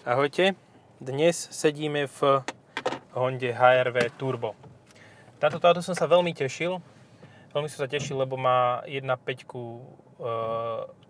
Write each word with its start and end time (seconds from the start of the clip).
Ahojte, 0.00 0.56
dnes 0.96 1.36
sedíme 1.52 2.08
v 2.08 2.40
Honde 3.12 3.52
HRV 3.52 4.16
Turbo. 4.16 4.56
Na 5.44 5.52
toto 5.52 5.68
auto 5.68 5.84
som 5.84 5.92
sa 5.92 6.08
veľmi 6.08 6.32
tešil. 6.32 6.80
Veľmi 7.52 7.68
som 7.68 7.84
sa 7.84 7.88
tešil, 7.92 8.16
lebo 8.16 8.40
má 8.40 8.80
1.5 8.88 9.04
e, 9.04 9.60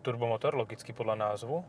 turbomotor, 0.03 0.59
logicky 0.59 0.91
podľa 0.91 1.23
názvu. 1.23 1.63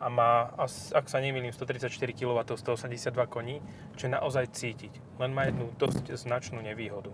A 0.00 0.08
má, 0.08 0.48
ak 0.96 1.04
sa 1.12 1.20
nemýlim, 1.20 1.52
134 1.52 1.92
kW, 1.92 2.40
182 2.48 3.04
koní, 3.28 3.60
čo 4.00 4.08
je 4.08 4.16
naozaj 4.16 4.48
cítiť. 4.56 5.20
Len 5.20 5.36
má 5.36 5.52
jednu 5.52 5.76
dosť 5.76 6.16
značnú 6.16 6.64
nevýhodu. 6.64 7.12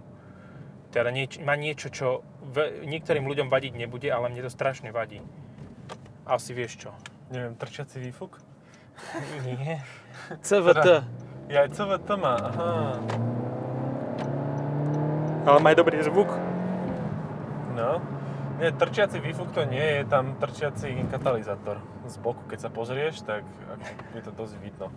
Teda 0.95 1.11
nieč- 1.11 1.43
má 1.43 1.59
niečo, 1.59 1.91
čo 1.91 2.23
ve- 2.47 2.87
niektorým 2.87 3.27
ľuďom 3.27 3.51
vadiť 3.51 3.75
nebude, 3.75 4.07
ale 4.07 4.31
mne 4.31 4.47
to 4.47 4.55
strašne 4.55 4.95
vadí. 4.95 5.19
Asi 6.31 6.55
vieš 6.55 6.79
čo? 6.79 6.95
Neviem, 7.35 7.59
trčiaci 7.59 7.99
výfuk? 7.99 8.52
Nie. 9.45 9.83
CVT. 10.41 10.87
Ja 11.51 11.67
aj 11.67 11.71
CVT 11.77 12.09
má, 12.17 12.35
aha. 12.39 12.71
Ale 15.43 15.59
má 15.59 15.75
aj 15.75 15.79
dobrý 15.83 15.99
zvuk. 16.07 16.31
No. 17.75 17.99
Nie, 18.63 18.71
trčiaci 18.71 19.19
výfuk 19.19 19.51
to 19.51 19.67
nie 19.67 19.83
je, 19.83 20.01
tam 20.07 20.39
trčiaci 20.39 20.95
katalizátor. 21.11 21.83
Z 22.07 22.23
boku, 22.23 22.47
keď 22.47 22.59
sa 22.63 22.71
pozrieš, 22.71 23.27
tak 23.27 23.43
je 24.15 24.23
to 24.23 24.31
dosť 24.31 24.55
vidno. 24.63 24.95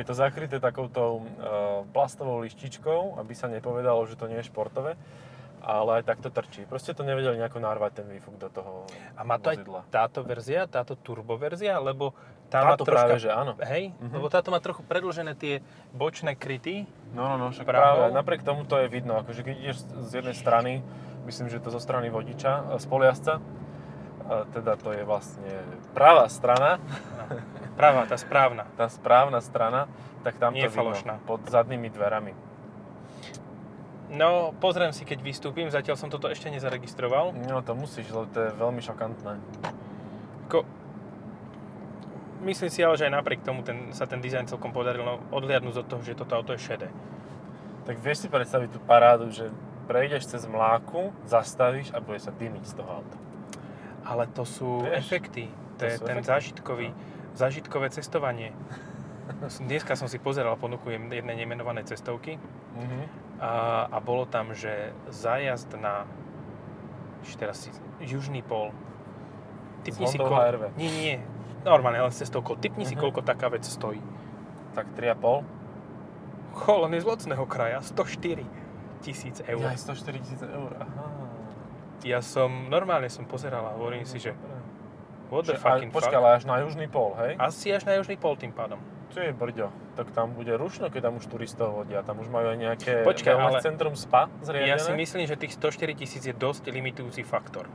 Je 0.00 0.04
to 0.06 0.16
zakryté 0.16 0.56
takouto 0.56 1.20
uh, 1.20 1.84
plastovou 1.92 2.40
lištičkou, 2.40 3.20
aby 3.20 3.32
sa 3.36 3.52
nepovedalo, 3.52 4.08
že 4.08 4.16
to 4.16 4.32
nie 4.32 4.40
je 4.40 4.48
športové. 4.48 4.96
Ale 5.60 6.00
aj 6.00 6.08
takto 6.08 6.32
trčí. 6.32 6.64
Proste 6.66 6.96
to 6.96 7.04
nevedeli 7.04 7.38
nejako 7.38 7.62
narvať 7.62 8.02
ten 8.02 8.06
výfuk 8.08 8.34
do 8.34 8.48
toho 8.50 8.88
A 9.14 9.22
má 9.22 9.38
to 9.38 9.52
vozidla. 9.52 9.86
aj 9.86 9.92
táto 9.94 10.20
verzia, 10.26 10.66
táto 10.66 10.98
turbo 10.98 11.38
verzia, 11.38 11.78
lebo 11.78 12.16
tá 12.52 12.60
má 12.60 12.76
Táto 12.76 12.84
troška... 12.84 13.08
práve, 13.08 13.16
že 13.18 13.30
áno. 13.32 13.56
Hej, 13.58 13.96
Mhm. 13.96 14.12
lebo 14.12 14.28
táto 14.28 14.52
má 14.52 14.60
trochu 14.60 14.84
predlžené 14.84 15.32
tie 15.32 15.64
bočné 15.90 16.36
kryty. 16.36 16.84
No, 17.10 17.24
no, 17.26 17.36
no, 17.38 17.46
však 17.48 17.64
práve. 17.64 18.12
Napriek 18.12 18.44
tomu 18.44 18.62
to 18.62 18.76
je 18.76 18.86
vidno. 18.86 19.16
Akože 19.16 19.40
keď 19.40 19.54
ideš 19.58 19.78
z 20.04 20.20
jednej 20.20 20.36
strany, 20.36 20.84
myslím, 21.24 21.48
že 21.48 21.56
to 21.56 21.70
zo 21.70 21.80
strany 21.80 22.06
vodiča, 22.06 22.68
e, 22.68 22.76
spoliazca, 22.76 23.40
a 24.22 24.44
teda 24.46 24.76
to 24.76 24.92
je 24.92 25.02
vlastne 25.02 25.50
pravá 25.90 26.28
strana, 26.28 26.76
Pravá, 27.72 28.04
tá 28.04 28.14
správna. 28.14 28.68
tá 28.78 28.84
správna 28.86 29.40
strana, 29.40 29.88
tak 30.20 30.36
tam 30.36 30.52
Nie 30.52 30.68
to 30.68 30.76
falošná. 30.76 31.16
vidno, 31.16 31.26
pod 31.26 31.40
zadnými 31.42 31.88
dverami. 31.88 32.36
No, 34.12 34.52
pozriem 34.54 34.92
si, 34.92 35.02
keď 35.02 35.24
vystúpim, 35.24 35.64
zatiaľ 35.66 35.96
som 35.96 36.12
toto 36.12 36.28
ešte 36.28 36.46
nezaregistroval. 36.46 37.32
No 37.48 37.64
to 37.64 37.72
musíš, 37.72 38.12
lebo 38.12 38.28
to 38.28 38.44
je 38.44 38.50
veľmi 38.52 38.82
šokantné. 38.82 39.40
Ko... 40.52 40.68
Myslím 42.42 42.70
si 42.70 42.82
ale, 42.82 42.98
že 42.98 43.06
aj 43.06 43.14
napriek 43.14 43.40
tomu 43.46 43.62
ten, 43.62 43.94
sa 43.94 44.04
ten 44.04 44.18
dizajn 44.18 44.50
celkom 44.50 44.74
podaril, 44.74 45.06
no, 45.06 45.22
odliadnúť 45.30 45.82
od 45.82 45.86
toho, 45.86 46.02
že 46.02 46.18
toto 46.18 46.34
auto 46.34 46.52
je 46.52 46.60
šedé. 46.60 46.88
Tak 47.86 47.98
vieš 48.02 48.26
si 48.26 48.28
predstaviť 48.28 48.68
tú 48.74 48.80
parádu, 48.82 49.30
že 49.30 49.50
prejdeš 49.86 50.26
cez 50.30 50.42
mláku, 50.46 51.14
zastavíš 51.26 51.90
a 51.94 52.02
bude 52.02 52.18
sa 52.18 52.34
dymiť 52.34 52.64
z 52.66 52.74
toho 52.78 52.90
auta. 53.02 53.18
Ale 54.02 54.26
to 54.30 54.42
sú 54.42 54.82
Vieš, 54.82 54.98
efekty. 54.98 55.44
To, 55.78 55.82
to 55.82 55.84
je 55.86 55.96
ten 55.98 56.18
efekty, 56.18 56.30
zážitkový, 56.30 56.88
zážitkové 57.38 57.86
cestovanie. 57.90 58.50
Dneska 59.70 59.94
som 59.94 60.10
si 60.10 60.18
pozeral 60.18 60.58
ponuku 60.58 60.90
jednej 60.90 61.22
nemenované 61.38 61.86
cestovky 61.86 62.38
Mhm. 62.72 63.00
a, 63.36 63.84
a 63.92 63.98
bolo 64.00 64.24
tam, 64.24 64.56
že 64.56 64.96
zájazd 65.12 65.76
na 65.76 66.08
teraz 67.36 67.62
si, 67.62 67.70
južný 68.02 68.42
pol. 68.42 68.72
Typni 69.84 70.06
si. 70.06 70.18
Nie, 70.78 70.90
nie, 70.90 71.02
nie. 71.02 71.18
Normálne, 71.62 71.98
len 71.98 72.10
s 72.10 72.18
cestovkou. 72.18 72.56
Typni 72.56 72.82
si, 72.82 72.94
Mhm. 72.94 73.00
koľko 73.00 73.20
taká 73.22 73.46
vec 73.46 73.62
stojí. 73.62 74.02
Tak 74.72 74.86
3,5? 74.92 75.44
Chol, 76.54 76.84
on 76.84 76.92
je 76.92 77.00
z 77.00 77.06
lacného 77.06 77.44
kraja. 77.46 77.78
104 77.80 78.44
tisíc 79.00 79.40
eur. 79.42 79.64
Aj 79.64 79.76
104 79.76 80.18
tisíc 80.18 80.42
eur, 80.42 80.70
aha. 80.74 81.04
Ja 82.02 82.18
som, 82.18 82.66
normálne 82.68 83.06
som 83.06 83.24
pozeral 83.24 83.62
a 83.64 83.72
hovorím 83.72 84.02
si, 84.02 84.18
že 84.18 84.34
what 85.30 85.44
the 85.44 85.54
Že- 85.54 85.58
fucking 85.60 85.90
a, 85.90 85.94
počkaj, 85.94 86.18
fuck. 86.18 86.34
až 86.34 86.44
na 86.44 86.56
južný 86.58 86.86
pol, 86.86 87.14
hej? 87.16 87.38
Asi 87.38 87.70
až 87.70 87.84
na 87.84 87.94
južný 87.94 88.16
pol 88.16 88.34
tým 88.34 88.50
pádom. 88.50 88.82
Čo 89.08 89.20
je 89.20 89.30
brďo? 89.30 89.68
Tak 89.94 90.10
tam 90.10 90.32
bude 90.32 90.50
rušno, 90.52 90.88
keď 90.88 91.00
tam 91.04 91.14
už 91.14 91.26
turistov 91.26 91.74
vodia. 91.74 92.00
Tam 92.00 92.16
už 92.16 92.26
majú 92.26 92.48
aj 92.48 92.58
nejaké 92.58 92.92
Počkaj, 93.02 93.32
ale- 93.32 93.60
centrum 93.60 93.92
spa 93.92 94.26
zriadené. 94.40 94.66
Ja 94.66 94.78
si 94.78 94.88
myslím, 94.90 95.24
že 95.26 95.36
tých 95.36 95.52
104 95.52 95.92
tisíc 95.94 96.22
je 96.22 96.32
dosť 96.32 96.68
limitujúci 96.68 97.22
faktor. 97.22 97.68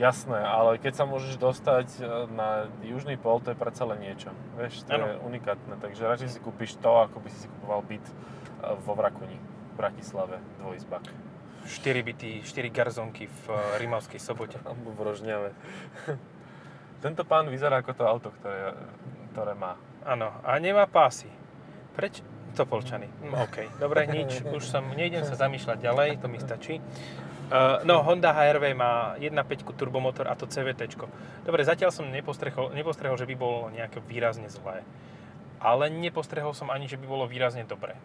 Jasné, 0.00 0.40
ale 0.40 0.80
keď 0.80 0.96
sa 0.96 1.04
môžeš 1.04 1.36
dostať 1.36 1.86
e, 2.00 2.02
na 2.32 2.72
južný 2.80 3.20
pol, 3.20 3.36
to 3.44 3.52
je 3.52 3.58
predsa 3.60 3.84
len 3.84 4.00
niečo. 4.00 4.32
Vieš, 4.56 4.88
to 4.88 4.96
Áno. 4.96 5.04
je 5.04 5.14
unikátne. 5.20 5.76
Takže 5.76 6.08
radšej 6.08 6.30
si 6.32 6.38
kúpiš 6.40 6.80
to, 6.80 7.04
ako 7.04 7.20
by 7.20 7.28
si 7.28 7.44
si 7.44 7.48
kupoval 7.52 7.84
byt 7.84 8.08
e, 8.08 8.14
vo 8.80 8.96
Vrakuni, 8.96 9.36
v 9.36 9.72
Bratislave, 9.76 10.40
dvojizbak. 10.64 11.04
4 11.68 12.02
byty, 12.02 12.40
4 12.40 12.70
garzonky 12.72 13.28
v 13.28 13.42
eh, 13.52 13.84
Rimavskej 13.84 14.20
sobote. 14.20 14.56
Alebo 14.64 14.96
v 14.96 15.00
Rožňave. 15.04 15.50
Tento 17.04 17.22
pán 17.24 17.48
vyzerá 17.48 17.80
ako 17.80 17.92
to 17.96 18.04
auto, 18.04 18.28
ktoré, 18.40 18.76
ktoré 19.32 19.52
má. 19.56 19.76
Áno, 20.04 20.32
a 20.44 20.56
nemá 20.60 20.88
pásy. 20.88 21.28
Preč? 21.96 22.24
Topolčany. 22.56 23.06
Hm, 23.06 23.34
OK, 23.46 23.56
dobre, 23.78 24.10
nič, 24.10 24.42
už 24.42 24.64
som, 24.64 24.84
nejdem 24.96 25.22
sa 25.22 25.38
zamýšľať 25.38 25.78
ďalej, 25.80 26.08
to 26.18 26.26
mi 26.26 26.42
stačí. 26.42 26.82
Uh, 27.50 27.82
no, 27.82 28.06
Honda 28.06 28.30
HRV 28.30 28.78
má 28.78 29.18
1.5 29.18 29.74
turbomotor 29.74 30.30
a 30.30 30.38
to 30.38 30.46
CVT. 30.46 30.86
Dobre, 31.42 31.66
zatiaľ 31.66 31.90
som 31.90 32.06
nepostrehol, 32.06 32.70
nepostrehol, 32.70 33.18
že 33.18 33.26
by 33.26 33.34
bolo 33.34 33.74
nejaké 33.74 33.98
výrazne 34.06 34.46
zlé. 34.46 34.86
Ale 35.58 35.90
nepostrehol 35.90 36.54
som 36.54 36.70
ani, 36.70 36.86
že 36.86 36.94
by 36.94 37.10
bolo 37.10 37.26
výrazne 37.26 37.66
dobré. 37.66 37.98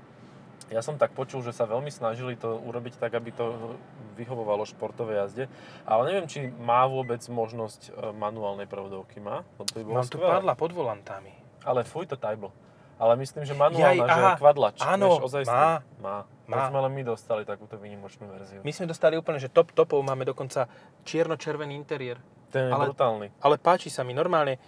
Ja 0.73 0.81
som 0.81 0.97
tak 0.97 1.13
počul, 1.13 1.45
že 1.45 1.53
sa 1.53 1.69
veľmi 1.69 1.94
snažili 1.94 2.34
to 2.34 2.57
urobiť 2.57 2.97
tak, 2.97 3.13
aby 3.13 3.29
to 3.29 3.78
vyhovovalo 4.17 4.66
športovej 4.66 5.16
jazde, 5.22 5.45
ale 5.85 6.01
neviem, 6.09 6.25
či 6.25 6.50
má 6.50 6.89
vôbec 6.89 7.22
možnosť 7.29 7.94
e, 7.94 8.09
manuálnej 8.17 8.66
prevodovky. 8.66 9.22
Má? 9.22 9.45
No 9.61 9.63
to 9.67 9.78
by 9.78 9.84
bolo 9.85 9.95
Mám 10.01 10.09
tu 10.09 10.17
padla 10.17 10.53
pod 10.57 10.72
volantami. 10.73 11.38
Ale 11.61 11.85
fuj 11.85 12.09
to 12.09 12.17
tajbl. 12.17 12.50
Ale 12.97 13.13
myslím, 13.19 13.44
že 13.45 13.53
manuálna, 13.53 13.94
Jaj, 13.94 13.97
že 14.09 14.22
aha, 14.23 14.34
kvadlač. 14.39 14.78
áno, 14.81 15.19
ozajstný. 15.22 15.53
má. 15.53 15.84
Má. 16.01 16.17
Má. 16.45 16.69
Tak 16.69 16.78
sme 16.78 16.79
len 16.85 16.94
my 16.94 17.03
dostali 17.06 17.41
takúto 17.41 17.75
výnimočnú 17.81 18.29
verziu. 18.29 18.61
My 18.61 18.69
sme 18.69 18.85
dostali 18.85 19.17
úplne, 19.17 19.41
že 19.41 19.50
top 19.50 19.73
topov 19.73 20.01
máme 20.06 20.25
dokonca 20.25 20.69
čierno-červený 21.06 21.73
interiér. 21.73 22.22
Ten 22.53 22.69
je 22.69 22.73
ale- 22.73 22.94
brutálny. 22.94 23.28
Ale 23.41 23.57
páči 23.57 23.89
sa 23.89 24.06
mi 24.06 24.13
normálne. 24.13 24.61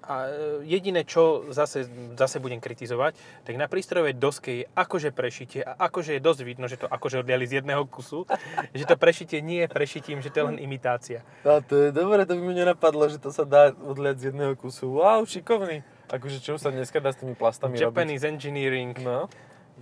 A 0.00 0.26
e, 0.26 0.66
jediné, 0.66 1.06
čo 1.06 1.46
zase, 1.54 1.86
zase 2.18 2.42
budem 2.42 2.58
kritizovať, 2.58 3.14
tak 3.46 3.54
na 3.54 3.70
prístrojovej 3.70 4.16
doske 4.18 4.50
je 4.62 4.64
akože 4.74 5.14
prešitie 5.14 5.60
a 5.62 5.76
akože 5.86 6.18
je 6.18 6.20
dosť 6.24 6.40
vidno, 6.42 6.66
že 6.66 6.80
to 6.80 6.90
akože 6.90 7.22
odliali 7.22 7.46
z 7.46 7.62
jedného 7.62 7.84
kusu, 7.86 8.26
že 8.78 8.84
to 8.88 8.96
prešitie 8.98 9.38
nie 9.44 9.64
je 9.64 9.68
prešitím, 9.70 10.18
že 10.24 10.32
to 10.34 10.42
je 10.42 10.46
len 10.50 10.58
imitácia. 10.58 11.22
A 11.46 11.62
to 11.62 11.88
je 11.88 11.88
dobre, 11.94 12.26
to 12.26 12.34
by 12.34 12.42
mi 12.42 12.54
nenapadlo, 12.58 13.06
že 13.06 13.22
to 13.22 13.30
sa 13.30 13.46
dá 13.46 13.70
odliať 13.70 14.16
z 14.18 14.24
jedného 14.34 14.58
kusu. 14.58 14.88
Wow, 14.98 15.22
šikovný. 15.28 15.86
Akože 16.10 16.42
čo 16.42 16.58
sa 16.58 16.74
dneska 16.74 16.98
dá 16.98 17.14
s 17.14 17.22
tými 17.22 17.38
plastami 17.38 17.78
Japanese 17.78 18.26
Engineering. 18.26 18.98
robiť? 18.98 19.06
No. 19.06 19.30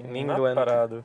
In 0.01 0.11
Na 0.25 0.35
England. 0.35 0.57
parádu. 0.57 0.99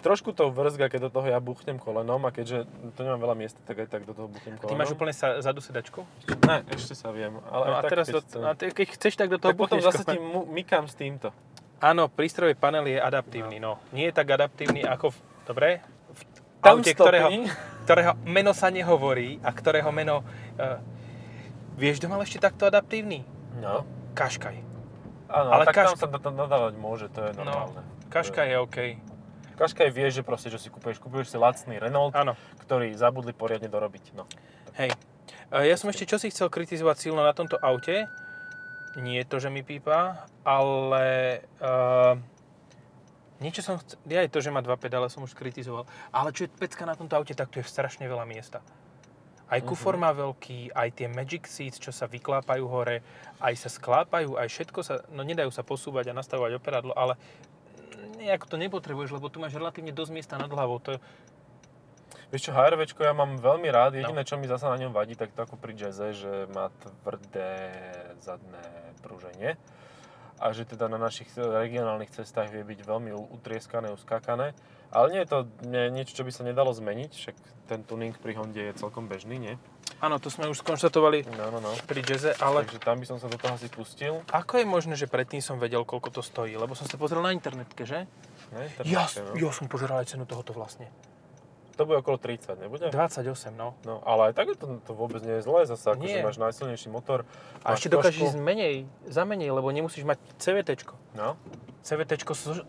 Trošku 0.00 0.30
to 0.30 0.48
vrzga, 0.48 0.86
keď 0.86 1.08
do 1.08 1.10
toho 1.10 1.26
ja 1.26 1.38
buchnem 1.38 1.76
kolenom 1.76 2.20
a 2.20 2.30
keďže 2.30 2.62
to 2.92 3.00
nemám 3.00 3.18
veľa 3.20 3.36
miesta, 3.36 3.58
tak 3.62 3.80
aj 3.80 3.88
tak 3.88 4.02
do 4.04 4.12
toho 4.12 4.28
buchnem 4.28 4.54
kolenom. 4.54 4.70
Ty 4.70 4.76
máš 4.76 4.90
úplne 4.92 5.10
sa, 5.10 5.40
zadu 5.40 5.58
sedačku? 5.58 6.04
Ne, 6.44 6.60
ešte 6.68 6.92
sa 6.92 7.08
viem. 7.08 7.34
Ale 7.48 7.64
No 7.64 7.72
a 7.72 7.80
tak, 7.80 7.90
teraz, 7.90 8.06
keď 8.06 8.14
do, 8.14 8.20
chcem. 8.20 8.40
a 8.40 8.50
te, 8.52 8.64
keď 8.68 8.86
chceš, 8.92 9.12
tak 9.16 9.28
do 9.28 9.38
toho 9.38 9.50
tak 9.50 9.58
potom 9.58 9.80
zase 9.80 10.04
ti 10.04 10.20
mykam 10.46 10.84
s 10.84 10.94
týmto. 10.94 11.32
Áno, 11.80 12.06
prístrojový 12.06 12.54
panel 12.54 12.86
je 12.86 12.98
adaptívny, 12.98 13.56
no. 13.56 13.80
Nie 13.90 14.08
je 14.08 14.14
tak 14.14 14.28
adaptívny 14.30 14.84
ako 14.84 15.10
v, 15.10 15.16
dobre, 15.44 15.68
v 16.12 16.20
Tam 16.60 16.78
aute, 16.78 16.92
ktorého, 16.92 17.26
stopni. 17.26 17.42
ktorého 17.82 18.12
meno 18.22 18.52
sa 18.52 18.68
nehovorí 18.68 19.40
a 19.40 19.50
ktorého 19.50 19.90
meno... 19.90 20.20
Uh, 20.54 20.78
vieš, 21.74 21.98
kto 21.98 22.06
mal 22.06 22.20
ešte 22.20 22.38
takto 22.38 22.64
adaptívny? 22.64 23.24
No. 23.56 23.82
Kaškaj. 24.12 24.56
Áno, 25.26 25.48
Ale 25.50 25.64
tak 25.66 25.74
Kaška- 25.74 25.96
tam 25.98 26.12
sa 26.12 26.20
to 26.20 26.30
nadávať 26.30 26.74
môže, 26.76 27.08
to 27.08 27.20
je 27.20 27.30
No, 27.36 27.72
Kaškaj 28.14 28.46
je 28.46 28.58
OK. 28.62 28.78
Kaška 29.58 29.90
je 29.90 29.90
vieš, 29.90 30.12
že 30.18 30.22
proste, 30.22 30.46
že 30.46 30.62
si 30.62 30.70
kupuješ, 30.70 31.02
kupuješ 31.02 31.34
si 31.34 31.36
lacný 31.38 31.82
Renault, 31.82 32.14
Áno, 32.14 32.38
ktorý 32.62 32.94
zabudli 32.94 33.34
poriadne 33.34 33.66
dorobiť. 33.66 34.14
No. 34.14 34.30
hej. 34.78 34.94
E, 35.50 35.66
Ja 35.66 35.74
som 35.74 35.90
ešte 35.90 36.06
čo 36.06 36.22
si 36.22 36.30
chcel 36.30 36.46
kritizovať 36.46 37.10
silno 37.10 37.26
na 37.26 37.34
tomto 37.34 37.58
aute. 37.58 38.06
Nie 39.02 39.26
je 39.26 39.26
to, 39.26 39.42
že 39.42 39.50
mi 39.50 39.66
pípa, 39.66 40.30
ale... 40.46 41.42
Uh, 41.58 42.14
niečo 43.42 43.66
som 43.66 43.82
chcel... 43.82 43.98
Ja 44.06 44.22
aj 44.22 44.30
to, 44.30 44.38
že 44.38 44.54
má 44.54 44.62
dva 44.62 44.78
pedále, 44.78 45.10
som 45.10 45.26
už 45.26 45.34
kritizoval. 45.34 45.82
Ale 46.14 46.30
čo 46.30 46.46
je 46.46 46.54
pecka 46.54 46.86
na 46.86 46.94
tomto 46.94 47.18
aute, 47.18 47.34
tak 47.34 47.50
tu 47.50 47.58
je 47.58 47.66
strašne 47.66 48.06
veľa 48.06 48.22
miesta. 48.22 48.62
Aj 49.50 49.58
kufor 49.58 49.98
má 49.98 50.14
veľký, 50.14 50.70
aj 50.70 50.88
tie 51.02 51.10
Magic 51.10 51.50
Seats, 51.50 51.82
čo 51.82 51.90
sa 51.90 52.06
vyklápajú 52.06 52.64
hore, 52.70 53.02
aj 53.42 53.54
sa 53.58 53.68
sklápajú, 53.68 54.38
aj 54.38 54.46
všetko 54.46 54.80
sa, 54.86 55.02
no 55.10 55.26
nedajú 55.26 55.50
sa 55.50 55.66
posúvať 55.66 56.14
a 56.14 56.16
nastavovať 56.16 56.56
operadlo, 56.56 56.94
ale 56.94 57.18
nejako 58.24 58.46
to 58.48 58.56
nepotrebuješ, 58.56 59.14
lebo 59.14 59.28
tu 59.28 59.38
máš 59.38 59.54
relatívne 59.54 59.92
dosť 59.92 60.12
miesta 60.12 60.34
nad 60.40 60.48
hlavou. 60.48 60.80
To, 60.88 60.96
Vieš 62.32 62.50
čo, 62.50 62.56
HRVčko 62.56 63.06
ja 63.06 63.14
mám 63.14 63.38
veľmi 63.38 63.70
rád, 63.70 63.94
jediné 63.94 64.26
čo 64.26 64.34
mi 64.34 64.50
zasa 64.50 64.66
na 64.66 64.80
ňom 64.80 64.90
vadí, 64.90 65.14
tak 65.14 65.30
to 65.36 65.46
ako 65.46 65.54
pri 65.54 65.70
jazze, 65.78 66.18
že 66.18 66.50
má 66.50 66.66
tvrdé 66.82 67.70
zadné 68.18 68.64
prúženie. 69.06 69.54
a 70.42 70.50
že 70.50 70.66
teda 70.66 70.90
na 70.90 70.98
našich 70.98 71.30
regionálnych 71.38 72.10
cestách 72.10 72.50
vie 72.50 72.66
byť 72.66 72.80
veľmi 72.82 73.14
utrieskané, 73.14 73.94
uskákané. 73.94 74.50
Ale 74.90 75.06
nie 75.14 75.22
je 75.22 75.30
to 75.30 75.38
nie, 75.62 75.94
niečo, 75.94 76.18
čo 76.18 76.26
by 76.26 76.32
sa 76.34 76.42
nedalo 76.42 76.74
zmeniť, 76.74 77.10
však 77.14 77.36
ten 77.70 77.86
tuning 77.86 78.14
pri 78.18 78.34
Honde 78.34 78.58
je 78.58 78.78
celkom 78.78 79.06
bežný, 79.06 79.38
nie? 79.38 79.54
Áno, 80.04 80.20
to 80.20 80.28
sme 80.28 80.52
už 80.52 80.60
skonštatovali 80.60 81.24
No, 81.32 81.48
no, 81.48 81.64
no. 81.64 81.72
pri 81.88 82.04
jazze, 82.04 82.36
ale 82.36 82.68
Takže 82.68 82.76
tam 82.84 83.00
by 83.00 83.06
som 83.08 83.16
sa 83.16 83.32
do 83.32 83.40
toho 83.40 83.56
asi 83.56 83.72
pustil. 83.72 84.20
ako 84.28 84.60
je 84.60 84.66
možné, 84.68 84.94
že 85.00 85.08
predtým 85.08 85.40
som 85.40 85.56
vedel, 85.56 85.80
koľko 85.80 86.12
to 86.12 86.20
stojí? 86.20 86.52
Lebo 86.60 86.76
som 86.76 86.84
sa 86.84 87.00
pozrel 87.00 87.24
na 87.24 87.32
internetke, 87.32 87.88
že? 87.88 88.04
Ne? 88.52 88.68
Ja, 88.84 89.08
no. 89.24 89.32
ja 89.32 89.48
som 89.48 89.64
pozeral 89.64 90.04
aj 90.04 90.12
cenu 90.12 90.28
tohoto 90.28 90.52
vlastne. 90.52 90.92
To 91.74 91.88
bude 91.88 92.04
okolo 92.04 92.20
30, 92.22 92.54
nebude? 92.60 92.86
28, 92.86 93.50
no. 93.50 93.74
No, 93.82 93.98
ale 94.06 94.30
aj 94.30 94.32
tak 94.38 94.54
to, 94.54 94.78
to 94.84 94.92
vôbec 94.94 95.24
nie 95.26 95.40
je 95.40 95.42
zlé 95.42 95.66
zase, 95.66 95.90
akože 95.90 96.06
Nie. 96.06 96.22
máš 96.22 96.38
najsilnejší 96.38 96.86
motor. 96.86 97.26
A 97.66 97.74
ešte 97.74 97.90
dokážeš 97.90 98.30
ísť 98.30 98.38
menej, 98.38 98.86
za 99.10 99.26
menej, 99.26 99.50
lebo 99.50 99.72
nemusíš 99.74 100.06
mať 100.06 100.22
CVT. 100.38 100.86
No. 101.18 101.34
CVT 101.82 102.22
so... 102.30 102.62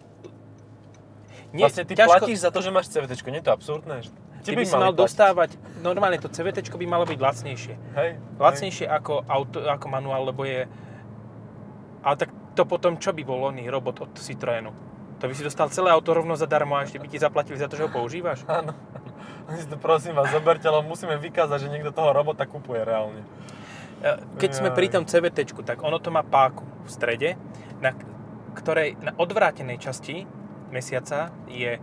Nie, 1.53 1.69
vlastne 1.69 1.85
ty 1.85 1.93
ťažko- 1.93 2.11
platíš 2.17 2.37
za 2.41 2.49
to, 2.49 2.59
že 2.65 2.73
máš 2.73 2.89
CVT, 2.89 3.13
nie 3.29 3.39
je 3.43 3.45
to 3.45 3.53
absurdné? 3.53 3.97
Ty 4.45 4.53
by 4.53 4.65
si 4.65 4.75
mal 4.77 4.93
platiť. 4.93 5.01
dostávať, 5.01 5.49
normálne 5.81 6.21
to 6.21 6.29
CVT 6.29 6.69
by 6.69 6.85
malo 6.85 7.05
byť 7.09 7.17
lacnejšie. 7.17 7.75
Hej, 7.97 8.09
Lacnejšie 8.37 8.85
ako, 8.85 9.25
auto, 9.25 9.65
ako 9.65 9.85
manuál, 9.89 10.29
lebo 10.29 10.45
je... 10.45 10.69
Ale 12.05 12.15
tak 12.21 12.29
to 12.53 12.63
potom 12.63 13.01
čo 13.01 13.11
by 13.11 13.25
bol 13.25 13.49
oný 13.49 13.65
robot 13.67 14.05
od 14.05 14.11
Citroenu? 14.15 14.69
To 15.19 15.25
by 15.25 15.33
si 15.33 15.41
dostal 15.41 15.71
celé 15.73 15.89
auto 15.89 16.13
rovno 16.13 16.37
zadarmo 16.37 16.77
a 16.77 16.85
ešte 16.85 17.01
by 17.01 17.07
ti 17.09 17.17
zaplatili 17.17 17.57
za 17.57 17.65
to, 17.65 17.79
že 17.79 17.87
ho 17.87 17.91
používaš? 17.91 18.45
Hej. 18.45 18.53
Áno. 18.61 18.73
Prosím 19.81 20.13
vás, 20.17 20.29
zoberte, 20.29 20.65
lebo 20.69 20.85
musíme 20.85 21.17
vykázať, 21.17 21.65
že 21.65 21.71
niekto 21.73 21.89
toho 21.93 22.13
robota 22.13 22.45
kupuje 22.45 22.81
reálne. 22.85 23.21
E, 24.01 24.21
Keď 24.37 24.51
sme 24.53 24.69
Jaj. 24.73 24.77
pri 24.77 24.87
tom 24.91 25.03
CVT, 25.05 25.37
tak 25.65 25.81
ono 25.81 25.97
to 25.97 26.13
má 26.13 26.21
páku 26.21 26.65
v 26.85 26.89
strede, 26.89 27.29
na 27.81 27.93
ktorej 28.55 28.97
na 29.01 29.11
odvrátenej 29.17 29.77
časti 29.81 30.25
mesiaca 30.71 31.31
je 31.47 31.77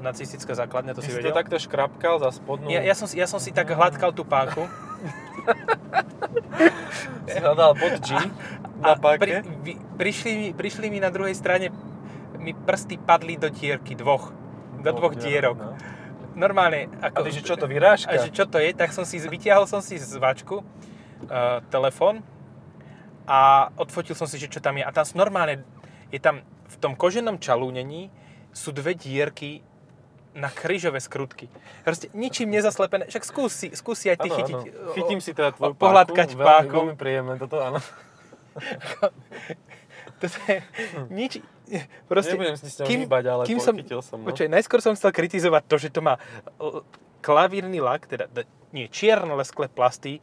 nacistická 0.00 0.52
základňa, 0.54 0.92
to 0.94 1.00
Ty 1.02 1.06
si 1.06 1.12
si 1.12 1.18
vedel? 1.18 1.32
to 1.32 1.38
takto 1.38 1.56
škrapkal 1.56 2.20
za 2.20 2.30
spodnú... 2.34 2.68
Ja, 2.68 2.82
ja, 2.82 2.94
som, 2.94 3.06
si- 3.08 3.18
ja 3.18 3.26
som 3.30 3.40
si 3.40 3.50
tak 3.50 3.70
hladkal 3.72 4.12
tú 4.12 4.22
páku 4.26 4.66
si 7.26 7.38
hľadal 7.38 7.72
bod 7.78 7.94
G 8.02 8.10
na 8.82 8.94
páke. 8.98 9.20
pri, 9.20 9.30
vy, 9.62 9.72
prišli, 9.98 10.30
mi, 10.36 10.48
prišli 10.52 10.86
mi 10.90 10.98
na 10.98 11.10
druhej 11.10 11.34
strane, 11.34 11.70
mi 12.38 12.52
prsty 12.52 12.98
padli 13.00 13.38
do 13.38 13.48
dierky, 13.48 13.96
dvoch. 13.96 14.30
Do 14.82 14.90
dvoch 14.92 15.14
dierok. 15.16 15.56
No. 15.58 15.72
Normálne, 16.36 16.92
A 17.00 17.08
ako... 17.08 17.24
ty, 17.26 17.30
že 17.32 17.42
čo 17.42 17.56
to, 17.56 17.64
vyrážka? 17.64 18.12
A 18.12 18.20
že 18.20 18.28
čo 18.28 18.44
to 18.44 18.60
je, 18.60 18.76
tak 18.76 18.92
som 18.92 19.08
si, 19.08 19.16
vytiahol 19.24 19.64
som 19.64 19.80
si 19.80 19.96
z 19.96 20.20
vačku 20.20 20.60
uh, 20.60 21.64
telefón 21.72 22.20
a 23.24 23.72
odfotil 23.80 24.12
som 24.12 24.28
si, 24.28 24.36
že 24.36 24.52
čo 24.52 24.60
tam 24.60 24.76
je. 24.76 24.84
A 24.84 24.92
tam 24.92 25.08
normálne, 25.16 25.64
je 26.12 26.20
tam 26.20 26.44
v 26.44 26.76
tom 26.76 26.92
koženom 26.92 27.40
čalúnení 27.40 28.12
sú 28.52 28.70
dve 28.76 28.92
dierky 28.92 29.64
na 30.36 30.48
krížové 30.48 31.00
skrutky. 31.00 31.48
Proste 31.80 32.12
ničím 32.12 32.48
nezaslepené. 32.50 33.08
Však 33.08 33.24
skúsi, 33.24 33.72
skúsi 33.72 34.06
aj 34.06 34.18
ty 34.18 34.28
Áno, 34.28 34.36
chytiť. 34.36 34.54
áno. 34.54 34.92
Chytím 34.92 35.18
si 35.18 35.32
teda 35.32 35.50
tvoju 35.50 35.72
pohľadkať 35.74 36.28
veľmi, 36.30 36.44
páku. 36.44 36.74
Veľmi 36.76 36.94
príjemné 36.94 37.34
toto, 37.36 37.56
áno. 37.58 37.80
Toto 40.16 40.36
je 40.48 40.64
nič... 41.10 41.44
Proste, 42.06 42.32
Nebudem 42.32 42.56
si 42.56 42.70
s 42.70 42.78
ňou 42.78 42.86
hýbať, 42.86 43.24
ale 43.26 43.42
kým 43.44 43.58
som, 43.58 43.74
som, 44.00 44.16
no. 44.16 44.30
Počkaj, 44.30 44.48
najskôr 44.48 44.78
som 44.78 44.94
chcel 44.94 45.10
kritizovať 45.10 45.62
to, 45.66 45.76
že 45.76 45.88
to 45.90 46.00
má 46.00 46.14
klavírny 47.20 47.82
lak, 47.82 48.06
teda 48.06 48.30
nie, 48.70 48.86
čierne 48.86 49.34
lesklé 49.34 49.66
plasty, 49.66 50.22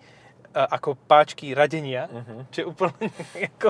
a- 0.49 0.71
ako 0.71 0.95
páčky 0.99 1.51
radenia, 1.51 2.07
Mhm. 2.07 2.49
čo 2.49 2.57
je 2.57 2.65
úplne 2.65 3.11
ako... 3.51 3.69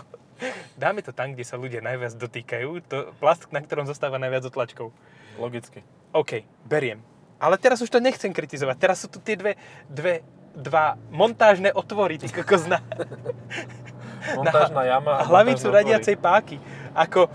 Dáme 0.75 0.99
to 0.99 1.11
tam, 1.11 1.31
kde 1.31 1.41
sa 1.41 1.55
ľudia 1.55 1.79
najviac 1.79 2.13
dotýkajú, 2.13 2.69
to 2.83 2.97
plast, 3.17 3.47
na 3.49 3.59
ktorom 3.59 3.83
zostáva 3.83 4.15
najviac 4.15 4.43
otlačkov. 4.45 4.91
Logicky. 5.37 5.81
OK, 6.11 6.45
beriem. 6.63 7.01
Ale 7.37 7.57
teraz 7.57 7.81
už 7.81 7.89
to 7.89 7.99
nechcem 7.99 8.31
kritizovať. 8.31 8.75
Teraz 8.77 9.03
sú 9.03 9.07
tu 9.07 9.19
tie 9.19 9.35
dve, 9.35 9.59
dve, 9.87 10.23
dva 10.53 10.95
montážne 11.09 11.73
otvory, 11.73 12.15
ty 12.15 12.29
kokos 12.29 12.63
na, 12.65 12.79
Montážna 14.39 14.87
jama 14.87 15.19
a 15.19 15.23
hlavicu 15.27 15.67
radiacej 15.67 16.15
páky. 16.15 16.55
Ako 16.95 17.27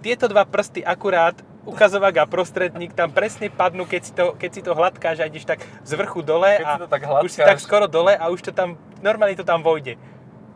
tieto 0.00 0.24
dva 0.32 0.48
prsty 0.48 0.80
akurát, 0.80 1.36
ukazovák 1.64 2.24
a 2.24 2.24
prostredník 2.24 2.92
tam 2.92 3.12
presne 3.12 3.52
padnú, 3.52 3.84
keď 3.84 4.00
si 4.00 4.12
to, 4.12 4.32
keď 4.36 4.50
si 4.52 4.60
to 4.64 4.72
hladkáš 4.72 5.20
a 5.20 5.28
ideš 5.28 5.44
tak 5.44 5.60
z 5.84 5.92
vrchu 5.96 6.20
dole 6.20 6.60
Keď 6.60 6.64
a 6.64 6.72
si 6.72 6.80
to 6.80 6.88
tak 6.88 7.02
už 7.04 7.30
si 7.32 7.40
tak 7.40 7.56
hladkáš. 7.56 7.64
skoro 7.64 7.86
dole 7.88 8.12
a 8.16 8.24
už 8.28 8.40
to 8.40 8.52
tam, 8.52 8.76
normálne 9.00 9.36
to 9.36 9.44
tam 9.44 9.60
vojde. 9.60 9.96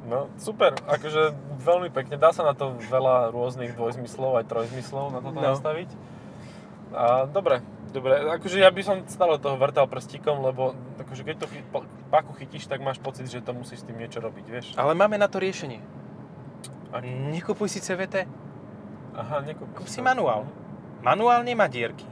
No, 0.08 0.32
super, 0.40 0.72
akože 0.88 1.36
veľmi 1.60 1.92
pekne. 1.92 2.16
Dá 2.16 2.32
sa 2.32 2.40
na 2.40 2.56
to 2.56 2.72
veľa 2.88 3.28
rôznych 3.28 3.76
dvojzmyslov, 3.76 4.40
aj 4.40 4.48
trojzmyslov 4.48 5.12
na 5.12 5.20
toto 5.20 5.36
No. 5.36 5.52
nastaviť. 5.52 5.92
A 6.90 7.24
dobre, 7.24 7.60
dobre, 7.90 8.16
akože 8.32 8.58
ja 8.58 8.68
by 8.68 8.80
som 8.80 8.96
stále 9.04 9.36
toho 9.36 9.54
vrtal 9.54 9.84
prstíkom, 9.84 10.40
lebo 10.40 10.72
akože 10.96 11.22
keď 11.22 11.36
to 11.36 11.46
chy, 11.46 11.60
pa- 11.68 11.84
páku 12.10 12.32
chytíš, 12.34 12.64
tak 12.64 12.80
máš 12.80 12.96
pocit, 12.96 13.26
že 13.26 13.40
to 13.40 13.52
musíš 13.52 13.82
s 13.82 13.86
tým 13.86 13.96
niečo 13.96 14.18
robiť, 14.18 14.44
vieš? 14.46 14.66
Ale 14.74 14.92
máme 14.92 15.16
na 15.16 15.28
to 15.28 15.36
riešenie. 15.36 15.80
Aké? 16.88 17.04
Nekupuj 17.04 17.68
si 17.68 17.84
CVT, 17.84 18.24
Aha, 19.12 19.44
nekúpiš. 19.44 19.76
kúp 19.76 19.88
si 19.88 20.00
manuál. 20.00 20.48
Manuál 20.98 21.44
nemá 21.44 21.68
dierky. 21.68 22.06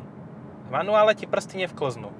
V 0.66 0.70
manuále 0.70 1.14
ti 1.14 1.24
prsty 1.24 1.64
nevklznú. 1.64 2.10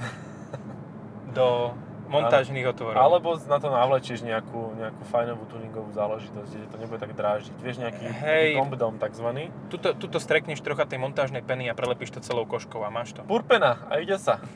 Do 1.36 1.72
montážnych 2.10 2.66
otvorov. 2.66 2.98
Alebo 2.98 3.38
na 3.38 3.58
to 3.62 3.70
navlečieš 3.70 4.26
nejakú, 4.26 4.74
nejakú 4.76 5.02
fajnovú 5.08 5.46
tuningovú 5.46 5.94
záležitosť, 5.94 6.50
kde 6.50 6.66
to 6.68 6.76
nebude 6.76 6.98
tak 6.98 7.14
drážiť. 7.14 7.54
Vieš, 7.62 7.76
nejaký 7.80 8.04
Hej. 8.04 8.58
kombdom 8.58 8.98
takzvaný. 8.98 9.54
Tuto, 9.70 9.94
tuto 9.94 10.18
strekneš 10.18 10.60
trocha 10.60 10.84
tej 10.84 10.98
montážnej 10.98 11.46
peny 11.46 11.70
a 11.70 11.74
prelepíš 11.78 12.18
to 12.18 12.20
celou 12.20 12.44
koškou 12.44 12.82
a 12.82 12.90
máš 12.90 13.14
to. 13.14 13.22
Purpena 13.24 13.86
a 13.86 14.02
ide 14.02 14.18
sa. 14.18 14.42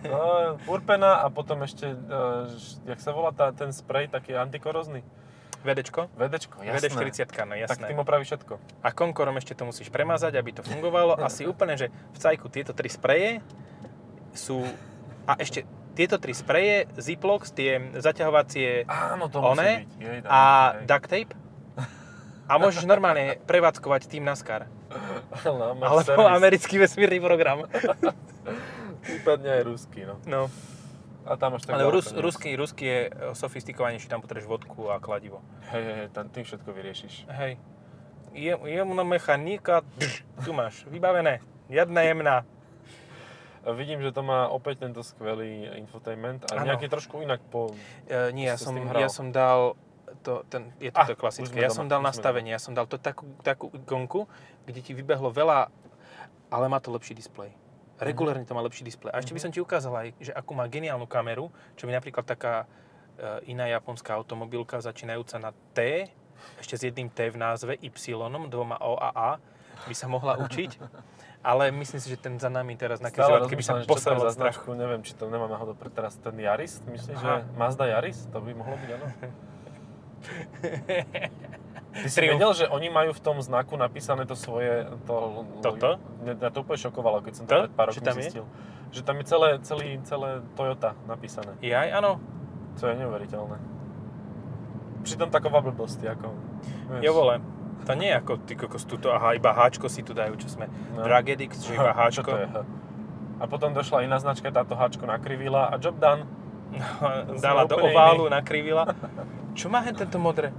No, 0.00 0.56
purpena 0.64 1.20
a 1.22 1.28
potom 1.28 1.60
ešte, 1.62 1.92
uh, 1.92 2.48
jak 2.88 2.98
sa 3.04 3.12
volá 3.12 3.36
tá, 3.36 3.52
ten 3.52 3.68
sprej 3.70 4.08
taký 4.08 4.32
antikorozný? 4.32 5.04
Vedečko? 5.60 6.08
Vedečko, 6.16 6.64
jasné. 6.64 6.88
VD40, 6.88 7.28
no 7.44 7.52
Tak 7.52 7.60
jasné. 7.60 7.86
tým 7.92 8.00
opraví 8.00 8.24
všetko. 8.24 8.56
A 8.80 8.88
konkorom 8.96 9.36
ešte 9.36 9.52
to 9.52 9.68
musíš 9.68 9.92
premazať, 9.92 10.40
aby 10.40 10.56
to 10.56 10.64
fungovalo. 10.64 11.20
Asi 11.20 11.44
úplne, 11.44 11.76
že 11.76 11.92
v 11.92 12.18
cajku 12.18 12.48
tieto 12.48 12.72
tri 12.72 12.88
spreje 12.88 13.44
sú... 14.32 14.64
A 15.28 15.36
ešte 15.36 15.68
tieto 15.94 16.16
tri 16.16 16.32
spreje, 16.32 16.86
Ziplox, 16.96 17.50
tie 17.52 17.92
zaťahovacie 17.98 18.86
Áno, 18.86 19.26
to 19.26 19.42
One 19.42 19.86
byť. 19.86 19.90
Jej, 19.98 20.18
daj, 20.24 20.30
a 20.30 20.40
hej. 20.78 20.86
duct 20.86 21.08
tape. 21.10 21.32
A 22.50 22.58
môžeš 22.58 22.82
normálne 22.82 23.38
prevádzkovať 23.46 24.10
tým 24.10 24.26
NASCAR. 24.26 24.66
No, 25.46 25.78
Alebo 25.78 26.02
servis. 26.02 26.34
americký 26.34 26.82
vesmírny 26.82 27.22
program. 27.22 27.62
Prípadne 29.06 29.60
aj 29.60 29.62
ruský, 29.62 30.02
no. 30.02 30.18
No, 30.26 30.50
A 31.22 31.38
tam 31.38 31.54
až 31.54 31.62
tak 31.68 31.78
ale 31.78 31.86
rus, 31.86 32.10
ruský, 32.10 32.58
ruský 32.58 32.84
je 32.90 33.00
sofistikovanejší, 33.38 34.10
tam 34.10 34.18
potrebuješ 34.18 34.50
vodku 34.50 34.90
a 34.90 34.98
kladivo. 34.98 35.46
Hej, 35.70 35.84
hej, 35.86 36.06
tam 36.10 36.26
tým 36.26 36.42
všetko 36.42 36.68
vyriešiš. 36.74 37.30
Hej. 37.30 37.54
Je, 38.34 38.50
jemná 38.50 39.06
mechanika, 39.06 39.86
tu 40.42 40.50
máš, 40.50 40.82
vybavené. 40.90 41.38
Jadná 41.70 42.02
jemná. 42.02 42.36
Vidím, 43.60 44.00
že 44.00 44.08
to 44.08 44.24
má 44.24 44.48
opäť 44.48 44.88
tento 44.88 45.04
skvelý 45.04 45.68
infotainment 45.76 46.48
a 46.48 46.60
Áno. 46.60 46.72
nejaký 46.72 46.88
trošku 46.88 47.20
inak 47.20 47.44
po... 47.52 47.76
E, 48.08 48.32
nie, 48.32 48.48
ja 48.48 48.56
som, 48.56 48.72
ja 48.72 49.12
som 49.12 49.28
dal 49.28 49.76
to, 50.24 50.44
ten, 50.48 50.72
je 50.80 50.88
to 50.88 51.00
Ah, 51.00 51.06
to 51.06 51.16
klasické. 51.16 51.60
Ja 51.60 51.68
doma, 51.68 51.78
som 51.78 51.86
dal 51.88 52.00
nastavenie, 52.00 52.50
ja 52.56 52.60
som 52.60 52.72
dal 52.72 52.88
to 52.88 52.96
takú, 52.96 53.28
takú 53.44 53.68
ikonku, 53.72 54.24
kde 54.64 54.80
ti 54.80 54.92
vybehlo 54.96 55.28
veľa, 55.28 55.68
ale 56.48 56.64
má 56.72 56.80
to 56.80 56.88
lepší 56.88 57.12
displej. 57.12 57.52
Regulárne 58.00 58.48
to 58.48 58.56
má 58.56 58.64
lepší 58.64 58.80
displej. 58.80 59.12
A 59.12 59.20
ešte 59.20 59.36
by 59.36 59.40
som 59.44 59.52
ti 59.52 59.60
ukázal 59.60 59.92
aj, 59.92 60.08
že 60.16 60.32
akú 60.32 60.56
má 60.56 60.64
geniálnu 60.64 61.04
kameru, 61.04 61.52
čo 61.76 61.84
by 61.84 61.92
napríklad 61.92 62.24
taká 62.24 62.64
e, 62.64 63.52
iná 63.52 63.68
japonská 63.68 64.16
automobilka 64.16 64.80
začínajúca 64.80 65.36
na 65.36 65.52
T, 65.76 66.08
ešte 66.56 66.74
s 66.80 66.82
jedným 66.88 67.12
T 67.12 67.28
v 67.28 67.36
názve, 67.36 67.76
Y, 67.84 67.92
dvoma 68.48 68.80
O 68.80 68.96
a 68.96 69.12
A, 69.12 69.30
by 69.84 69.92
sa 69.92 70.08
mohla 70.08 70.40
učiť. 70.40 70.70
Ale 71.40 71.72
myslím 71.72 72.00
si, 72.04 72.12
že 72.12 72.20
ten 72.20 72.36
za 72.36 72.52
nami 72.52 72.76
teraz 72.76 73.00
na 73.00 73.08
kežovatke 73.08 73.56
by 73.56 73.64
sa 73.64 73.80
posral 73.88 74.20
za 74.20 74.36
strachu. 74.36 74.76
neviem, 74.76 75.00
či 75.00 75.16
to 75.16 75.24
nemá 75.32 75.48
náhodou 75.48 75.72
pre 75.72 75.88
teraz 75.88 76.12
ten 76.20 76.36
Yaris, 76.36 76.84
myslíš, 76.84 77.16
že. 77.16 77.48
Mazda 77.56 77.88
Yaris? 77.88 78.28
To 78.28 78.44
by 78.44 78.52
mohlo 78.52 78.76
byť, 78.76 78.90
áno. 78.92 79.06
Ty 81.90 82.06
si 82.06 82.16
Triumf. 82.22 82.38
vedel, 82.38 82.52
že 82.54 82.64
oni 82.70 82.86
majú 82.86 83.10
v 83.10 83.22
tom 83.24 83.36
znaku 83.42 83.74
napísané 83.74 84.22
to 84.22 84.38
svoje... 84.38 84.86
To, 85.10 85.42
Toto? 85.58 85.98
Mňa 86.22 86.48
to 86.54 86.62
úplne 86.62 86.78
šokovalo, 86.78 87.18
keď 87.24 87.32
som 87.34 87.44
to, 87.48 87.50
To? 87.50 87.60
pred 87.66 87.74
pár 87.74 87.86
rokmi 87.90 88.06
tam 88.06 88.14
je? 88.14 88.22
zistil. 88.22 88.44
Že 88.94 89.00
tam 89.02 89.16
je 89.18 89.24
celé, 89.26 89.48
celý, 89.66 89.88
celé 90.06 90.28
Toyota 90.54 90.94
napísané. 91.10 91.50
Jaj, 91.58 91.88
áno. 91.90 92.22
To 92.78 92.84
je 92.86 92.94
neuveriteľné. 92.94 93.56
Pritom 95.02 95.32
taková 95.34 95.64
blbosť, 95.64 96.14
ako... 96.14 96.30
vieš. 96.94 97.02
Jo 97.02 97.10
vole, 97.10 97.42
to 97.84 97.92
nie 97.96 98.08
je 98.12 98.16
ako 98.16 98.32
ty 98.44 98.54
kokos 98.56 98.84
tuto, 98.84 99.12
aha, 99.12 99.34
iba 99.34 99.50
háčko 99.52 99.88
si 99.88 100.04
tu 100.04 100.12
dajú, 100.12 100.36
čo 100.36 100.48
sme. 100.48 100.66
No. 100.96 101.04
Addicts, 101.04 101.64
že 101.64 101.74
iba 101.76 101.92
Čo 101.94 101.98
háčko. 101.98 102.30
to 102.30 102.38
je? 102.38 102.48
H? 102.48 102.56
A 103.40 103.44
potom 103.48 103.72
došla 103.72 104.04
iná 104.04 104.20
značka, 104.20 104.52
táto 104.52 104.76
háčko 104.76 105.08
nakrivila 105.08 105.72
a 105.72 105.80
job 105.80 105.96
done. 105.96 106.28
Dala 107.44 107.64
do 107.64 107.80
oválu, 107.80 108.28
nakrivila. 108.36 108.92
Čo 109.56 109.72
má 109.72 109.80
hen 109.80 109.96
tento 109.96 110.20
modré? 110.20 110.52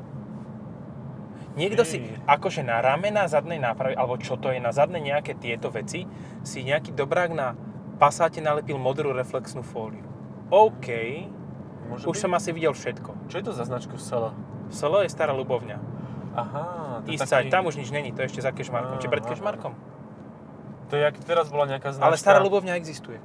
Niekto 1.52 1.84
si, 1.84 2.00
akože 2.26 2.64
na 2.64 2.80
ramena 2.80 3.28
zadnej 3.28 3.60
nápravy, 3.60 3.92
alebo 4.00 4.16
čo 4.16 4.40
to 4.40 4.56
je, 4.56 4.64
na 4.64 4.72
zadné 4.72 5.04
nejaké 5.04 5.36
tieto 5.36 5.68
veci, 5.68 6.08
si 6.48 6.64
nejaký 6.64 6.96
dobrák 6.96 7.32
na 7.36 7.60
pasáte 8.00 8.40
nalepil 8.40 8.80
modrú 8.80 9.12
reflexnú 9.12 9.60
fóliu. 9.62 10.08
OK, 10.48 10.88
Môže 11.92 12.08
už 12.08 12.16
byť? 12.16 12.24
som 12.24 12.32
asi 12.34 12.56
videl 12.56 12.72
všetko. 12.72 13.28
Čo 13.28 13.36
je 13.36 13.44
to 13.44 13.54
za 13.54 13.68
značku 13.68 14.00
Sela? 14.00 14.32
Solo 14.72 15.04
je 15.04 15.12
stará 15.12 15.36
ľubovňa. 15.36 15.78
Aha, 16.32 16.64
je 17.04 17.20
Eastside, 17.20 17.52
tam 17.52 17.68
už 17.68 17.76
nič 17.76 17.92
není, 17.92 18.16
to 18.16 18.24
je 18.24 18.32
ešte 18.32 18.42
za 18.42 18.52
Kešmarkom. 18.56 19.04
Či 19.04 19.08
pred. 19.12 19.24
Kešmarkom. 19.24 19.74
To 20.92 20.94
je, 20.96 21.08
teraz 21.24 21.48
bola 21.48 21.68
nejaká 21.68 21.96
značka. 21.96 22.08
Ale 22.08 22.16
stará 22.20 22.40
ľubovňa 22.44 22.76
existuje. 22.76 23.20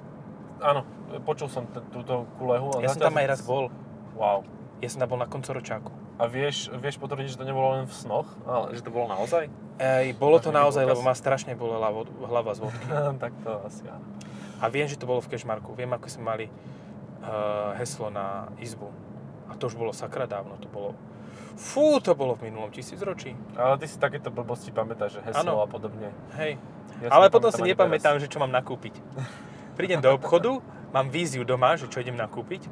Áno, 0.62 0.86
počul 1.26 1.50
som 1.50 1.66
t- 1.66 1.82
túto 1.90 2.26
kulehu. 2.38 2.78
Ja 2.82 2.94
som 2.94 3.10
tam 3.10 3.18
aj 3.18 3.26
raz 3.26 3.40
bol. 3.42 3.70
Wow. 4.14 4.46
Ja 4.82 4.88
som 4.90 5.02
tam 5.02 5.14
bol 5.14 5.20
na 5.20 5.28
koncoročáku. 5.28 5.90
A 6.16 6.30
vieš, 6.30 6.72
vieš 6.80 6.96
potvrdiť, 6.96 7.36
že 7.36 7.38
to 7.38 7.44
nebolo 7.44 7.76
len 7.76 7.84
v 7.84 7.92
snoch, 7.92 8.24
ale 8.48 8.72
že 8.72 8.80
to 8.80 8.88
bolo 8.88 9.04
naozaj? 9.12 9.52
Ej, 9.76 10.16
bolo 10.16 10.40
to 10.40 10.48
naozaj, 10.48 10.88
lebo 10.88 11.04
ma 11.04 11.12
strašne 11.12 11.52
bolela 11.52 11.92
hlava 12.24 12.56
z 12.56 12.64
vodky. 12.64 12.86
tak 13.22 13.36
to 13.44 13.60
asi 13.68 13.84
áno. 13.84 14.06
A 14.56 14.72
viem, 14.72 14.88
že 14.88 14.96
to 14.96 15.04
bolo 15.04 15.20
v 15.20 15.36
Kešmarku. 15.36 15.76
Viem, 15.76 15.92
ako 15.92 16.08
sme 16.08 16.24
mali 16.24 16.46
uh, 16.48 17.76
heslo 17.76 18.08
na 18.08 18.48
izbu. 18.56 18.88
A 19.52 19.60
to 19.60 19.68
už 19.68 19.76
bolo 19.76 19.92
sakra 19.92 20.24
dávno. 20.24 20.56
To 20.56 20.68
bolo... 20.72 20.90
Fú, 21.56 21.96
to 22.04 22.12
bolo 22.12 22.36
v 22.36 22.52
minulom 22.52 22.68
tisícročí. 22.68 23.32
Ale 23.56 23.80
ty 23.80 23.88
si 23.88 23.96
takéto 23.96 24.28
blbosti 24.28 24.68
pamätáš, 24.68 25.18
že 25.18 25.20
heslo 25.24 25.60
Áno. 25.60 25.64
a 25.64 25.68
podobne. 25.68 26.12
Hej. 26.36 26.60
Ja 27.00 27.08
Ale 27.12 27.32
potom 27.32 27.48
si 27.48 27.64
nepamätám, 27.64 28.20
teraz. 28.20 28.24
že 28.24 28.32
čo 28.32 28.40
mám 28.40 28.52
nakúpiť. 28.52 28.96
Prídem 29.76 30.00
do 30.00 30.12
obchodu, 30.12 30.60
mám 30.92 31.08
víziu 31.08 31.44
doma, 31.44 31.76
že 31.76 31.88
čo 31.88 32.00
idem 32.00 32.16
nakúpiť. 32.16 32.68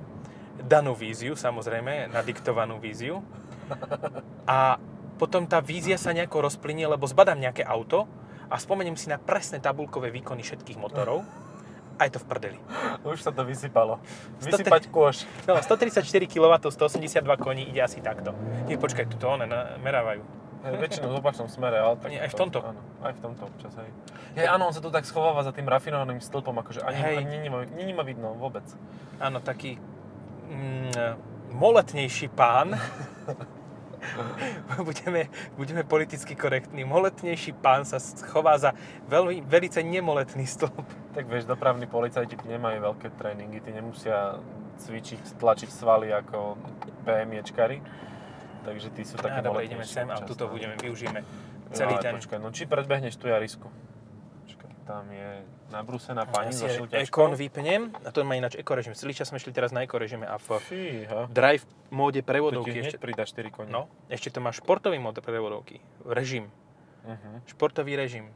Danú 0.64 0.96
víziu, 0.96 1.36
samozrejme, 1.36 2.12
nadiktovanú 2.12 2.80
víziu. 2.80 3.20
A 4.44 4.76
potom 5.16 5.48
tá 5.48 5.60
vízia 5.60 5.96
sa 5.96 6.12
nejako 6.12 6.48
rozplynie, 6.48 6.84
lebo 6.88 7.08
zbadám 7.08 7.40
nejaké 7.40 7.64
auto 7.64 8.04
a 8.52 8.56
spomeniem 8.60 8.96
si 8.96 9.08
na 9.08 9.16
presné 9.16 9.60
tabulkové 9.60 10.12
výkony 10.12 10.44
všetkých 10.44 10.76
motorov 10.76 11.24
a 11.98 12.04
je 12.04 12.10
to 12.14 12.20
v 12.22 12.26
prdeli. 12.26 12.58
Už 13.06 13.22
sa 13.22 13.30
to 13.30 13.46
vysypalo. 13.46 14.02
Vysypať 14.42 14.90
kôš. 14.90 15.28
No, 15.46 15.58
134 15.58 16.02
kW, 16.26 16.52
182 16.70 17.36
koní 17.38 17.70
ide 17.70 17.82
asi 17.82 18.02
takto. 18.02 18.34
Nie, 18.66 18.78
počkaj, 18.78 19.06
tu 19.10 19.16
to 19.16 19.26
one 19.30 19.46
merávajú. 19.78 20.22
Hej, 20.64 20.80
väčšinou 20.80 21.12
v 21.12 21.20
opačnom 21.20 21.44
smere, 21.44 21.76
ale 21.76 22.00
tak... 22.00 22.08
Nie, 22.08 22.24
aj 22.24 22.32
v 22.32 22.34
to- 22.34 22.40
tomto. 22.48 22.58
Áno, 22.64 22.80
aj 23.04 23.12
v 23.12 23.20
tomto 23.20 23.42
občas, 23.52 23.72
hej. 23.76 23.90
Hej, 24.40 24.46
áno, 24.48 24.72
on 24.72 24.72
sa 24.72 24.80
tu 24.80 24.88
tak 24.88 25.04
schováva 25.04 25.44
za 25.44 25.52
tým 25.52 25.68
rafinovaným 25.68 26.24
stĺpom, 26.24 26.56
akože 26.64 26.80
ani, 26.80 26.96
Hej. 26.96 27.16
ani 27.20 27.36
není 27.76 27.92
ma 27.92 28.00
vidno 28.00 28.32
vôbec. 28.32 28.64
Áno, 29.20 29.44
taký 29.44 29.76
mm, 30.48 31.52
moletnejší 31.52 32.32
pán. 32.32 32.72
budeme, 34.88 35.28
budeme 35.56 35.82
politicky 35.84 36.36
korektní. 36.36 36.84
Moletnejší 36.84 37.52
pán 37.58 37.84
sa 37.84 37.98
schová 37.98 38.58
za 38.58 38.72
veľmi, 39.08 39.42
velice 39.44 39.82
nemoletný 39.82 40.46
stĺp. 40.46 41.14
Tak 41.14 41.24
vieš, 41.30 41.44
dopravní 41.46 41.86
policajti 41.86 42.36
nemajú 42.44 42.94
veľké 42.94 43.08
tréningy, 43.14 43.62
tí 43.62 43.70
nemusia 43.70 44.38
cvičiť, 44.82 45.38
tlačiť 45.38 45.70
svaly 45.70 46.10
ako 46.10 46.58
PMIčkari. 47.06 47.78
Takže 48.64 48.88
tí 48.96 49.04
sú 49.04 49.20
také 49.20 49.40
Á, 49.40 49.44
dobre, 49.44 49.68
ideme 49.68 49.84
sem 49.84 50.08
a 50.08 50.16
tuto 50.24 50.48
no. 50.48 50.56
budeme, 50.56 50.74
využijeme 50.80 51.20
No, 51.70 51.76
celý 51.76 51.94
ale 51.96 52.02
ten... 52.02 52.12
Počkaj, 52.20 52.38
no 52.38 52.48
či 52.52 52.64
predbehneš 52.68 53.16
tu 53.16 53.26
jarisku? 53.26 53.66
Tam 54.84 55.08
je 55.08 55.40
nabrúsená 55.72 56.28
pani 56.28 56.52
Ja 56.52 56.60
so 56.60 56.68
šilťačkou. 56.68 57.08
Ekon 57.08 57.32
vypnem, 57.40 57.88
a 58.04 58.08
to 58.12 58.20
má 58.20 58.36
ináč 58.36 58.60
ekorežim. 58.60 58.92
Celý 58.92 59.16
čas 59.16 59.32
sme 59.32 59.40
šli 59.40 59.50
teraz 59.56 59.72
na 59.72 59.80
ekorežime 59.80 60.28
a 60.28 60.36
v 60.36 60.60
Fíha. 60.60 61.24
drive 61.32 61.64
móde 61.88 62.20
prevodovky 62.20 62.84
ešte... 62.84 63.00
pridá 63.00 63.24
4 63.24 63.48
kone. 63.48 63.72
No, 63.72 63.88
ešte 64.12 64.28
to 64.28 64.44
má 64.44 64.52
športový 64.52 65.00
mód 65.00 65.16
prevodovky. 65.24 65.80
Režim. 66.04 66.52
Uh-huh. 67.04 67.40
Športový 67.48 67.96
režim. 67.96 68.28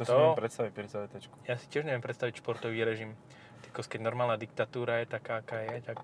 To, 0.00 0.04
To- 0.04 0.08
si 0.08 0.12
neviem 0.16 0.40
predstaviť 0.40 0.72
pri 0.72 0.86
CVTčku. 0.88 1.34
Ja 1.44 1.54
si 1.60 1.66
tiež 1.68 1.84
neviem 1.84 2.00
predstaviť 2.00 2.40
športový 2.40 2.80
režim. 2.80 3.12
Ty 3.60 3.68
kokos, 3.76 3.92
keď 3.92 4.00
normálna 4.08 4.40
diktatúra 4.40 5.04
je 5.04 5.06
taká, 5.12 5.44
aká 5.44 5.60
je, 5.68 5.84
tak 5.84 6.00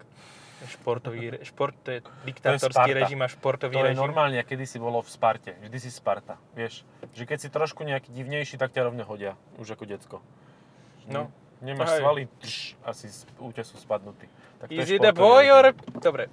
športový, 0.66 1.38
šport, 1.46 1.74
to 1.86 1.90
je 1.94 1.98
diktátorský 2.26 2.90
režim 2.90 3.22
a 3.22 3.30
športový 3.30 3.74
To 3.74 3.86
je 3.86 3.94
režim. 3.94 4.02
normálne, 4.02 4.42
kedy 4.42 4.66
si 4.66 4.82
bolo 4.82 4.98
v 4.98 5.06
Sparte. 5.06 5.54
Vždy 5.62 5.78
si 5.78 5.90
Sparta, 5.94 6.34
vieš. 6.52 6.82
Že 7.14 7.24
keď 7.24 7.38
si 7.38 7.48
trošku 7.48 7.86
nejaký 7.86 8.10
divnejší, 8.10 8.58
tak 8.58 8.74
ťa 8.74 8.90
rovne 8.90 9.06
hodia. 9.06 9.38
Už 9.54 9.70
ako 9.70 9.86
decko. 9.86 10.16
No. 11.06 11.30
Nemáš 11.58 11.94
Hej. 11.94 12.00
svaly, 12.02 12.22
trš, 12.38 12.58
asi 12.82 13.06
z 13.10 13.26
útesu 13.38 13.74
spadnutý. 13.78 14.30
Tak 14.58 14.70
to 14.70 14.78
Is 14.78 14.86
je 14.86 14.94
it 14.94 15.02
a 15.02 15.10
športový 15.10 15.18
boy 15.18 15.42
režim. 15.42 15.54
or... 15.54 15.64
Dobre. 15.98 16.24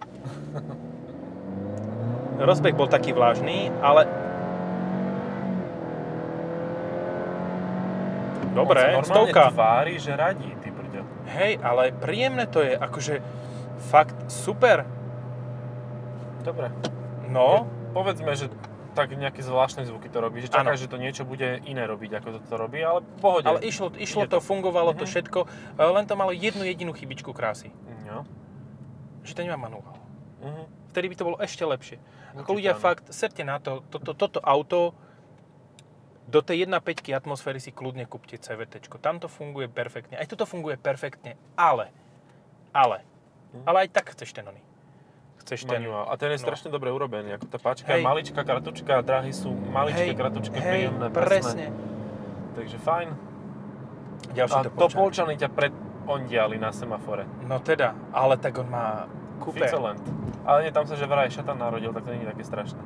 Rozbeh 2.38 2.74
bol 2.74 2.86
taký 2.86 3.14
vlážny, 3.14 3.70
ale... 3.80 4.06
Dobre, 8.56 8.96
On 8.96 9.04
sa 9.04 9.20
stovka. 9.20 9.52
tvári, 9.52 10.00
že 10.00 10.16
radí, 10.16 10.48
ty 10.64 10.72
brďo. 10.72 11.04
Hej, 11.28 11.60
ale 11.60 11.92
príjemné 11.92 12.48
to 12.48 12.64
je, 12.64 12.72
akože 12.72 13.20
fakt 13.80 14.16
super. 14.28 14.86
Dobre. 16.42 16.70
No, 17.26 17.66
Povedzme, 17.92 18.36
že 18.36 18.52
tak 18.92 19.12
nejaké 19.12 19.40
zvláštne 19.40 19.84
zvuky 19.84 20.08
to 20.08 20.20
robí, 20.20 20.40
že 20.40 20.48
čakáš, 20.48 20.84
že 20.84 20.88
to 20.88 20.96
niečo 20.96 21.24
bude 21.24 21.64
iné 21.64 21.84
robiť, 21.84 22.12
ako 22.14 22.28
to, 22.30 22.40
to 22.42 22.56
robí, 22.56 22.80
ale 22.80 23.04
pohode. 23.20 23.44
ale 23.46 23.60
išlo, 23.62 23.92
išlo 23.92 24.24
Ide 24.24 24.32
to, 24.32 24.38
fungovalo 24.42 24.92
to 24.92 25.04
Mhm. 25.04 25.10
všetko, 25.10 25.40
e, 25.74 25.82
len 25.82 26.04
to 26.04 26.14
malo 26.14 26.32
jednu 26.32 26.64
jedinú 26.64 26.92
chybičku 26.92 27.32
krásy. 27.32 27.72
No. 28.06 28.24
Že 29.22 29.32
to 29.34 29.42
nemá 29.42 29.58
manuál. 29.58 29.96
Mhm. 30.40 30.64
Vtedy 30.92 31.08
by 31.08 31.16
to 31.16 31.24
bolo 31.26 31.38
ešte 31.40 31.60
lepšie. 31.62 31.98
Ako 32.34 32.40
Určite 32.42 32.52
ľudia 32.54 32.74
áno. 32.74 32.82
fakt, 32.82 33.06
serte 33.10 33.44
na 33.44 33.60
to, 33.60 33.84
toto, 33.86 34.12
toto 34.14 34.40
auto, 34.40 34.92
do 36.26 36.40
tej 36.40 36.66
1.5 36.66 37.12
atmosféry 37.12 37.58
si 37.58 37.70
kľudne 37.70 38.04
kúpte 38.04 38.36
CVT. 38.36 38.80
Tam 38.98 39.20
to 39.20 39.28
funguje 39.28 39.68
perfektne. 39.68 40.16
Aj 40.16 40.26
toto 40.26 40.44
funguje 40.44 40.76
perfektne, 40.76 41.36
ale, 41.54 41.92
ale, 42.72 43.04
Mhm. 43.56 43.64
ale 43.66 43.78
aj 43.86 43.90
tak 43.96 44.06
chceš 44.12 44.36
ten 44.36 44.44
oný. 44.44 44.62
Chceš 45.46 45.70
ten... 45.70 45.78
Manuál. 45.78 46.10
A 46.10 46.18
ten 46.18 46.34
je 46.34 46.42
no. 46.42 46.46
strašne 46.50 46.74
dobre 46.74 46.90
urobený. 46.90 47.38
Ako 47.38 47.46
tá 47.46 47.62
páčka 47.62 47.94
Hej. 47.94 48.02
je 48.02 48.08
maličká 48.10 48.42
kratučka, 48.42 48.98
dráhy 49.06 49.30
sú 49.30 49.54
maličké, 49.54 50.18
kratučké, 50.18 50.58
hej, 50.58 50.70
príjemné, 50.74 51.08
presne. 51.14 51.30
presné. 51.30 51.66
Takže 52.58 52.78
fajn. 52.82 53.10
Ďalší 54.34 54.58
A 54.58 54.64
to 54.66 54.70
to 54.74 54.88
polčany 54.90 55.34
ťa 55.38 55.50
predondiali 55.54 56.58
na 56.58 56.74
semafore. 56.74 57.30
No 57.46 57.62
teda, 57.62 57.94
ale 58.10 58.42
tak 58.42 58.58
on 58.58 58.68
má 58.74 59.06
kúpe. 59.38 59.62
Ficoland. 59.62 60.02
Ale 60.50 60.66
nie, 60.66 60.72
tam 60.74 60.90
sa 60.90 60.98
že 60.98 61.06
vraj 61.06 61.30
šatan 61.30 61.62
narodil, 61.62 61.94
tak 61.94 62.10
to 62.10 62.14
nie 62.14 62.26
je 62.26 62.30
také 62.34 62.44
strašné. 62.44 62.82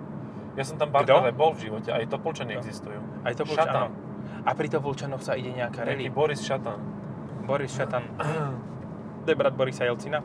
Ja 0.59 0.63
som 0.67 0.75
tam 0.75 0.91
párkrát 0.91 1.31
bol 1.31 1.55
v 1.55 1.71
živote, 1.71 1.88
aj? 1.95 2.11
Topolčany 2.11 2.59
existujú. 2.59 2.99
Aj 3.23 3.31
to 3.31 3.47
Šatan. 3.47 3.88
áno. 3.88 3.95
A 4.43 4.51
pri 4.51 4.67
Topolčanoch 4.67 5.23
sa 5.23 5.39
ide 5.39 5.55
nejaká 5.55 5.88
rally. 5.88 6.11
Boris 6.11 6.43
Šatan. 6.43 6.79
Boris 7.47 7.71
Šatan. 7.71 8.03
To 9.23 9.27
je 9.29 9.35
brat 9.35 9.53
Borisa 9.53 9.83
Jelcina. 9.85 10.23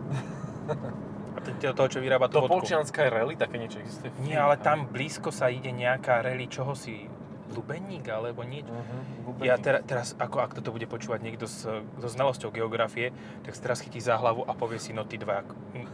A 1.35 1.39
to 1.43 1.49
je 1.51 1.75
toho, 1.75 1.89
čo 1.91 1.99
vyrába 1.99 2.31
tú 2.31 2.41
vodku. 2.41 2.63
Topolčianská 2.63 3.11
rally, 3.11 3.35
také 3.35 3.59
niečo 3.59 3.83
existuje? 3.83 4.15
Nie, 4.23 4.39
ale 4.41 4.57
tam 4.57 4.87
blízko 4.89 5.35
sa 5.35 5.51
ide 5.51 5.75
nejaká 5.75 6.23
rally, 6.23 6.47
čoho 6.47 6.73
si 6.79 7.11
Lubeník 7.55 8.09
alebo 8.11 8.43
niečo. 8.43 8.73
Uh-huh, 8.73 9.45
Ja 9.47 9.61
tera, 9.61 9.85
teraz, 9.85 10.19
ako 10.19 10.43
ak 10.43 10.59
toto 10.59 10.75
bude 10.75 10.89
počúvať 10.91 11.21
niekto 11.23 11.47
s, 11.47 11.63
so 11.71 12.09
znalosťou 12.09 12.51
geografie, 12.51 13.15
tak 13.47 13.55
sa 13.55 13.71
teraz 13.71 13.79
chytí 13.85 14.03
za 14.03 14.19
hlavu 14.19 14.43
a 14.43 14.53
povie 14.57 14.83
si, 14.83 14.91
no 14.91 15.07
tí 15.07 15.21
dva 15.21 15.47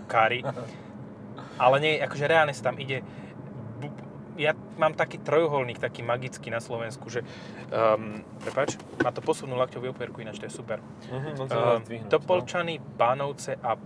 kári. 0.09 0.41
Ale 1.61 1.77
nie, 1.83 2.01
akože 2.01 2.25
reálne 2.25 2.57
sa 2.57 2.73
tam 2.73 2.81
ide... 2.81 3.05
Ja 4.41 4.57
mám 4.81 4.97
taký 4.97 5.21
trojuholník, 5.21 5.77
taký 5.77 6.01
magický 6.01 6.49
na 6.49 6.65
Slovensku, 6.65 7.13
že... 7.13 7.21
Um, 7.69 8.25
prepač, 8.41 8.81
má 8.99 9.13
to 9.13 9.21
posunú 9.21 9.53
lakťovú 9.55 9.93
opierku, 9.93 10.25
ináč 10.25 10.41
to 10.41 10.49
je 10.49 10.55
super. 10.57 10.81
Uh-huh, 10.81 11.37
no 11.37 11.45
Uh, 11.45 12.09
Topolčany, 12.09 12.81
Bánovce 12.81 13.61
a 13.61 13.77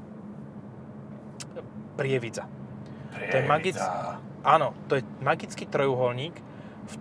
Prievidza. 1.95 2.47
no. 2.47 3.27
to 3.31 3.37
je 3.37 3.45
magic- 3.47 3.83
Áno, 4.45 4.77
to 4.87 5.01
je 5.01 5.03
magický 5.19 5.65
trojuholník, 5.65 6.37
v 6.85 6.95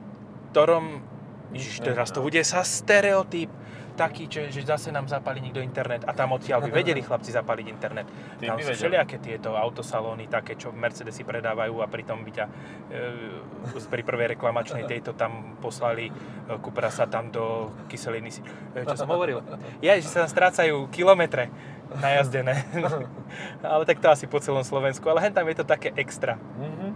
ktorom, 0.49 1.03
ježiš, 1.51 1.83
teraz 1.83 2.09
to 2.09 2.23
bude 2.23 2.39
sa 2.41 2.63
stereotyp, 2.63 3.51
taký, 3.93 4.25
že, 4.27 4.49
že 4.49 4.61
zase 4.65 4.89
nám 4.89 5.05
zapali 5.05 5.39
niekto 5.39 5.61
internet 5.61 6.03
a 6.05 6.11
tam 6.11 6.33
odtiaľ 6.35 6.65
by 6.65 6.71
vedeli 6.81 7.01
chlapci 7.01 7.29
zapaliť 7.33 7.65
internet. 7.69 8.07
Tí 8.41 8.49
tam 8.49 8.57
sú 8.59 8.73
všelijaké 8.73 9.21
tieto 9.21 9.53
autosalóny, 9.53 10.27
také, 10.27 10.57
čo 10.57 10.73
Mercedesy 10.73 11.21
predávajú 11.23 11.79
a 11.79 11.87
pritom 11.87 12.25
by 12.25 12.31
ťa 12.33 12.45
e, 12.89 13.85
pri 13.87 14.01
prvej 14.01 14.37
reklamačnej 14.37 14.89
tejto 14.89 15.13
tam 15.13 15.57
poslali 15.61 16.09
e, 16.09 16.13
Cupra 16.59 16.89
sa 16.89 17.05
tam 17.05 17.29
do 17.29 17.71
kyseliny. 17.87 18.29
E, 18.73 18.83
čo 18.83 18.97
som 18.97 19.09
hovoril? 19.09 19.45
Je, 19.79 19.91
že 20.01 20.09
sa 20.09 20.25
tam 20.25 20.29
strácajú 20.29 20.89
kilometre 20.89 21.53
najazdené. 21.93 22.65
ale 23.61 23.83
tak 23.85 24.01
to 24.01 24.09
asi 24.09 24.25
po 24.25 24.41
celom 24.41 24.65
Slovensku, 24.65 25.05
ale 25.05 25.21
hen 25.21 25.33
tam 25.33 25.45
je 25.45 25.57
to 25.61 25.65
také 25.67 25.93
extra. 25.93 26.41
Uh-huh. 26.57 26.91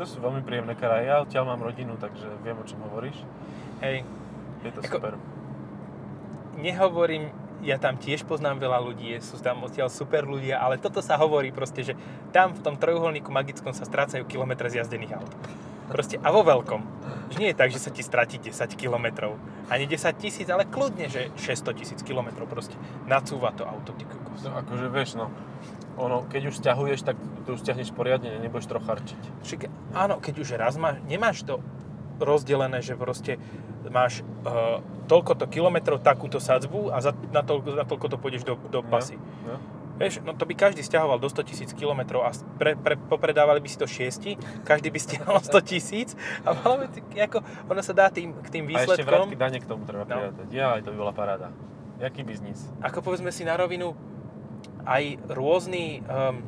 To 0.00 0.04
sú 0.08 0.18
veľmi 0.18 0.42
príjemné 0.42 0.74
kraje. 0.74 1.06
Ja 1.06 1.22
odtiaľ 1.22 1.54
mám 1.54 1.60
rodinu, 1.60 1.94
takže 2.00 2.26
viem, 2.40 2.56
o 2.56 2.64
čom 2.64 2.80
hovoríš. 2.88 3.20
Hej, 3.84 4.02
Je 4.64 4.70
to 4.72 4.80
Ako- 4.84 4.96
super. 4.96 5.14
Nehovorím 6.60 7.32
ja 7.60 7.76
tam 7.76 8.00
tiež 8.00 8.24
poznám 8.24 8.56
veľa 8.60 8.80
ľudí, 8.80 9.20
sú 9.20 9.36
tam 9.40 9.64
odtiaľ 9.68 9.92
super 9.92 10.24
ľudia, 10.24 10.60
ale 10.60 10.80
toto 10.80 11.04
sa 11.04 11.20
hovorí 11.20 11.52
proste, 11.52 11.84
že 11.84 11.94
tam 12.32 12.56
v 12.56 12.60
tom 12.64 12.80
trojuholníku 12.80 13.28
magickom 13.28 13.76
sa 13.76 13.84
strácajú 13.84 14.24
kilometre 14.24 14.72
z 14.72 14.80
jazdených 14.80 15.20
aut. 15.20 15.32
Proste 15.90 16.16
a 16.22 16.30
vo 16.30 16.46
veľkom. 16.46 16.80
Že 17.34 17.38
nie 17.42 17.50
je 17.50 17.58
tak, 17.58 17.70
že 17.74 17.82
sa 17.82 17.90
ti 17.90 18.00
stratí 18.06 18.38
10 18.38 18.54
kilometrov. 18.78 19.34
Ani 19.68 19.90
10 19.90 20.22
tisíc, 20.22 20.46
ale 20.46 20.64
kľudne, 20.66 21.10
že 21.10 21.34
600 21.34 21.78
tisíc 21.82 22.00
kilometrov 22.06 22.46
proste. 22.46 22.78
Nacúva 23.10 23.50
to 23.50 23.66
auto, 23.66 23.90
ty 23.98 24.06
kokos. 24.06 24.46
No, 24.46 24.54
akože 24.54 24.86
vieš, 24.86 25.18
no, 25.18 25.34
ono, 25.98 26.22
keď 26.30 26.54
už 26.54 26.62
stiahuješ, 26.62 27.02
tak 27.02 27.18
to 27.44 27.58
už 27.58 27.66
stiahneš 27.66 27.90
poriadne, 27.90 28.38
nebudeš 28.38 28.70
trocharčiť. 28.70 29.22
Však, 29.42 29.60
áno, 29.98 30.22
keď 30.22 30.34
už 30.38 30.48
raz 30.54 30.78
máš, 30.78 31.02
nemáš 31.10 31.42
to 31.42 31.58
rozdelené, 32.20 32.84
že 32.84 32.94
proste 32.94 33.40
máš 33.88 34.20
uh, 34.44 34.78
toľkoto 35.08 35.48
kilometrov 35.48 35.98
takúto 36.04 36.38
sadzbu 36.38 36.92
a 36.92 37.00
za, 37.02 37.16
na, 37.32 37.42
toľko, 37.42 37.68
na 37.80 37.84
toľko 37.88 38.06
to 38.12 38.16
pôjdeš 38.20 38.42
do, 38.46 38.54
do 38.70 38.84
pasy. 38.84 39.18
No, 39.48 39.56
no. 39.56 39.58
Vieš, 40.00 40.24
no 40.24 40.32
to 40.32 40.48
by 40.48 40.56
každý 40.56 40.80
stiahoval 40.80 41.20
do 41.20 41.28
100 41.28 41.44
tisíc 41.44 41.70
kilometrov 41.76 42.24
a 42.24 42.32
pre, 42.56 42.72
pre, 42.72 42.96
popredávali 42.96 43.60
by 43.60 43.68
si 43.68 43.76
to 43.76 43.84
šiesti, 43.84 44.40
každý 44.64 44.88
by 44.88 44.96
stiahol 44.96 45.36
100 45.44 45.60
tisíc 45.68 46.16
a 46.40 46.56
malo 46.56 46.88
by, 46.88 47.20
ako, 47.20 47.44
ono 47.68 47.84
sa 47.84 47.92
dá 47.92 48.08
tým, 48.08 48.32
k 48.32 48.48
tým 48.48 48.64
A 48.72 48.80
ešte 48.80 49.04
výsledkom... 49.04 49.28
vrátky 49.28 49.36
dane 49.36 49.58
k 49.60 49.66
tomu 49.68 49.84
treba 49.84 50.08
No. 50.08 50.16
prirátať. 50.16 50.46
Ja, 50.56 50.80
to 50.80 50.88
by 50.92 50.96
bola 50.96 51.12
paráda. 51.12 51.52
Jaký 52.00 52.24
biznis? 52.24 52.64
ako 52.80 53.04
povedzme 53.04 53.28
si 53.28 53.44
na 53.44 53.60
rovinu, 53.60 53.92
aj 54.88 55.20
rôzni 55.36 56.00
um, 56.08 56.40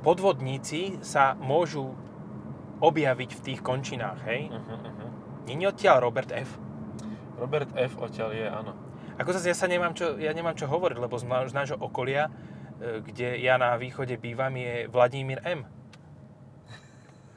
podvodníci 0.00 0.96
sa 1.04 1.36
môžu 1.36 1.92
objaviť 2.78 3.30
v 3.34 3.40
tých 3.42 3.60
končinách, 3.60 4.22
hej? 4.26 4.50
Uh-huh, 4.50 4.70
uh-huh. 4.74 5.10
Je 5.48 5.66
odtiaľ 5.66 6.04
Robert 6.04 6.30
F. 6.30 6.60
Robert 7.38 7.70
F. 7.74 7.98
odtiaľ 7.98 8.30
je, 8.34 8.46
áno. 8.46 8.72
Ako 9.18 9.34
zase 9.34 9.50
ja 9.50 9.56
sa 9.58 9.66
nemám 9.66 9.98
čo, 9.98 10.14
ja 10.14 10.30
nemám 10.30 10.54
čo 10.54 10.70
hovoriť, 10.70 10.98
lebo 10.98 11.18
z, 11.18 11.26
z 11.26 11.54
nášho 11.54 11.78
okolia, 11.78 12.30
e, 12.78 13.02
kde 13.02 13.42
ja 13.42 13.58
na 13.58 13.74
východe 13.74 14.14
bývam, 14.14 14.54
je 14.54 14.86
Vladimír 14.86 15.42
M. 15.42 15.66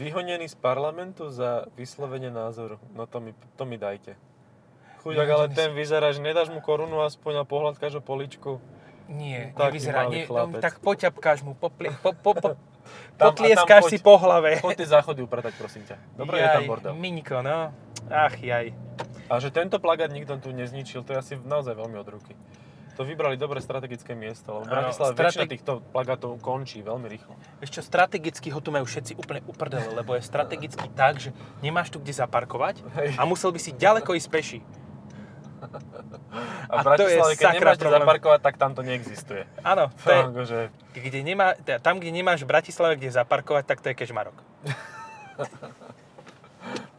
Vyhonený 0.00 0.46
z 0.46 0.54
parlamentu 0.54 1.34
za 1.34 1.66
vyslovenie 1.74 2.30
názoru. 2.30 2.78
No 2.94 3.10
to 3.10 3.18
mi, 3.18 3.34
to 3.58 3.66
mi 3.66 3.74
dajte. 3.74 4.14
Chuďak, 5.02 5.28
ale 5.32 5.46
ten 5.50 5.72
vyzerá, 5.72 6.12
že 6.12 6.20
nedáš 6.20 6.52
mu 6.52 6.60
korunu 6.60 7.00
aspoň 7.02 7.42
a 7.42 7.44
pohľadkáš 7.48 7.98
o 7.98 8.02
poličku. 8.04 8.60
Nie, 9.10 9.50
Taký 9.58 9.80
nevyzerá, 9.80 10.06
nie, 10.06 10.22
no, 10.30 10.62
tak 10.62 10.78
poťapkáš 10.78 11.42
mu, 11.42 11.58
popli, 11.58 11.90
po, 11.98 12.14
po, 12.14 12.30
po, 12.38 12.54
Tam- 13.16 13.32
potlieskáš 13.32 13.82
poď- 13.84 13.92
si 13.92 13.98
po 14.00 14.14
hlave. 14.16 14.50
Poď 14.60 14.76
tie 14.80 14.88
záchody 14.88 15.20
upratať, 15.22 15.52
prosím 15.56 15.82
ťa. 15.84 15.96
Dobre, 16.16 16.40
je 16.40 16.48
tam 16.48 16.62
Jaj, 16.64 16.70
bordel. 16.70 16.92
Miňko, 16.96 17.36
no. 17.44 17.70
Ach, 18.08 18.36
jaj. 18.36 18.72
A 19.30 19.38
že 19.38 19.52
tento 19.52 19.78
plagát 19.78 20.10
nikto 20.10 20.34
tu 20.40 20.50
nezničil, 20.50 21.06
to 21.06 21.14
je 21.14 21.18
asi 21.18 21.32
naozaj 21.38 21.78
veľmi 21.78 21.96
od 22.00 22.08
ruky. 22.08 22.34
To 22.98 23.06
vybrali 23.06 23.40
dobre 23.40 23.64
strategické 23.64 24.12
miesto, 24.12 24.60
lebo 24.60 24.68
Bratislave 24.68 25.16
strateg- 25.16 25.46
väčšina 25.46 25.52
týchto 25.56 25.72
plagátov 25.88 26.36
končí 26.42 26.84
veľmi 26.84 27.08
rýchlo. 27.08 27.32
Čo, 27.64 27.80
strategicky 27.80 28.52
ho 28.52 28.60
tu 28.60 28.68
majú 28.68 28.84
všetci 28.84 29.16
úplne 29.16 29.40
uprdele, 29.48 29.88
lebo 29.94 30.18
je 30.18 30.20
strategicky 30.20 30.84
tak, 30.92 31.16
že 31.16 31.32
nemáš 31.64 31.88
tu 31.88 31.96
kde 31.96 32.12
zaparkovať 32.12 32.84
a 33.16 33.22
musel 33.24 33.56
by 33.56 33.60
si 33.62 33.72
ďaleko 33.72 34.12
ísť 34.18 34.28
peši. 34.28 34.58
A, 36.70 36.70
A 36.70 36.74
v 36.80 36.84
to 36.96 37.04
je 37.04 37.18
Bratislave, 37.18 37.32
keď 37.36 37.48
nemáš 37.58 37.78
problém. 37.78 38.00
zaparkovať, 38.00 38.40
tak 38.40 38.54
tam 38.56 38.70
to 38.72 38.82
neexistuje. 38.86 39.42
Áno, 39.66 39.90
to 40.04 40.10
je, 40.10 40.20
Akože, 40.22 40.58
kde 40.94 41.20
nemá, 41.26 41.58
teda 41.58 41.78
tam, 41.82 41.98
kde 41.98 42.12
nemáš 42.14 42.46
v 42.46 42.48
Bratislave 42.48 42.94
kde 42.96 43.10
zaparkovať, 43.10 43.64
tak 43.66 43.82
to 43.82 43.90
je 43.90 43.94
kežmarok. 43.98 44.36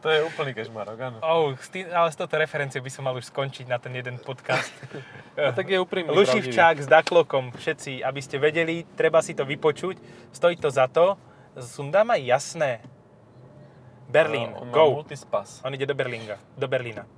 to 0.02 0.08
je 0.10 0.18
úplný 0.26 0.52
kešmarok, 0.52 0.98
áno. 0.98 1.18
Oh, 1.24 1.54
s 1.56 1.70
tým, 1.72 1.88
ale 1.88 2.10
s 2.12 2.16
touto 2.18 2.36
referenciou 2.36 2.82
by 2.84 2.90
som 2.92 3.06
mal 3.06 3.14
už 3.16 3.30
skončiť 3.32 3.66
na 3.70 3.78
ten 3.80 3.94
jeden 3.96 4.18
podcast. 4.20 4.74
A 5.38 5.52
tak 5.56 5.70
je 5.70 5.78
úprimný, 5.80 6.12
Lušivčák 6.12 6.82
s 6.82 6.88
Daklokom, 6.90 7.54
všetci, 7.54 8.02
aby 8.04 8.20
ste 8.20 8.36
vedeli, 8.42 8.84
treba 8.98 9.22
si 9.24 9.32
to 9.32 9.46
vypočuť, 9.48 9.96
stojí 10.34 10.58
to 10.60 10.68
za 10.68 10.90
to. 10.90 11.16
Sundám 11.56 12.12
aj 12.12 12.20
jasné. 12.24 12.70
Berlín, 14.12 14.52
on 14.52 14.68
má 14.68 14.76
go. 14.76 15.00
multispas. 15.00 15.64
On 15.64 15.72
ide 15.72 15.88
do 15.88 15.96
Berlínga, 15.96 16.36
do 16.52 16.68
Berlína. 16.68 17.08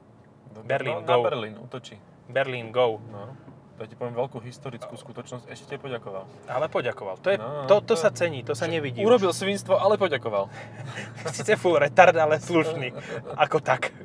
Berlín, 0.61 0.95
no, 0.95 1.01
Na 1.01 1.17
go. 1.17 1.23
Berlín 1.23 1.55
útočí. 1.59 1.97
Berlín, 2.25 2.71
go. 2.71 3.03
No. 3.05 3.35
To 3.75 3.83
ti 3.83 3.93
poviem 3.93 4.15
veľkú 4.15 4.39
historickú 4.39 4.95
skutočnosť. 4.95 5.51
Ešte 5.51 5.67
ti 5.67 5.77
poďakoval. 5.77 6.23
Ale 6.47 6.69
poďakoval. 6.69 7.19
To, 7.19 7.27
je, 7.27 7.37
No, 7.37 7.67
to, 7.67 7.83
to 7.83 7.91
to- 7.91 7.99
sa 7.99 8.09
cení, 8.09 8.41
to 8.41 8.55
sa 8.55 8.65
nevidí. 8.65 9.03
Urobil 9.03 9.31
svinstvo, 9.31 9.75
ale 9.75 9.97
poďakoval. 9.97 10.47
už. 10.47 10.55
Sice 11.35 11.57
full 11.57 11.75
retard, 11.75 12.15
ale 12.15 12.39
slušný. 12.39 12.95
Ako 13.35 13.59
tak. 13.59 13.91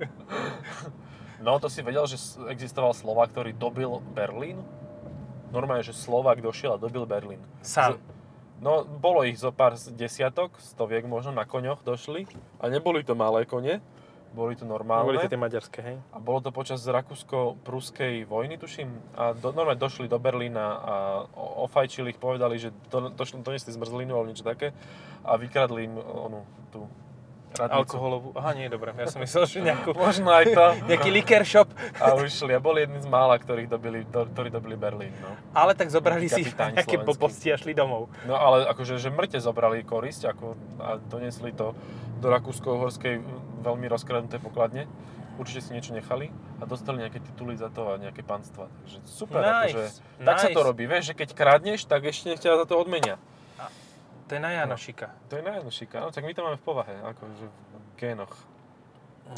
No, 1.39 1.55
to 1.55 1.67
si 1.67 1.79
vedel, 1.79 2.03
že 2.03 2.19
existoval 2.47 2.91
Slovák, 2.91 3.31
ktorý 3.31 3.55
dobil 3.55 3.87
Berlín? 4.09 4.59
Normálne, 5.49 5.81
že 5.81 5.95
Slovák 5.95 6.43
došiel 6.43 6.75
a 6.75 6.77
dobil 6.77 7.07
Berlín. 7.07 7.39
Sám. 7.61 7.95
Z- 7.95 8.01
No, 8.59 8.83
bolo 8.83 9.23
ich 9.23 9.39
zo 9.39 9.55
pár 9.55 9.71
desiatok, 9.89 10.59
stoviek 10.59 11.07
možno, 11.07 11.31
na 11.31 11.47
koňoch 11.47 11.79
došli. 11.79 12.27
A 12.59 12.67
neboli 12.67 13.07
to 13.07 13.15
malé 13.15 13.47
kone, 13.47 13.79
boli 14.29 14.53
to 14.53 14.65
normálne. 14.65 15.09
Boli 15.09 15.21
to 15.21 15.31
tie 15.31 15.39
maďarské, 15.39 15.79
hej? 15.81 15.97
A 16.13 16.17
bolo 16.21 16.39
to 16.39 16.53
počas 16.53 16.85
rakúsko-pruskej 16.85 18.23
vojny, 18.29 18.61
tuším. 18.61 18.89
A 19.17 19.33
do, 19.33 19.49
normálne 19.49 19.81
došli 19.81 20.05
do 20.05 20.21
Berlína 20.21 20.65
a 20.77 20.93
ofajčili 21.65 22.13
ich, 22.13 22.21
povedali, 22.21 22.61
že 22.61 22.69
do, 22.93 23.09
došli, 23.09 23.41
donesli 23.41 23.73
zmrzlinu 23.73 24.13
alebo 24.13 24.29
niečo 24.29 24.45
také. 24.45 24.71
A 25.25 25.35
vykradli 25.35 25.89
im 25.89 25.97
onu, 25.97 26.45
tú 26.69 26.85
radnicu. 27.55 27.77
Alkoholovú. 27.81 28.27
Aha, 28.37 28.51
nie, 28.53 28.67
dobre. 28.69 28.93
Ja 28.93 29.07
som 29.09 29.19
myslel, 29.23 29.43
že 29.49 29.57
nejakú... 29.65 29.95
Možno 29.97 30.29
aj 30.29 30.45
to. 30.53 30.65
Nejaký 30.91 31.09
liquor 31.09 31.43
shop. 31.47 31.69
A 31.97 32.13
ušli. 32.13 32.53
A 32.53 32.59
boli 32.61 32.85
jedni 32.85 33.01
z 33.01 33.07
mála, 33.09 33.39
ktorých 33.39 33.69
dobili, 33.69 34.05
do, 34.05 34.27
ktorí 34.29 34.53
dobili 34.53 34.75
Berlín. 34.77 35.13
No. 35.23 35.33
Ale 35.55 35.73
tak 35.73 35.89
zobrali 35.89 36.29
si 36.29 36.45
nejaké 36.77 37.01
blbosti 37.01 37.49
a 37.49 37.57
šli 37.57 37.73
domov. 37.73 38.11
no 38.29 38.37
ale 38.37 38.69
akože, 38.69 39.01
že 39.01 39.09
mŕte 39.09 39.41
zobrali 39.41 39.81
korisť 39.81 40.29
ako, 40.35 40.45
a 40.77 41.01
donesli 41.09 41.51
to 41.55 41.73
do 42.19 42.27
Rakúsko-Uhorskej 42.29 43.23
veľmi 43.63 43.87
rozkradnuté 43.87 44.37
pokladne. 44.43 44.85
Určite 45.39 45.63
si 45.63 45.71
niečo 45.71 45.95
nechali 45.95 46.27
a 46.59 46.67
dostali 46.67 46.99
nejaké 46.99 47.23
tituly 47.23 47.55
za 47.55 47.71
to 47.71 47.87
a 47.87 47.93
nejaké 47.95 48.27
panstva. 48.27 48.67
Takže 48.83 48.97
super, 49.07 49.39
Nice, 49.39 49.71
akože, 49.71 49.85
tak 50.27 50.35
sa 50.35 50.47
to 50.51 50.59
nice. 50.59 50.67
robí. 50.67 50.83
Vieš, 50.83 51.03
že 51.07 51.13
keď 51.15 51.29
kradneš, 51.31 51.79
tak 51.87 52.03
ešte 52.11 52.35
ťa 52.35 52.59
za 52.59 52.65
to 52.67 52.75
odmenia. 52.75 53.15
To 54.29 54.37
je 54.37 54.41
na 54.41 54.53
Janošika. 54.53 55.09
To 55.33 55.41
je 55.41 55.43
najjednoduchšika. 55.43 56.05
No 56.05 56.13
tak 56.13 56.21
my 56.21 56.33
to 56.37 56.45
máme 56.45 56.61
v 56.61 56.65
povahe, 56.65 56.95
akože 57.01 57.49
v 57.49 57.53
génoch. 57.97 58.33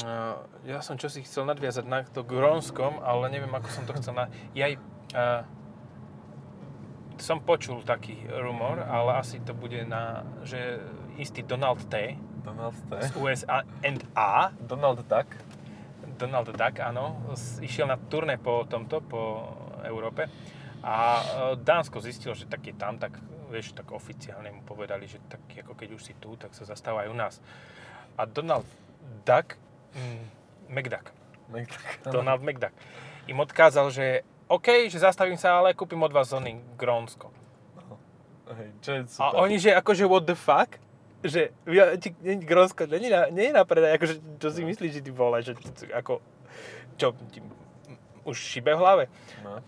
Uh, 0.04 0.36
ja 0.68 0.84
som 0.84 1.00
čo 1.00 1.08
si 1.08 1.24
chcel 1.24 1.48
nadviazať 1.48 1.84
na 1.88 2.04
to 2.04 2.20
Grónskom, 2.20 3.00
ale 3.00 3.32
neviem, 3.32 3.48
ako 3.48 3.68
som 3.72 3.88
to 3.88 3.96
chcel 3.96 4.12
na... 4.12 4.28
Jaj, 4.52 4.76
uh, 5.16 5.48
som 7.16 7.40
počul 7.40 7.80
taký 7.88 8.20
rumor, 8.28 8.84
ale 8.84 9.16
asi 9.16 9.40
to 9.40 9.56
bude 9.56 9.80
na, 9.88 10.28
že 10.44 10.80
istý 11.16 11.40
Donald 11.40 11.80
T. 11.88 12.20
Donald 12.44 12.76
T. 12.92 12.92
z 13.00 13.16
USA 13.16 13.64
and 13.80 14.04
A, 14.12 14.52
Donald 14.60 15.08
Duck. 15.08 15.28
Donald 16.20 16.52
Duck, 16.52 16.76
áno, 16.84 17.16
išiel 17.64 17.88
na 17.88 17.96
turné 17.96 18.36
po 18.36 18.68
tomto, 18.68 19.00
po 19.00 19.48
Európe 19.88 20.28
a 20.82 20.94
e, 20.94 21.22
Dánsko 21.62 22.02
zistil, 22.02 22.34
že 22.34 22.50
tak 22.50 22.66
je 22.66 22.74
tam, 22.74 22.98
tak 22.98 23.14
vieš, 23.52 23.76
tak 23.76 23.92
oficiálne 23.92 24.48
mu 24.48 24.64
povedali, 24.64 25.04
že 25.04 25.20
tak 25.28 25.44
ako 25.60 25.76
keď 25.76 25.88
už 25.92 26.02
si 26.02 26.14
tu, 26.16 26.34
tak 26.40 26.56
sa 26.56 26.64
zastávaj 26.64 27.12
u 27.12 27.16
nás. 27.16 27.38
A 28.16 28.24
Donald 28.24 28.64
Duck, 29.28 29.60
mm, 29.92 30.24
McDuck, 30.72 31.12
No, 31.52 31.60
Donald 32.08 32.40
McDuck, 32.40 32.72
im 33.28 33.36
odkázal, 33.36 33.92
že 33.92 34.24
OK, 34.48 34.88
že 34.88 35.00
zastavím 35.00 35.36
sa, 35.36 35.60
ale 35.60 35.76
kúpim 35.76 36.00
od 36.00 36.12
vás 36.12 36.32
zóny 36.32 36.56
Grónsko. 36.80 37.28
Hej, 38.52 38.68
čo 38.84 38.90
je 38.92 39.00
A 39.04 39.08
super. 39.08 39.36
oni, 39.40 39.56
že 39.56 39.70
akože 39.72 40.04
what 40.04 40.24
the 40.28 40.36
fuck? 40.36 40.76
Že 41.22 41.54
ja, 41.70 41.94
ti, 41.96 42.12
Grónsko 42.20 42.84
nie, 42.88 43.12
nie 43.32 43.44
je 43.48 43.54
na 43.54 43.64
predaj, 43.64 43.96
akože 44.00 44.14
čo 44.42 44.48
si 44.50 44.66
myslíš, 44.66 45.00
že 45.00 45.04
ty 45.04 45.10
vole, 45.14 45.40
že 45.40 45.54
ako, 45.94 46.20
čo, 46.98 47.14
ti, 47.32 47.40
už 48.26 48.36
šibe 48.36 48.74
v 48.74 48.80
hlave? 48.80 49.04
No. 49.40 49.62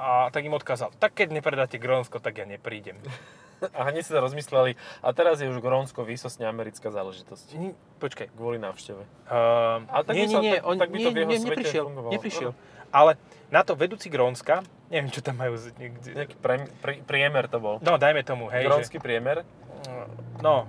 A 0.00 0.32
tak 0.32 0.48
im 0.48 0.56
odkázal, 0.56 0.96
tak 0.96 1.12
keď 1.12 1.36
nepredáte 1.36 1.76
Grónsko, 1.76 2.24
tak 2.24 2.40
ja 2.40 2.48
neprídem. 2.48 2.96
A 3.76 3.92
hneď 3.92 4.08
si 4.08 4.16
to 4.16 4.24
rozmysleli. 4.24 4.72
A 5.04 5.12
teraz 5.12 5.36
je 5.44 5.44
už 5.44 5.60
Grónsko 5.60 6.00
výsostne 6.00 6.48
americká 6.48 6.88
záležitosť. 6.88 7.46
Ni- 7.60 7.76
Počkaj. 8.00 8.32
Kvôli 8.32 8.56
návšteve. 8.56 9.04
Uh, 9.28 9.84
Ale 9.84 10.02
tak 10.08 10.14
nie, 10.16 10.24
by 10.24 10.32
nie, 10.32 10.40
nie, 10.40 10.56
on, 10.64 10.76
tak 10.80 10.88
by 10.88 10.96
to 10.96 11.00
nie, 11.04 11.12
v 11.12 11.18
jeho 11.20 11.28
nie, 11.28 11.36
svete 11.36 11.52
neprišiel, 11.60 11.84
fungovalo. 11.84 12.12
neprišiel. 12.16 12.50
Ale 12.88 13.20
na 13.52 13.60
to 13.60 13.76
vedúci 13.76 14.08
Grónska, 14.08 14.64
neviem, 14.88 15.12
čo 15.12 15.20
tam 15.20 15.36
majú, 15.36 15.60
niekde, 15.76 16.08
Nejaký 16.16 16.34
pre, 16.40 16.66
pri, 16.80 16.94
priemer 17.04 17.52
to 17.52 17.60
bol. 17.60 17.76
no 17.84 18.00
dajme 18.00 18.24
tomu, 18.24 18.48
hej, 18.48 18.64
že, 18.64 18.68
Grónsky 18.72 18.96
priemer. 18.98 19.44
no, 20.40 20.64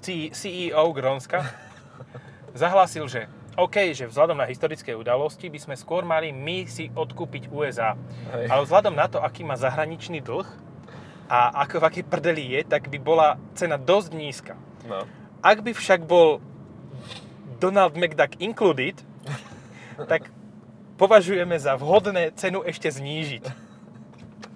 CEO 0.00 0.84
Grónska 0.96 1.44
zahlásil, 2.64 3.06
že 3.06 3.28
OK, 3.54 3.94
že 3.94 4.10
vzhľadom 4.10 4.34
na 4.34 4.50
historické 4.50 4.98
udalosti 4.98 5.46
by 5.46 5.58
sme 5.62 5.74
skôr 5.78 6.02
mali 6.02 6.34
my 6.34 6.66
si 6.66 6.90
odkúpiť 6.90 7.54
USA. 7.54 7.94
Hej. 8.34 8.50
Ale 8.50 8.60
vzhľadom 8.66 8.94
na 8.94 9.06
to, 9.06 9.22
aký 9.22 9.46
má 9.46 9.54
zahraničný 9.54 10.18
dlh 10.18 10.46
a 11.30 11.62
ako 11.62 11.78
v 11.80 11.86
akej 11.86 12.04
prdeli 12.04 12.44
je, 12.58 12.60
tak 12.66 12.90
by 12.90 12.98
bola 12.98 13.38
cena 13.54 13.78
dosť 13.78 14.10
nízka. 14.10 14.54
No. 14.84 15.06
Ak 15.38 15.62
by 15.62 15.70
však 15.70 16.02
bol 16.02 16.42
Donald 17.62 17.94
McDuck 17.94 18.42
included, 18.42 18.98
tak 20.10 20.34
považujeme 20.98 21.54
za 21.54 21.78
vhodné 21.78 22.34
cenu 22.34 22.66
ešte 22.66 22.90
znížiť. 22.90 23.44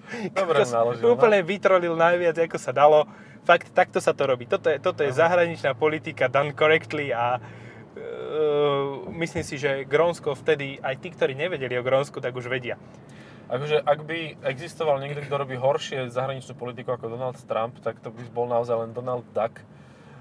Dobre 0.37 0.67
naložil, 0.67 1.07
no. 1.07 1.15
Úplne 1.15 1.39
vytrolil 1.39 1.95
najviac, 1.95 2.35
ako 2.35 2.57
sa 2.59 2.75
dalo. 2.75 3.07
Fakt, 3.47 3.71
takto 3.71 4.03
sa 4.03 4.11
to 4.11 4.27
robí. 4.27 4.43
Toto 4.43 4.67
je, 4.67 4.77
toto 4.77 5.01
je 5.01 5.15
zahraničná 5.15 5.71
politika 5.73 6.27
done 6.27 6.51
correctly 6.51 7.15
a 7.15 7.39
myslím 9.15 9.43
si, 9.43 9.55
že 9.57 9.83
Grónsko 9.85 10.35
vtedy, 10.35 10.77
aj 10.79 10.95
tí, 11.01 11.09
ktorí 11.13 11.33
nevedeli 11.33 11.75
o 11.77 11.83
Grónsku, 11.83 12.21
tak 12.21 12.35
už 12.35 12.47
vedia. 12.47 12.77
Akože 13.49 13.81
ak 13.81 14.05
by 14.05 14.45
existoval 14.45 15.01
niekto, 15.01 15.25
kto 15.25 15.35
robí 15.41 15.57
horšie 15.57 16.13
zahraničnú 16.13 16.53
politiku 16.53 16.93
ako 16.93 17.17
Donald 17.17 17.37
Trump, 17.49 17.81
tak 17.81 17.97
to 17.97 18.13
by 18.13 18.21
bol 18.29 18.45
naozaj 18.45 18.77
len 18.85 18.93
Donald 18.93 19.25
Duck. 19.33 19.57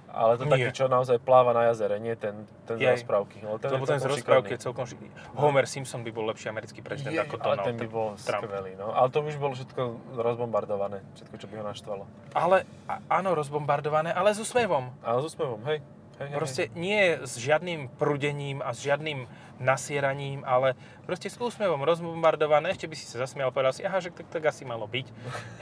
Ale 0.08 0.40
to 0.40 0.48
Nie. 0.48 0.56
taký, 0.56 0.68
čo 0.72 0.84
naozaj 0.88 1.20
pláva 1.20 1.52
na 1.52 1.68
jazere, 1.68 2.00
nie 2.00 2.16
ten, 2.16 2.48
ten 2.64 2.80
z 2.80 2.88
Jej. 2.88 3.04
rozprávky. 3.04 3.44
Ale 3.44 3.60
ten 3.60 3.68
Lebo 3.76 3.84
ten 3.84 4.00
z 4.00 4.08
rozprávky 4.08 4.56
je 4.56 4.60
celkom 4.64 4.88
šik... 4.88 4.96
Homer 5.36 5.68
Simpson 5.68 6.00
by 6.00 6.08
bol 6.08 6.24
lepší 6.32 6.48
americký 6.48 6.80
prezident 6.80 7.12
Je, 7.12 7.20
ako 7.20 7.36
Donald 7.36 7.68
ten 7.68 7.76
by 7.76 7.88
bol 7.92 8.16
Trump. 8.16 8.48
skvelý, 8.48 8.72
no. 8.80 8.96
Ale 8.96 9.12
to 9.12 9.20
už 9.20 9.36
bolo 9.36 9.52
všetko 9.52 10.16
rozbombardované, 10.16 11.04
všetko, 11.12 11.34
čo 11.36 11.46
by 11.52 11.54
ho 11.60 11.64
naštvalo. 11.68 12.02
Ale 12.32 12.64
áno, 13.12 13.36
rozbombardované, 13.36 14.08
ale 14.16 14.32
s 14.32 14.40
úsmevom. 14.40 14.88
Ale 15.04 15.20
s 15.20 15.28
úsmevom, 15.28 15.60
hej. 15.68 15.84
Hej, 16.18 16.26
hej 16.28 16.36
Proste 16.36 16.62
nie 16.74 17.18
s 17.22 17.38
žiadnym 17.38 17.88
prudením 17.98 18.62
a 18.62 18.74
s 18.74 18.82
žiadnym 18.82 19.26
nasieraním, 19.58 20.46
ale 20.46 20.78
proste 21.02 21.26
s 21.26 21.34
úsmevom 21.34 21.82
rozbombardované. 21.82 22.70
Ešte 22.70 22.86
by 22.86 22.94
si 22.94 23.10
sa 23.10 23.26
zasmial 23.26 23.50
a 23.50 23.54
povedal 23.54 23.74
si, 23.74 23.82
aha, 23.82 23.98
že 23.98 24.14
tak, 24.14 24.30
tak 24.30 24.42
asi 24.46 24.62
malo 24.62 24.86
byť. 24.86 25.06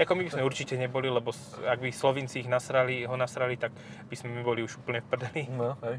Ako 0.04 0.12
my 0.12 0.28
by 0.28 0.30
sme 0.36 0.44
určite 0.44 0.76
neboli, 0.76 1.08
lebo 1.08 1.32
ak 1.64 1.80
by 1.80 1.88
Slovinci 1.88 2.44
ich 2.44 2.48
nasrali, 2.48 3.08
ho 3.08 3.16
nasrali, 3.16 3.56
tak 3.56 3.72
by 4.08 4.14
sme 4.14 4.36
my 4.36 4.42
boli 4.44 4.60
už 4.60 4.80
úplne 4.84 5.00
v 5.00 5.06
prdeli. 5.08 5.42
No, 5.48 5.76
hej. 5.80 5.96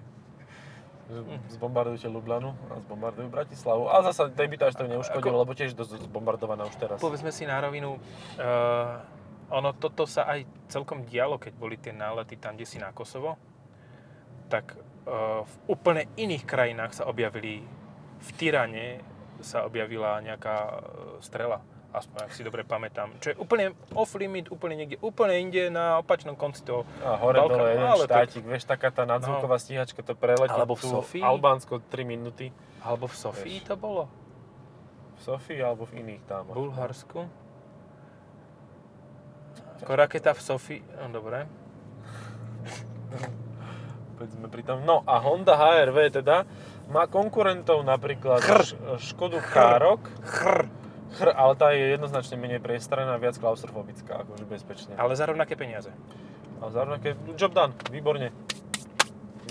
Že 1.08 1.24
Hm. 1.24 1.40
Zbombardujte 1.56 2.12
Ljubljanu 2.12 2.52
a 2.68 2.84
zbombardujú 2.84 3.32
Bratislavu. 3.32 3.88
Ale 3.88 4.12
zasa 4.12 4.28
by 4.28 4.58
to 4.60 4.84
neuškodilo, 4.92 5.40
Ako- 5.40 5.44
lebo 5.48 5.52
tiež 5.56 5.72
dosť 5.72 6.04
zbombardovaná 6.04 6.68
už 6.68 6.76
teraz. 6.76 7.00
Povedzme 7.00 7.32
si 7.32 7.48
na 7.48 7.64
rovinu, 7.64 7.96
uh, 7.96 9.00
ono 9.48 9.72
toto 9.72 10.04
sa 10.04 10.28
aj 10.28 10.44
celkom 10.68 11.08
dialo, 11.08 11.40
keď 11.40 11.54
boli 11.56 11.80
tie 11.80 11.96
nálety 11.96 12.36
tam, 12.36 12.60
kde 12.60 12.68
si 12.68 12.76
na 12.76 12.92
Kosovo. 12.92 13.40
Tak 14.48 14.76
uh, 15.08 15.44
v 15.44 15.54
úplne 15.72 16.08
iných 16.16 16.44
krajinách 16.44 16.96
sa 16.96 17.04
objavili, 17.08 17.64
v 18.18 18.30
Tyrane 18.36 19.00
sa 19.40 19.64
objavila 19.68 20.20
nejaká 20.24 20.56
uh, 20.72 20.80
strela, 21.24 21.62
aspoň 21.94 22.18
ak 22.28 22.32
si 22.34 22.42
dobre 22.44 22.64
pamätám. 22.68 23.12
Čo 23.24 23.34
je 23.34 23.36
úplne 23.40 23.74
off 23.96 24.16
limit, 24.20 24.52
úplne 24.52 24.76
niekde, 24.80 24.98
úplne 25.00 25.40
inde 25.40 25.72
na 25.72 26.00
opačnom 26.02 26.36
konci 26.36 26.64
toho. 26.64 26.84
A 27.04 27.16
hore 27.20 27.40
Balkán, 27.40 27.60
dole 27.60 27.70
jeden 27.76 27.88
ale 27.88 28.06
štátik, 28.06 28.44
vieš, 28.44 28.64
taká 28.68 28.92
tá 28.92 29.04
nadzvuková 29.08 29.58
stíhačka, 29.60 30.04
to 30.04 30.14
preletí 30.14 30.54
Alebo 30.54 30.76
v 30.76 30.84
Sofii. 30.84 31.24
Albánsko 31.24 31.80
3 31.88 32.08
minúty. 32.08 32.52
Alebo 32.84 33.08
v 33.10 33.16
Sofii 33.16 33.60
Vieš. 33.60 33.68
to 33.68 33.76
bolo? 33.76 34.08
V 35.18 35.20
Sofii 35.26 35.60
alebo 35.66 35.84
v 35.90 36.06
iných 36.06 36.22
V 36.24 36.28
támoch. 36.30 36.56
Bulharsku? 36.56 37.20
Ako 39.82 39.94
raketa 39.94 40.34
v 40.34 40.42
Sofii, 40.42 40.82
no 41.04 41.10
dobre. 41.10 41.46
Sme 44.26 44.50
pri 44.50 44.66
tom. 44.66 44.82
No 44.82 45.06
a 45.06 45.22
Honda 45.22 45.54
HR-V 45.54 46.24
teda 46.24 46.50
má 46.90 47.06
konkurentov 47.06 47.86
napríklad 47.86 48.42
Chr. 48.42 48.66
Škodu 48.98 49.38
Károk, 49.54 50.10
Chr. 50.26 50.66
Chr, 51.08 51.30
ale 51.32 51.54
tá 51.56 51.72
je 51.72 51.96
jednoznačne 51.96 52.36
menej 52.36 52.60
priestranná, 52.60 53.16
viac 53.16 53.40
klaustrofobická, 53.40 54.28
akože 54.28 54.44
bezpečne. 54.44 54.94
Ale 55.00 55.16
za 55.16 55.24
rovnaké 55.24 55.56
peniaze. 55.56 55.94
A 56.60 56.68
zároveň 56.74 57.00
keď 57.00 57.14
job 57.38 57.54
done, 57.54 57.72
výborne. 57.94 58.34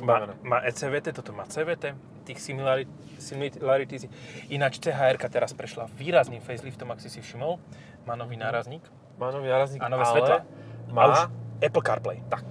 Má, 0.04 0.28
má 0.44 0.60
ECVT, 0.68 1.16
toto 1.16 1.32
má 1.32 1.48
CVT, 1.48 1.96
tých 2.28 2.36
similarity, 2.36 2.92
similarities. 3.16 4.04
Ináč 4.52 4.76
CHR 4.76 5.16
teraz 5.32 5.56
prešla 5.56 5.88
výrazným 5.96 6.44
faceliftom, 6.44 6.92
ak 6.92 7.00
si 7.00 7.08
si 7.08 7.24
všimol. 7.24 7.56
Má 8.04 8.12
nový 8.14 8.36
nárazník 8.36 8.84
Má 9.16 9.32
nový 9.32 9.48
nárazník, 9.48 9.80
a 9.80 9.88
nové 9.88 10.04
ale 10.04 10.12
svetla. 10.12 10.36
má... 10.92 11.02
A 11.02 11.06
už 11.08 11.20
Apple 11.64 11.82
CarPlay. 11.82 12.18
Tak. 12.28 12.44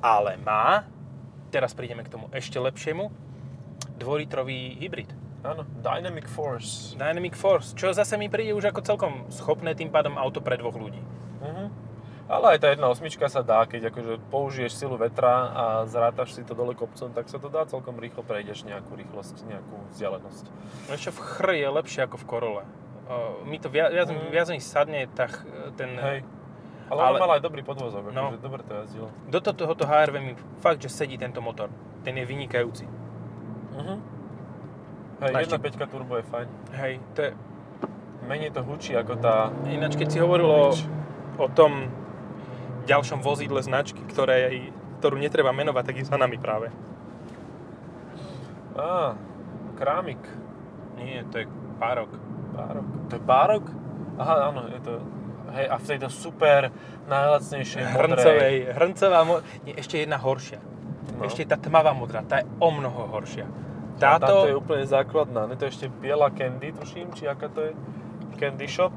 Ale 0.00 0.40
má, 0.40 0.88
teraz 1.48 1.72
prídeme 1.74 2.04
k 2.04 2.12
tomu 2.12 2.28
ešte 2.30 2.60
lepšiemu, 2.60 3.08
dvolitrový 3.98 4.78
hybrid. 4.78 5.10
Áno, 5.46 5.62
Dynamic 5.82 6.26
Force. 6.26 6.98
Dynamic 6.98 7.38
Force, 7.38 7.72
čo 7.74 7.94
zase 7.94 8.18
mi 8.18 8.26
príde 8.26 8.52
už 8.54 8.74
ako 8.74 8.80
celkom 8.82 9.12
schopné 9.30 9.74
tým 9.74 9.88
pádom 9.88 10.18
auto 10.18 10.42
pre 10.42 10.58
dvoch 10.58 10.74
ľudí. 10.74 10.98
Mhm. 11.42 11.88
Ale 12.28 12.44
aj 12.52 12.58
tá 12.60 12.68
jedna 12.68 12.92
osmička 12.92 13.24
sa 13.32 13.40
dá, 13.40 13.64
keď 13.64 13.88
akože 13.88 14.20
použiješ 14.28 14.76
silu 14.76 15.00
vetra 15.00 15.48
a 15.48 15.64
zrátaš 15.88 16.36
si 16.36 16.44
to 16.44 16.52
dole 16.52 16.76
kopcom, 16.76 17.08
tak 17.16 17.24
sa 17.24 17.40
to 17.40 17.48
dá 17.48 17.64
celkom 17.64 17.96
rýchlo, 17.96 18.20
prejdeš 18.20 18.68
nejakú 18.68 18.92
rýchlosť, 19.00 19.48
nejakú 19.48 19.76
vzdialenosť. 19.96 20.44
Ešte 20.92 21.08
v 21.08 21.18
chr 21.24 21.48
je 21.56 21.68
lepšie 21.72 22.00
ako 22.04 22.20
v 22.20 22.26
Korole. 22.28 22.62
Uh, 23.08 23.40
mi 23.48 23.56
to 23.56 23.72
viac, 23.72 23.96
viac, 23.96 24.12
Mm. 24.12 24.28
viac 24.28 24.48
mi 24.52 24.60
sadne 24.60 25.08
tá, 25.16 25.24
ten... 25.80 25.96
Hej. 25.96 26.18
Ale, 26.88 27.00
Ale- 27.02 27.18
mal 27.18 27.30
aj 27.36 27.42
dobrý 27.42 27.60
podvozok, 27.60 28.10
No. 28.10 28.32
akože 28.32 28.40
dobre 28.40 28.60
to 28.62 28.72
jazdilo. 28.74 29.08
Do 29.26 29.38
to- 29.38 29.52
tohoto 29.52 29.84
HRV 29.84 30.14
mi 30.16 30.32
fakt, 30.58 30.80
že 30.80 30.88
sedí 30.88 31.14
tento 31.14 31.38
motor. 31.38 31.68
Ten 32.00 32.16
je 32.16 32.24
vynikajúci. 32.24 32.88
Mhm. 33.74 33.96
Hej, 35.20 35.32
Máš 35.34 35.46
1.5 35.50 35.86
turbo 35.86 36.14
je 36.14 36.24
fajn. 36.24 36.48
Hej, 36.72 36.92
to 37.12 37.20
je... 37.20 37.30
Menej 38.24 38.50
to 38.50 38.62
hučí 38.62 38.92
ako 38.92 39.16
tá... 39.16 39.50
Ináč, 39.64 39.94
keď 39.94 40.08
si 40.08 40.18
hovoril 40.18 40.46
o, 40.46 40.70
o 41.36 41.46
tom 41.48 41.90
ďalšom 42.84 43.20
vozidle 43.20 43.58
značky, 43.60 43.98
ktoré, 44.04 44.70
ktorú 44.98 45.16
netreba 45.16 45.50
menovať, 45.50 45.84
tak 45.84 45.96
je 45.96 46.06
za 46.06 46.16
nami 46.16 46.38
práve. 46.38 46.70
Á, 48.78 49.18
krámik. 49.74 50.22
Nie, 50.96 51.26
to 51.26 51.42
je 51.42 51.46
párok. 51.76 52.10
Párok. 52.54 52.86
To 53.08 53.14
je 53.14 53.22
párok? 53.22 53.64
Aha, 54.18 54.50
áno, 54.50 54.70
je 54.70 54.80
to... 54.82 54.92
Hej, 55.48 55.66
a 55.68 55.74
v 55.80 55.84
tejto 55.84 56.08
super 56.12 56.68
najlacnejšej 57.08 57.82
Hrncovej, 57.82 58.56
hrncová, 58.76 59.18
mo- 59.24 59.42
nie, 59.64 59.72
ešte 59.74 59.96
jedna 60.04 60.20
horšia. 60.20 60.60
No. 61.18 61.24
Ešte 61.24 61.48
tá 61.48 61.56
tmavá 61.56 61.96
modrá, 61.96 62.20
tá 62.22 62.44
je 62.44 62.46
o 62.60 62.68
mnoho 62.68 63.08
horšia. 63.10 63.48
Táto... 63.98 64.28
Táto, 64.28 64.46
je 64.46 64.54
úplne 64.54 64.84
základná. 64.86 65.50
Ne, 65.50 65.58
to 65.58 65.66
je 65.66 65.74
ešte 65.74 65.86
biela 65.90 66.30
Candy, 66.30 66.70
tuším, 66.70 67.10
či 67.16 67.26
aká 67.26 67.50
to 67.50 67.66
je? 67.66 67.72
Candy 68.38 68.70
Shop. 68.70 68.94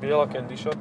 Biela 0.00 0.24
Candy 0.30 0.56
Shop. 0.56 0.78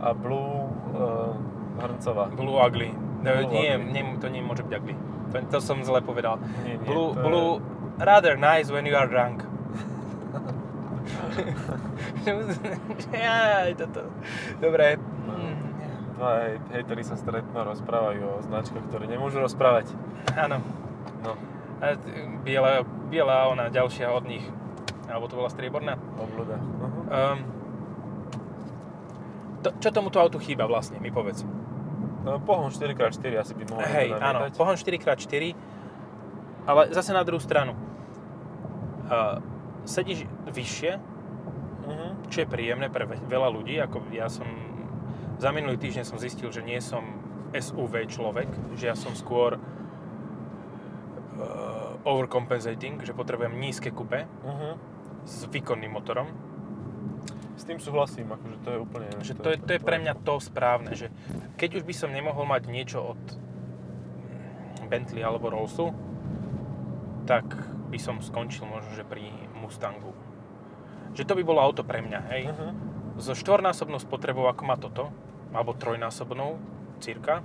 A 0.00 0.16
Blue 0.16 0.70
uh, 0.96 1.36
Hrncová. 1.84 2.32
Blue 2.32 2.56
Ugly. 2.56 2.88
No, 3.20 3.28
Blue 3.44 3.52
nie, 3.52 3.76
Ugly. 3.76 3.92
nie, 3.92 4.02
to 4.16 4.26
nie 4.32 4.40
môže 4.40 4.64
byť 4.64 4.72
ugly. 4.72 4.96
To, 5.30 5.36
to 5.52 5.58
som 5.60 5.84
zle 5.84 6.00
povedal. 6.00 6.40
Nie, 6.64 6.80
nie, 6.80 6.86
Blue, 6.88 7.12
to 7.12 7.20
je- 7.20 7.24
blue, 7.28 7.52
rather 8.00 8.40
nice 8.40 8.72
when 8.72 8.88
you 8.88 8.96
are 8.96 9.04
drunk. 9.04 9.44
Jaj, 13.12 13.70
toto. 13.78 14.00
Dobre. 14.60 14.96
Mm, 14.98 15.56
Dva 16.20 16.30
hej, 16.44 16.60
hejteri 16.76 17.00
sa 17.00 17.16
stretnú 17.16 17.56
a 17.56 17.64
rozprávajú 17.64 18.20
o 18.20 18.44
značkách, 18.44 18.92
ktoré 18.92 19.08
nemôžu 19.08 19.40
rozprávať. 19.40 19.88
Áno. 20.36 20.60
No, 21.24 21.32
A 21.80 21.96
biela, 22.44 22.84
biela 23.08 23.48
ona 23.48 23.72
ďalšia 23.72 24.12
od 24.12 24.28
nich. 24.28 24.44
Alebo 25.08 25.32
to 25.32 25.40
bola 25.40 25.48
strieborná. 25.48 25.96
obľuda. 26.20 26.56
Uh-huh. 26.60 27.02
Um, 27.08 27.38
to, 29.64 29.72
čo 29.80 29.88
tomuto 29.92 30.20
autu 30.20 30.36
chýba 30.36 30.68
vlastne, 30.68 31.00
mi 31.00 31.08
povedz. 31.08 31.44
No, 32.20 32.36
pohon 32.36 32.68
4x4 32.68 33.40
asi 33.40 33.52
by 33.56 33.64
mohol 33.72 33.84
Hej, 33.88 34.12
áno, 34.20 34.44
pohon 34.52 34.76
4x4, 34.76 35.56
ale 36.68 36.92
zase 36.92 37.16
na 37.16 37.24
druhú 37.24 37.40
stranu. 37.40 37.72
Uh, 39.08 39.40
sedíš 39.88 40.28
vyššie. 40.52 41.00
Čo 42.26 42.42
je 42.42 42.48
príjemné 42.48 42.86
pre 42.86 43.04
ve- 43.04 43.22
veľa 43.22 43.48
ľudí, 43.48 43.78
ako 43.78 44.10
ja 44.10 44.26
som 44.26 44.46
za 45.36 45.48
minulý 45.48 45.78
týždeň 45.78 46.04
som 46.04 46.18
zistil, 46.18 46.48
že 46.48 46.60
nie 46.60 46.76
som 46.78 47.00
SUV 47.50 48.04
človek, 48.06 48.46
že 48.74 48.84
ja 48.84 48.94
som 48.94 49.10
skôr 49.12 49.56
uh, 49.56 49.62
overcompensating, 52.02 53.00
že 53.00 53.10
potrebujem 53.10 53.54
nízke 53.54 53.90
kupe 53.90 54.28
Mhm. 54.42 54.68
s 55.22 55.46
výkonným 55.46 55.90
motorom. 55.90 56.28
S 57.54 57.64
tým 57.64 57.76
súhlasím, 57.76 58.24
akože 58.26 58.56
to 58.58 58.68
je 58.70 58.78
úplne... 58.78 59.08
Že 59.20 59.34
to, 59.36 59.48
je, 59.50 59.58
to 59.58 59.70
je 59.70 59.80
pre 59.80 59.96
mňa 59.96 60.14
to 60.18 60.40
správne, 60.40 60.92
že 60.94 61.12
keď 61.56 61.70
už 61.74 61.84
by 61.84 61.94
som 61.94 62.08
nemohol 62.08 62.44
mať 62.44 62.62
niečo 62.66 63.04
od 63.06 63.20
Bentley 64.82 65.20
alebo 65.20 65.46
Rollsu, 65.46 65.92
tak 67.24 67.44
by 67.86 67.98
som 68.00 68.18
skončil 68.18 68.64
možno, 68.64 68.90
že 68.90 69.04
pri 69.04 69.28
Mustangu. 69.54 70.16
Že 71.12 71.24
to 71.26 71.34
by 71.34 71.42
bolo 71.42 71.60
auto 71.60 71.82
pre 71.82 72.00
mňa, 72.00 72.20
hej. 72.30 72.42
Mhm. 72.48 72.68
So 73.20 73.34
štvornásobnou 73.34 73.98
spotrebou, 73.98 74.48
ako 74.48 74.62
má 74.64 74.76
toto, 74.76 75.12
alebo 75.52 75.74
trojnásobnou, 75.74 76.56
cirka. 76.98 77.42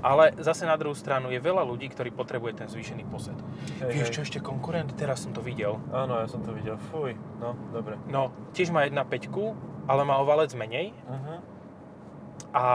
Ale 0.00 0.32
zase 0.40 0.64
na 0.64 0.80
druhú 0.80 0.96
stranu 0.96 1.28
je 1.28 1.36
veľa 1.36 1.60
ľudí, 1.60 1.92
ktorí 1.92 2.08
potrebuje 2.10 2.64
ten 2.64 2.68
zvýšený 2.68 3.04
posed. 3.12 3.36
Hej, 3.84 3.92
Vieš 3.92 4.08
hej. 4.08 4.14
čo, 4.16 4.20
ešte 4.24 4.38
konkurent, 4.40 4.88
teraz 4.96 5.20
som 5.20 5.32
to 5.32 5.44
videl. 5.44 5.76
Áno, 5.92 6.16
ja 6.16 6.24
som 6.24 6.40
to 6.40 6.56
videl. 6.56 6.80
Fuj, 6.88 7.12
no, 7.36 7.52
dobre. 7.68 8.00
No, 8.08 8.32
tiež 8.56 8.72
má 8.72 8.88
1.5, 8.88 9.52
ale 9.84 10.02
má 10.04 10.16
o 10.16 10.24
valec 10.24 10.56
menej 10.56 10.96
Mhm. 11.04 11.34
a 12.56 12.66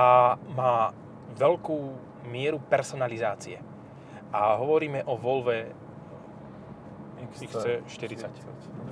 má 0.54 0.94
veľkú 1.34 1.78
mieru 2.30 2.62
personalizácie. 2.62 3.58
A 4.30 4.58
hovoríme 4.58 5.02
o 5.06 5.18
Volve 5.18 5.74
XC40. 7.32 8.26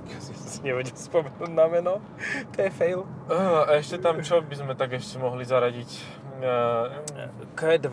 Ja 0.04 0.18
si 0.20 0.32
si 0.34 0.60
nevedel 0.60 0.92
spomenúť 0.92 1.48
na 1.48 1.66
meno. 1.66 1.94
To 2.52 2.58
je 2.58 2.70
fail. 2.70 3.08
Uh, 3.24 3.64
a 3.64 3.78
ešte 3.78 3.96
tam, 3.98 4.20
čo 4.20 4.38
by 4.38 4.54
sme 4.54 4.72
tak 4.74 4.92
ešte 4.92 5.16
mohli 5.16 5.42
zaradiť? 5.42 5.90
Uh, 6.38 7.00
Q2. 7.54 7.88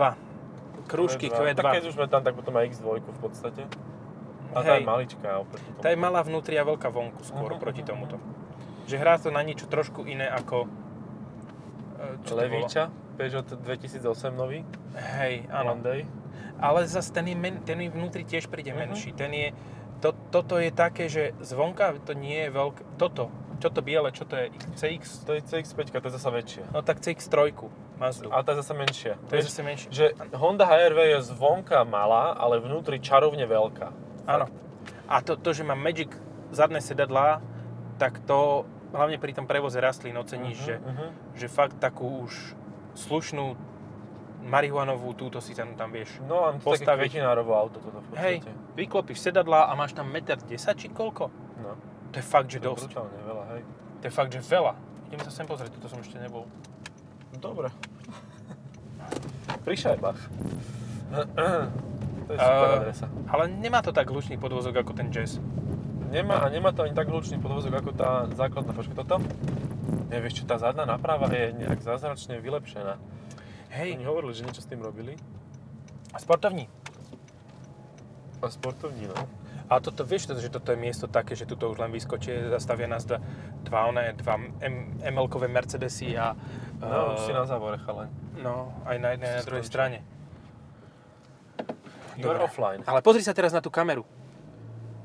Krúžky 0.86 1.32
Q2. 1.32 1.56
Tak 1.56 1.80
keď 1.80 1.84
už 1.88 1.96
sme 1.96 2.08
tam, 2.08 2.20
tak 2.20 2.36
potom 2.36 2.52
aj 2.54 2.68
X2 2.68 3.00
v 3.00 3.20
podstate. 3.20 3.64
A 4.52 4.60
tá 4.60 4.76
Hej. 4.76 4.84
je 4.84 4.86
maličká. 4.86 5.30
Tá 5.80 5.88
je 5.88 5.96
malá 5.96 6.20
vnútri 6.20 6.60
a 6.60 6.68
veľká 6.68 6.92
vonku 6.92 7.24
skôr 7.24 7.56
Mhm, 7.56 7.62
proti 7.64 7.82
mhm, 7.82 7.88
tomuto. 7.88 8.16
Že 8.84 8.96
hrá 9.00 9.16
to 9.16 9.32
na 9.32 9.40
niečo 9.40 9.64
trošku 9.66 10.04
iné 10.04 10.28
ako... 10.28 10.68
e, 11.96 12.20
Čo? 12.28 12.34
Levíča, 12.36 12.84
Peugeot 13.16 13.48
2008 13.48 14.04
nový, 14.36 14.68
Hej, 14.92 15.48
áno. 15.48 15.80
Monday. 15.80 16.04
Ale 16.60 16.84
zase 16.84 17.16
ten, 17.16 17.26
je 17.26 17.38
men, 17.38 17.64
ten 17.64 17.80
je 17.80 17.88
vnútri 17.88 18.28
tiež 18.28 18.52
príde 18.52 18.76
Mhm. 18.76 18.80
menší. 18.82 19.16
Ten 19.16 19.32
je, 19.32 19.48
to, 20.02 20.10
toto 20.34 20.58
je 20.58 20.74
také, 20.74 21.06
že 21.08 21.38
zvonka 21.40 21.94
to 22.02 22.18
nie 22.18 22.46
je 22.46 22.50
veľké. 22.50 22.82
Toto, 22.98 23.30
čo 23.62 23.70
to 23.70 23.86
biele, 23.86 24.10
čo 24.10 24.26
to 24.26 24.34
je? 24.36 24.50
CX? 24.74 25.22
To 25.30 25.38
je 25.38 25.42
CX-5, 25.46 25.94
to 25.94 26.08
je 26.10 26.14
zasa 26.18 26.30
väčšia. 26.34 26.64
No 26.74 26.82
tak 26.82 27.00
CX-3 27.00 27.54
Mazdu. 28.02 28.34
A 28.34 28.42
tá 28.42 28.58
je 28.58 28.66
zasa 28.66 28.74
menšia. 28.74 29.14
to 29.30 29.38
je 29.38 29.46
zase 29.46 29.62
menšie. 29.62 29.88
Že 29.94 30.06
Honda 30.34 30.66
HR-V 30.66 30.98
je 31.06 31.18
zvonka 31.30 31.86
malá, 31.86 32.34
ale 32.34 32.58
vnútri 32.58 32.98
čarovne 32.98 33.46
veľká. 33.46 33.94
Áno. 34.26 34.50
A 35.06 35.22
to, 35.22 35.38
to, 35.38 35.54
že 35.54 35.62
má 35.62 35.78
Magic 35.78 36.10
zadné 36.50 36.82
sedadlá, 36.82 37.46
tak 38.02 38.18
to 38.26 38.66
hlavne 38.92 39.22
pri 39.22 39.38
tom 39.38 39.46
prevoze 39.46 39.78
rastlín 39.78 40.18
oceníš, 40.18 40.58
Mhm, 40.58 40.66
že, 40.66 40.76
mhm. 40.82 41.08
že 41.38 41.48
fakt 41.48 41.78
takú 41.78 42.26
už 42.26 42.58
slušnú 42.98 43.54
marihuanovú 44.42 45.14
túto 45.14 45.38
si 45.38 45.54
tam, 45.54 45.74
tam 45.74 45.90
vieš. 45.90 46.20
No 46.22 46.44
a 46.44 46.52
to 46.52 46.60
také 46.60 46.84
Postaviť. 46.84 47.10
kvetinárovo 47.14 47.52
auto 47.52 47.78
toto 47.78 48.02
v 48.02 48.08
Hej, 48.16 48.36
podstate. 48.42 48.54
vyklopíš 48.76 49.20
sedadlá 49.22 49.66
a 49.66 49.74
máš 49.74 49.92
tam 49.92 50.08
1,10 50.08 50.50
m 50.50 50.76
či 50.76 50.88
koľko? 50.88 51.30
No, 51.58 51.78
To 52.10 52.16
je 52.16 52.26
fakt, 52.26 52.48
že 52.48 52.58
to 52.58 52.64
je 52.64 52.70
dosť. 52.70 52.84
brutálne 52.88 53.20
veľa, 53.22 53.44
hej. 53.54 53.62
To 53.98 54.04
je 54.04 54.14
fakt, 54.14 54.30
že 54.30 54.40
veľa. 54.40 54.74
Ideme 55.08 55.24
sa 55.24 55.32
sem 55.32 55.46
pozrieť, 55.46 55.72
toto 55.74 55.88
som 55.88 56.00
ešte 56.00 56.18
nebol. 56.18 56.44
Dobre. 57.34 57.70
Pri 59.62 59.76
šajbách. 59.76 60.20
to 62.24 62.32
je 62.32 62.38
super 62.38 62.68
A- 62.68 62.78
adresa. 62.78 63.06
Ale 63.28 63.44
nemá 63.48 63.80
to 63.80 63.92
tak 63.92 64.06
hlučný 64.06 64.36
podvozok 64.36 64.76
ako 64.78 64.92
ten 64.94 65.10
Jazz. 65.10 65.38
Nemá, 66.10 66.40
a 66.40 66.50
nemá 66.50 66.72
to 66.72 66.84
ani 66.84 66.92
tak 66.92 67.08
hlučný 67.08 67.38
podvozok 67.38 67.72
ako 67.74 67.92
tá 67.92 68.28
základná. 68.34 68.72
Počkaj, 68.72 68.96
toto? 68.98 69.24
Nevieš 70.10 70.34
čo, 70.34 70.44
tá 70.44 70.58
zadná 70.58 70.84
náprava 70.84 71.30
je 71.30 71.56
nejak 71.56 71.80
zázračne 71.80 72.36
vylepšená. 72.38 73.00
Hej, 73.72 73.96
Oni 73.96 74.06
hovorili, 74.06 74.36
že 74.36 74.44
niečo 74.44 74.64
s 74.64 74.68
tým 74.68 74.84
robili. 74.84 75.16
sportovní. 76.20 76.68
A 78.44 78.50
sportovní, 78.52 79.08
no. 79.08 79.16
A 79.72 79.80
toto, 79.80 80.04
vieš, 80.04 80.28
to, 80.28 80.36
že 80.36 80.52
toto 80.52 80.76
je 80.76 80.80
miesto 80.80 81.08
také, 81.08 81.32
že 81.32 81.48
tuto 81.48 81.72
už 81.72 81.80
len 81.80 81.96
vyskočí, 81.96 82.52
zastavia 82.52 82.92
nás 82.92 83.08
dva, 83.08 83.24
dva, 83.64 83.88
one, 83.88 84.12
dva 84.20 84.36
M, 84.60 85.00
ML-kové 85.00 85.48
Mercedesy 85.48 86.20
a... 86.20 86.36
No, 86.84 87.16
eh, 87.16 87.16
už 87.16 87.20
si 87.24 87.32
na 87.32 87.48
závore, 87.48 87.80
chalaň. 87.80 88.12
No, 88.44 88.76
aj 88.84 88.98
na 89.00 89.16
jednej, 89.16 89.32
na 89.40 89.44
druhej 89.48 89.64
strane. 89.64 89.98
You're 92.20 92.44
offline. 92.44 92.84
Ale 92.84 93.00
pozri 93.00 93.24
sa 93.24 93.32
teraz 93.32 93.56
na 93.56 93.64
tú 93.64 93.72
kameru. 93.72 94.04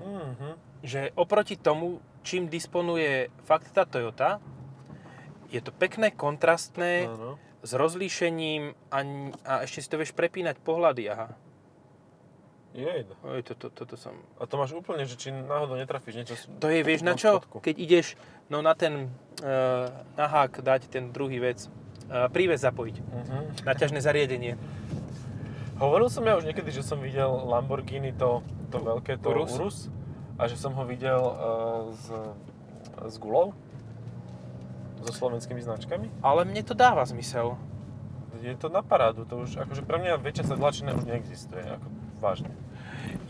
Mhm. 0.03 0.59
Že 0.83 1.01
oproti 1.15 1.55
tomu, 1.55 2.03
čím 2.27 2.51
disponuje 2.51 3.31
fakt 3.47 3.71
tá 3.71 3.87
Toyota, 3.87 4.43
je 5.47 5.63
to 5.63 5.71
pekné, 5.71 6.11
kontrastné, 6.11 7.07
No, 7.07 7.15
no. 7.15 7.33
S 7.67 7.75
rozlíšením 7.75 8.63
a, 8.89 8.99
a 9.43 9.53
ešte 9.67 9.83
si 9.83 9.89
to 9.91 9.99
vieš 9.99 10.15
prepínať 10.15 10.63
pohľady, 10.63 11.11
aha. 11.11 11.35
Jej. 12.77 13.09
Oj, 13.25 13.41
to, 13.41 13.57
to, 13.57 13.73
toto 13.73 13.97
som... 13.97 14.13
A 14.37 14.45
to 14.45 14.61
máš 14.61 14.77
úplne, 14.77 15.09
že 15.09 15.17
či 15.17 15.33
náhodou 15.33 15.81
netrafíš 15.81 16.15
niečo... 16.15 16.35
To 16.61 16.69
je, 16.69 16.85
vieš 16.85 17.03
na 17.03 17.17
čo? 17.17 17.41
spodku. 17.41 17.65
Keď 17.65 17.75
ideš 17.81 18.21
no, 18.53 18.61
na 18.61 18.77
ten, 18.77 19.09
uh, 19.41 19.89
na 20.13 20.27
hák 20.29 20.61
dať 20.61 20.93
ten 20.93 21.09
druhý 21.09 21.41
vec, 21.41 21.65
uh, 22.13 22.29
príves 22.29 22.61
zapojiť, 22.61 22.97
Mhm. 23.01 23.65
naťažné 23.65 23.99
zariadenie. 24.05 24.61
Hovoril 25.81 26.13
som 26.13 26.25
ja 26.29 26.37
už 26.37 26.45
niekedy, 26.45 26.69
že 26.69 26.85
som 26.85 27.01
videl 27.01 27.29
Lamborghini 27.29 28.13
to, 28.13 28.45
to 28.69 28.77
veľké, 28.81 29.25
to 29.25 29.29
Urus? 29.33 29.53
Urus. 29.57 29.79
a 30.37 30.45
že 30.45 30.61
som 30.61 30.77
ho 30.77 30.85
videl 30.85 31.17
uh, 31.17 31.97
s, 31.97 32.07
s 33.09 33.17
gulou, 33.17 33.57
so 35.07 35.15
slovenskými 35.15 35.63
značkami. 35.63 36.11
Ale 36.21 36.43
mne 36.43 36.63
to 36.67 36.75
dáva 36.75 37.07
zmysel. 37.07 37.55
Je 38.43 38.53
to 38.55 38.69
na 38.69 38.85
parádu, 38.85 39.25
to 39.25 39.43
už, 39.43 39.65
akože 39.65 39.83
pre 39.83 39.97
mňa 39.97 40.21
väčšia 40.21 40.55
sedlačina 40.55 40.93
už 40.93 41.09
neexistuje, 41.09 41.63
ako 41.63 41.87
vážne. 42.21 42.53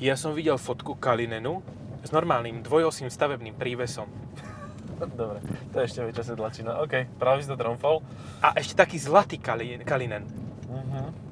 Ja 0.03 0.19
som 0.19 0.35
videl 0.35 0.59
fotku 0.59 0.99
Kalinenu 0.99 1.63
s 2.03 2.11
normálnym 2.11 2.61
dvojosým 2.61 3.07
stavebným 3.07 3.55
prívesom. 3.55 4.11
Dobre, 5.21 5.41
to 5.71 5.77
je 5.79 5.85
ešte 5.87 6.01
väčšia 6.03 6.25
sedlačina. 6.35 6.83
OK, 6.83 7.07
práve 7.17 7.45
si 7.45 7.49
to 7.49 7.57
tromfol. 7.57 8.03
A 8.43 8.57
ešte 8.59 8.75
taký 8.77 8.99
zlatý 8.99 9.39
Kali- 9.39 9.81
Kalinen. 9.85 10.27
Mhm. 10.67 11.27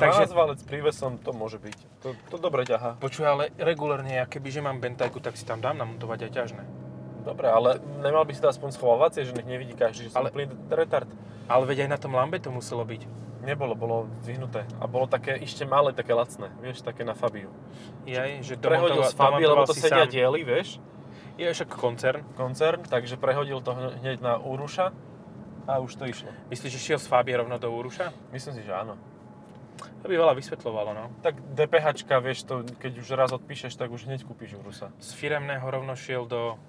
Takže- 0.00 0.32
12 0.32 0.34
válec 0.34 0.58
s 0.60 0.66
prívesom, 0.66 1.20
to 1.20 1.30
môže 1.36 1.60
byť. 1.60 1.76
To, 2.00 2.16
to 2.32 2.36
dobre 2.40 2.64
ťahá. 2.64 2.96
Počuj, 2.96 3.24
ale 3.26 3.52
regulárne, 3.60 4.16
ja 4.16 4.24
kebyže 4.24 4.64
mám 4.64 4.80
bentajku, 4.80 5.20
tak 5.20 5.36
si 5.36 5.44
tam 5.44 5.60
dám 5.60 5.76
namontovať 5.76 6.24
aj 6.24 6.32
ťažné. 6.32 6.62
Dobre, 7.20 7.46
ale 7.46 7.70
nemal 8.00 8.24
by 8.24 8.32
si 8.32 8.40
to 8.40 8.48
aspoň 8.48 8.72
schovávacie, 8.72 9.24
že 9.24 9.32
nech 9.32 9.44
nevidí 9.44 9.72
každý, 9.72 10.08
že 10.08 10.10
som 10.10 10.24
Ale- 10.24 10.32
úplný 10.32 10.46
retard. 10.68 11.08
Ale 11.46 11.66
veď 11.66 11.84
aj 11.84 11.90
na 11.90 11.98
tom 11.98 12.14
Lambe 12.14 12.38
to 12.38 12.48
muselo 12.48 12.80
byť. 12.82 13.04
Nebolo, 13.40 13.72
bolo 13.72 14.04
vyhnuté. 14.22 14.68
A 14.78 14.84
bolo 14.84 15.04
také 15.04 15.40
ešte 15.40 15.64
malé, 15.64 15.96
také 15.96 16.12
lacné, 16.12 16.52
vieš, 16.60 16.84
také 16.84 17.02
na 17.02 17.16
Fabiu. 17.16 17.48
Jaj, 18.04 18.44
že 18.44 18.54
Prehodil 18.56 19.00
z 19.02 19.16
Fabii, 19.16 19.46
lebo 19.46 19.64
to 19.64 19.72
sedia 19.72 20.04
sám. 20.04 20.12
diely, 20.12 20.44
vieš, 20.44 20.76
Je 21.40 21.48
však 21.48 21.72
koncern. 21.72 22.20
koncern, 22.36 22.84
takže 22.84 23.16
prehodil 23.16 23.64
to 23.64 23.72
hne- 23.72 23.96
hneď 23.98 24.18
na 24.20 24.36
Uruša 24.36 24.92
a 25.64 25.80
už 25.80 25.96
to 25.96 26.04
išlo. 26.04 26.28
Myslíš, 26.48 26.72
že 26.72 26.80
šiel 26.80 26.98
z 27.00 27.08
Fábie 27.08 27.32
rovno 27.32 27.56
do 27.56 27.72
Uruša? 27.72 28.12
Myslím 28.28 28.54
si, 28.54 28.62
že 28.62 28.76
áno. 28.76 29.00
To 30.00 30.08
by 30.08 30.16
veľa 30.16 30.36
vysvetľovalo, 30.36 30.90
no. 30.92 31.04
Tak 31.20 31.40
DPHčka, 31.56 32.20
vieš, 32.20 32.44
to, 32.44 32.60
keď 32.76 32.92
už 32.94 33.08
raz 33.16 33.30
odpíšeš, 33.32 33.72
tak 33.74 33.88
už 33.88 34.04
hneď 34.04 34.20
kúpiš 34.22 34.52
Urusa. 34.54 34.92
Z 35.00 35.16
firemného 35.16 35.64
rovno 35.64 35.96
šiel 35.96 36.28
do... 36.28 36.60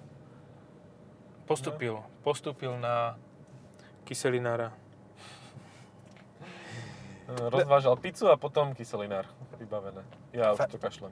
Postupil. 1.52 2.00
Postúpil 2.24 2.72
na 2.80 3.20
kyselinára. 4.08 4.72
Rozvážal 7.28 8.00
pizzu 8.00 8.32
a 8.32 8.40
potom 8.40 8.72
kyselinár. 8.72 9.28
Vybavené. 9.60 10.00
Ja 10.32 10.56
Fa- 10.56 10.72
už 10.72 10.76
to 10.76 10.80
kašlem. 10.80 11.12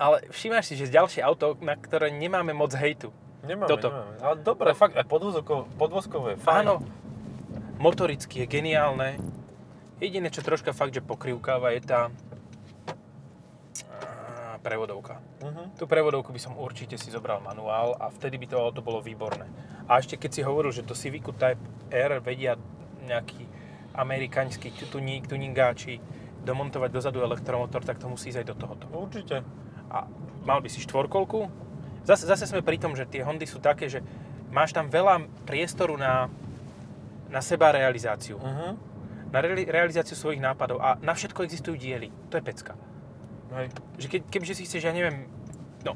Ale 0.00 0.24
všímaš 0.32 0.72
si, 0.72 0.80
že 0.80 0.88
ďalšie 0.88 1.20
auto, 1.20 1.60
na 1.60 1.76
ktoré 1.76 2.08
nemáme 2.08 2.56
moc 2.56 2.72
hejtu. 2.72 3.12
Nemáme, 3.44 3.68
Toto. 3.68 3.92
nemáme. 3.92 4.16
Ale 4.20 4.34
dobre, 4.40 4.72
fakt, 4.72 4.96
aj 4.96 5.04
podvozkové, 5.76 6.40
fajn. 6.40 6.56
Áno, 6.64 6.74
motoricky 7.76 8.44
je 8.44 8.46
geniálne. 8.48 9.20
Jediné, 10.00 10.28
čo 10.32 10.40
troška 10.40 10.72
fakt, 10.72 10.96
že 10.96 11.04
pokrivkáva, 11.04 11.72
je 11.76 11.84
tá 11.84 12.08
prevodovka. 14.66 15.22
Mhm. 15.46 15.78
Tú 15.78 15.86
prevodovku 15.86 16.34
by 16.34 16.40
som 16.42 16.58
určite 16.58 16.98
si 16.98 17.14
zobral 17.14 17.38
manuál 17.38 17.94
a 18.02 18.10
vtedy 18.10 18.34
by 18.42 18.46
to 18.50 18.58
auto 18.58 18.82
bolo 18.82 18.98
výborné. 18.98 19.46
A 19.86 20.02
ešte 20.02 20.18
keď 20.18 20.30
si 20.34 20.42
hovoril, 20.42 20.74
že 20.74 20.82
do 20.82 20.98
Civicu 20.98 21.30
Type 21.30 21.62
R 21.94 22.18
vedia 22.18 22.58
nejaký 23.06 23.46
amerikánsky 23.94 24.74
tuník, 24.90 25.30
tuningáči 25.30 26.02
domontovať 26.42 26.90
dozadu 26.90 27.22
elektromotor, 27.22 27.86
tak 27.86 28.02
to 28.02 28.10
musí 28.10 28.34
ísť 28.34 28.42
aj 28.42 28.48
do 28.50 28.56
tohoto. 28.58 28.84
Určite. 28.90 29.46
A 29.86 30.10
mal 30.42 30.58
by 30.58 30.66
si 30.66 30.82
štvorkolku. 30.82 31.46
Zase, 32.02 32.26
zase 32.26 32.46
sme 32.50 32.62
pri 32.62 32.78
tom, 32.78 32.94
že 32.98 33.06
tie 33.06 33.22
Hondy 33.22 33.46
sú 33.46 33.62
také, 33.62 33.86
že 33.86 34.02
máš 34.50 34.74
tam 34.74 34.90
veľa 34.90 35.26
priestoru 35.46 35.94
na, 35.98 36.30
na 37.30 37.38
seba 37.42 37.70
realizáciu. 37.70 38.38
Mhm. 38.42 38.68
Na 39.30 39.42
re- 39.42 39.66
realizáciu 39.66 40.14
svojich 40.14 40.38
nápadov 40.38 40.78
a 40.78 40.98
na 41.02 41.14
všetko 41.14 41.42
existujú 41.42 41.74
diely. 41.74 42.10
To 42.30 42.38
je 42.38 42.46
pecka. 42.46 42.78
Hej. 43.54 43.66
Že 43.96 44.06
keď, 44.08 44.20
kebyže 44.26 44.54
si 44.54 44.64
chceš, 44.64 44.82
ja 44.82 44.92
neviem, 44.92 45.30
no, 45.82 45.94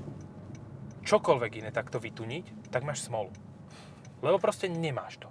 čokoľvek 1.02 1.52
iné 1.58 1.70
takto 1.70 1.98
vytuniť, 1.98 2.70
tak 2.70 2.86
máš 2.86 3.02
smolu. 3.02 3.32
Lebo 4.20 4.38
proste 4.38 4.68
nemáš 4.68 5.18
to. 5.18 5.28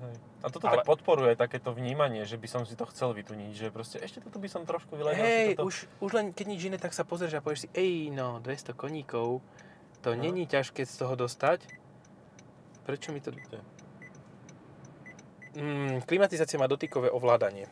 Hej. 0.00 0.14
A 0.42 0.46
toto 0.50 0.66
Ale- 0.68 0.82
tak 0.82 0.88
podporuje 0.88 1.32
takéto 1.34 1.72
vnímanie, 1.72 2.26
že 2.28 2.36
by 2.36 2.48
som 2.50 2.62
si 2.66 2.74
to 2.74 2.84
chcel 2.90 3.14
vytuniť, 3.14 3.52
že 3.54 3.66
proste 3.70 3.96
ešte 3.96 4.20
toto 4.20 4.36
by 4.36 4.48
som 4.50 4.66
trošku 4.66 4.92
vylepil. 4.92 5.22
Hej, 5.22 5.46
toto. 5.56 5.68
už, 5.70 5.74
už 6.04 6.10
len 6.12 6.26
keď 6.32 6.46
nič 6.50 6.60
iné, 6.66 6.76
tak 6.76 6.92
sa 6.92 7.06
pozrieš 7.06 7.38
a 7.38 7.44
povieš 7.44 7.64
si, 7.64 7.68
ej, 7.72 8.12
no, 8.12 8.42
200 8.44 8.74
koníkov, 8.74 9.40
to 10.04 10.12
No. 10.12 10.20
není 10.20 10.44
ťažké 10.44 10.84
z 10.84 10.94
toho 11.00 11.16
dostať. 11.16 11.64
Prečo 12.84 13.16
mi 13.16 13.24
to... 13.24 13.32
Mm, 15.54 16.02
klimatizácia 16.04 16.58
má 16.58 16.66
dotykové 16.66 17.08
ovládanie. 17.08 17.70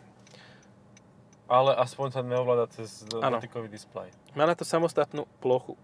Ale 1.52 1.76
aspoň 1.76 2.06
sa 2.16 2.20
neovláda 2.24 2.64
cez 2.72 3.04
Áno. 3.12 3.36
dotykový 3.36 3.68
displej. 3.68 4.08
Má 4.32 4.48
na 4.48 4.56
to 4.56 4.64
samostatnú 4.64 5.28
plochu. 5.44 5.76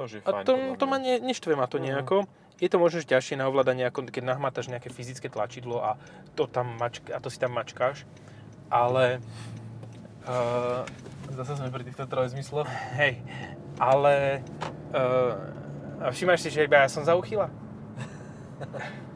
To 0.00 0.08
je 0.08 0.24
A 0.24 0.40
fajn. 0.40 0.44
to, 0.48 0.52
podľa 0.56 0.76
to 0.80 0.84
mňa. 0.88 0.92
ma 0.92 0.96
ne, 0.96 1.14
neštve 1.20 1.52
ma 1.52 1.68
to 1.68 1.76
nejako. 1.76 2.24
Je 2.56 2.72
to 2.72 2.80
možno 2.80 3.04
ťažšie 3.04 3.36
na 3.36 3.52
ovládanie, 3.52 3.84
ako 3.84 4.08
keď 4.08 4.24
nahmátaš 4.24 4.72
nejaké 4.72 4.88
fyzické 4.88 5.28
tlačidlo 5.28 5.84
a 5.84 6.00
to, 6.32 6.48
tam 6.48 6.72
mačka, 6.80 7.12
a 7.12 7.20
to 7.20 7.28
si 7.28 7.36
tam 7.36 7.52
mačkáš. 7.52 8.08
Ale... 8.72 9.20
Uh, 10.24 10.88
Zase 11.36 11.60
sme 11.60 11.68
pri 11.68 11.84
týchto 11.84 12.08
trojzmysloch. 12.08 12.68
hej, 12.96 13.20
ale 13.76 14.40
Uh, 14.92 16.04
a 16.04 16.12
všimáš 16.12 16.44
si, 16.44 16.52
že 16.52 16.68
iba 16.68 16.84
ja 16.84 16.88
som 16.92 17.00
zauchyla? 17.00 17.48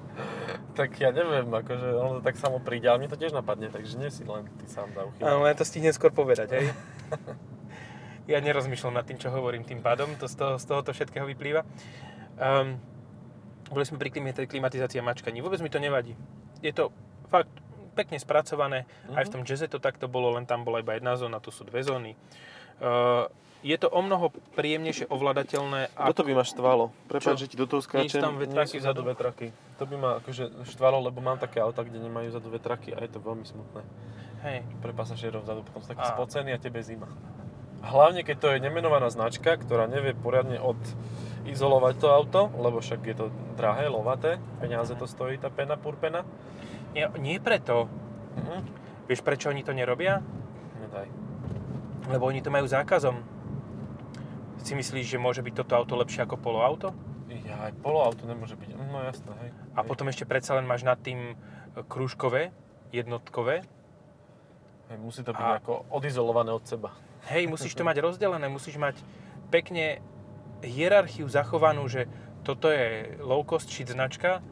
Tak 0.76 0.92
ja 1.00 1.08
neviem, 1.08 1.48
akože 1.48 1.88
ono 1.96 2.20
to 2.20 2.22
tak 2.22 2.36
samo 2.36 2.60
príde, 2.60 2.84
ale 2.84 3.00
mne 3.00 3.08
to 3.08 3.16
tiež 3.16 3.32
napadne, 3.32 3.72
takže 3.72 3.96
nie 3.96 4.12
si 4.12 4.28
len 4.28 4.44
ty 4.60 4.68
sám 4.68 4.92
za 4.92 5.08
uchyl. 5.08 5.24
Áno, 5.24 5.48
ja 5.48 5.56
to 5.56 5.64
stihnem 5.64 5.96
skôr 5.96 6.12
povedať, 6.12 6.52
hej? 6.52 6.64
ja 8.32 8.38
nerozmýšľam 8.44 9.00
nad 9.00 9.08
tým, 9.08 9.16
čo 9.16 9.32
hovorím 9.32 9.64
tým 9.64 9.80
pádom, 9.80 10.12
to 10.20 10.28
z, 10.28 10.36
toho, 10.36 10.54
z 10.60 10.64
tohoto 10.68 10.92
všetkého 10.92 11.24
vyplýva. 11.24 11.64
Um, 12.36 12.76
boli 13.72 13.88
sme 13.88 13.96
pri 13.96 14.12
klime- 14.12 14.36
tej 14.36 14.52
klimatizácii 14.52 15.00
a 15.00 15.08
mačkaní, 15.08 15.40
vôbec 15.40 15.64
mi 15.64 15.72
to 15.72 15.80
nevadí. 15.80 16.12
Je 16.60 16.76
to 16.76 16.92
fakt 17.32 17.50
pekne 17.96 18.20
spracované, 18.20 18.84
mm-hmm. 18.84 19.16
aj 19.16 19.24
v 19.24 19.32
tom 19.32 19.42
jazze 19.48 19.72
to 19.72 19.80
takto 19.80 20.12
bolo, 20.12 20.36
len 20.36 20.44
tam 20.44 20.68
bola 20.68 20.84
iba 20.84 20.92
jedna 20.92 21.16
zóna, 21.16 21.40
tu 21.40 21.48
sú 21.48 21.64
dve 21.64 21.80
zóny. 21.80 22.12
Uh, 22.76 23.32
je 23.66 23.76
to 23.82 23.90
o 23.90 23.98
mnoho 23.98 24.30
príjemnejšie 24.54 25.10
ovladateľné. 25.10 25.90
Ako... 25.98 26.14
Toto 26.14 26.22
by 26.22 26.32
ma 26.38 26.44
štvalo. 26.46 26.84
Prepáč, 27.10 27.36
že 27.42 27.50
ti 27.50 27.58
do 27.58 27.66
toho 27.66 27.82
skáčem. 27.82 28.22
tam 28.22 28.38
vetraky 28.38 28.78
vzadu 28.78 29.02
vetraky. 29.02 29.50
To 29.82 29.90
by 29.90 29.96
ma 29.98 30.10
akože 30.22 30.62
štvalo, 30.70 31.02
lebo 31.02 31.18
mám 31.18 31.42
také 31.42 31.58
auta, 31.58 31.82
kde 31.82 31.98
nemajú 31.98 32.30
vzadu 32.30 32.48
vetraky 32.54 32.94
a 32.94 33.02
je 33.02 33.10
to 33.10 33.18
veľmi 33.18 33.42
smutné. 33.42 33.82
Hej. 34.46 34.62
Pre 34.78 34.94
pasažierov 34.94 35.42
vzadu 35.42 35.66
potom 35.66 35.82
sú 35.82 35.90
takí 35.90 36.06
A. 36.06 36.14
spocení 36.14 36.54
a 36.54 36.62
tebe 36.62 36.78
zima. 36.86 37.10
Hlavne, 37.82 38.22
keď 38.22 38.36
to 38.38 38.48
je 38.54 38.62
nemenovaná 38.62 39.10
značka, 39.10 39.58
ktorá 39.58 39.90
nevie 39.90 40.14
poriadne 40.14 40.62
odizolovať 40.62 41.94
to 41.98 42.06
auto, 42.08 42.40
lebo 42.54 42.78
však 42.78 43.02
je 43.02 43.16
to 43.18 43.26
drahé, 43.58 43.90
lovaté, 43.90 44.38
peniaze 44.62 44.94
to 44.94 45.10
stojí, 45.10 45.42
tá 45.42 45.50
pena 45.50 45.74
purpena. 45.74 46.22
Nie, 46.94 47.10
nie 47.18 47.42
preto. 47.42 47.90
Mhm. 48.38 48.86
Vieš, 49.10 49.22
prečo 49.26 49.50
oni 49.50 49.66
to 49.66 49.74
nerobia? 49.74 50.22
Nedaj. 50.82 51.06
Lebo 52.10 52.26
oni 52.30 52.42
to 52.42 52.50
majú 52.50 52.66
zákazom. 52.66 53.35
Si 54.62 54.72
myslíš, 54.74 55.16
že 55.16 55.18
môže 55.20 55.44
byť 55.44 55.54
toto 55.64 55.76
auto 55.76 55.94
lepšie 55.96 56.24
ako 56.24 56.36
poloauto? 56.40 56.96
Ja, 57.46 57.70
aj 57.70 57.78
poloauto 57.82 58.26
nemôže 58.26 58.54
byť, 58.58 58.70
no 58.74 58.98
jasné, 59.02 59.32
hej. 59.42 59.50
A 59.74 59.82
potom 59.82 60.06
ešte 60.10 60.26
predsa 60.26 60.54
len 60.58 60.66
máš 60.66 60.82
nad 60.82 60.98
tým 60.98 61.34
e, 61.34 61.84
krúžkové, 61.86 62.50
jednotkové. 62.90 63.62
Hej, 64.90 64.98
musí 64.98 65.20
to 65.22 65.34
byť 65.34 65.46
A- 65.46 65.58
ako 65.62 65.86
odizolované 65.90 66.50
od 66.54 66.62
seba. 66.66 66.94
Hej, 67.30 67.50
musíš 67.50 67.74
to 67.74 67.82
mať 67.82 67.98
rozdelené, 68.02 68.46
musíš 68.46 68.78
mať 68.78 68.98
pekne 69.50 69.98
hierarchiu 70.62 71.26
zachovanú, 71.26 71.86
že 71.90 72.06
toto 72.46 72.70
je 72.70 73.18
low 73.18 73.42
cost 73.42 73.66
shit 73.66 73.90
značka, 73.90 74.38
e, 74.38 74.42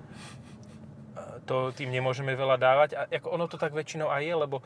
to 1.46 1.70
tým 1.74 1.90
nemôžeme 1.94 2.34
veľa 2.34 2.56
dávať. 2.58 2.90
A 2.98 3.06
ako 3.10 3.34
ono 3.34 3.46
to 3.46 3.58
tak 3.58 3.74
väčšinou 3.74 4.10
aj 4.10 4.22
je, 4.22 4.34
lebo 4.34 4.56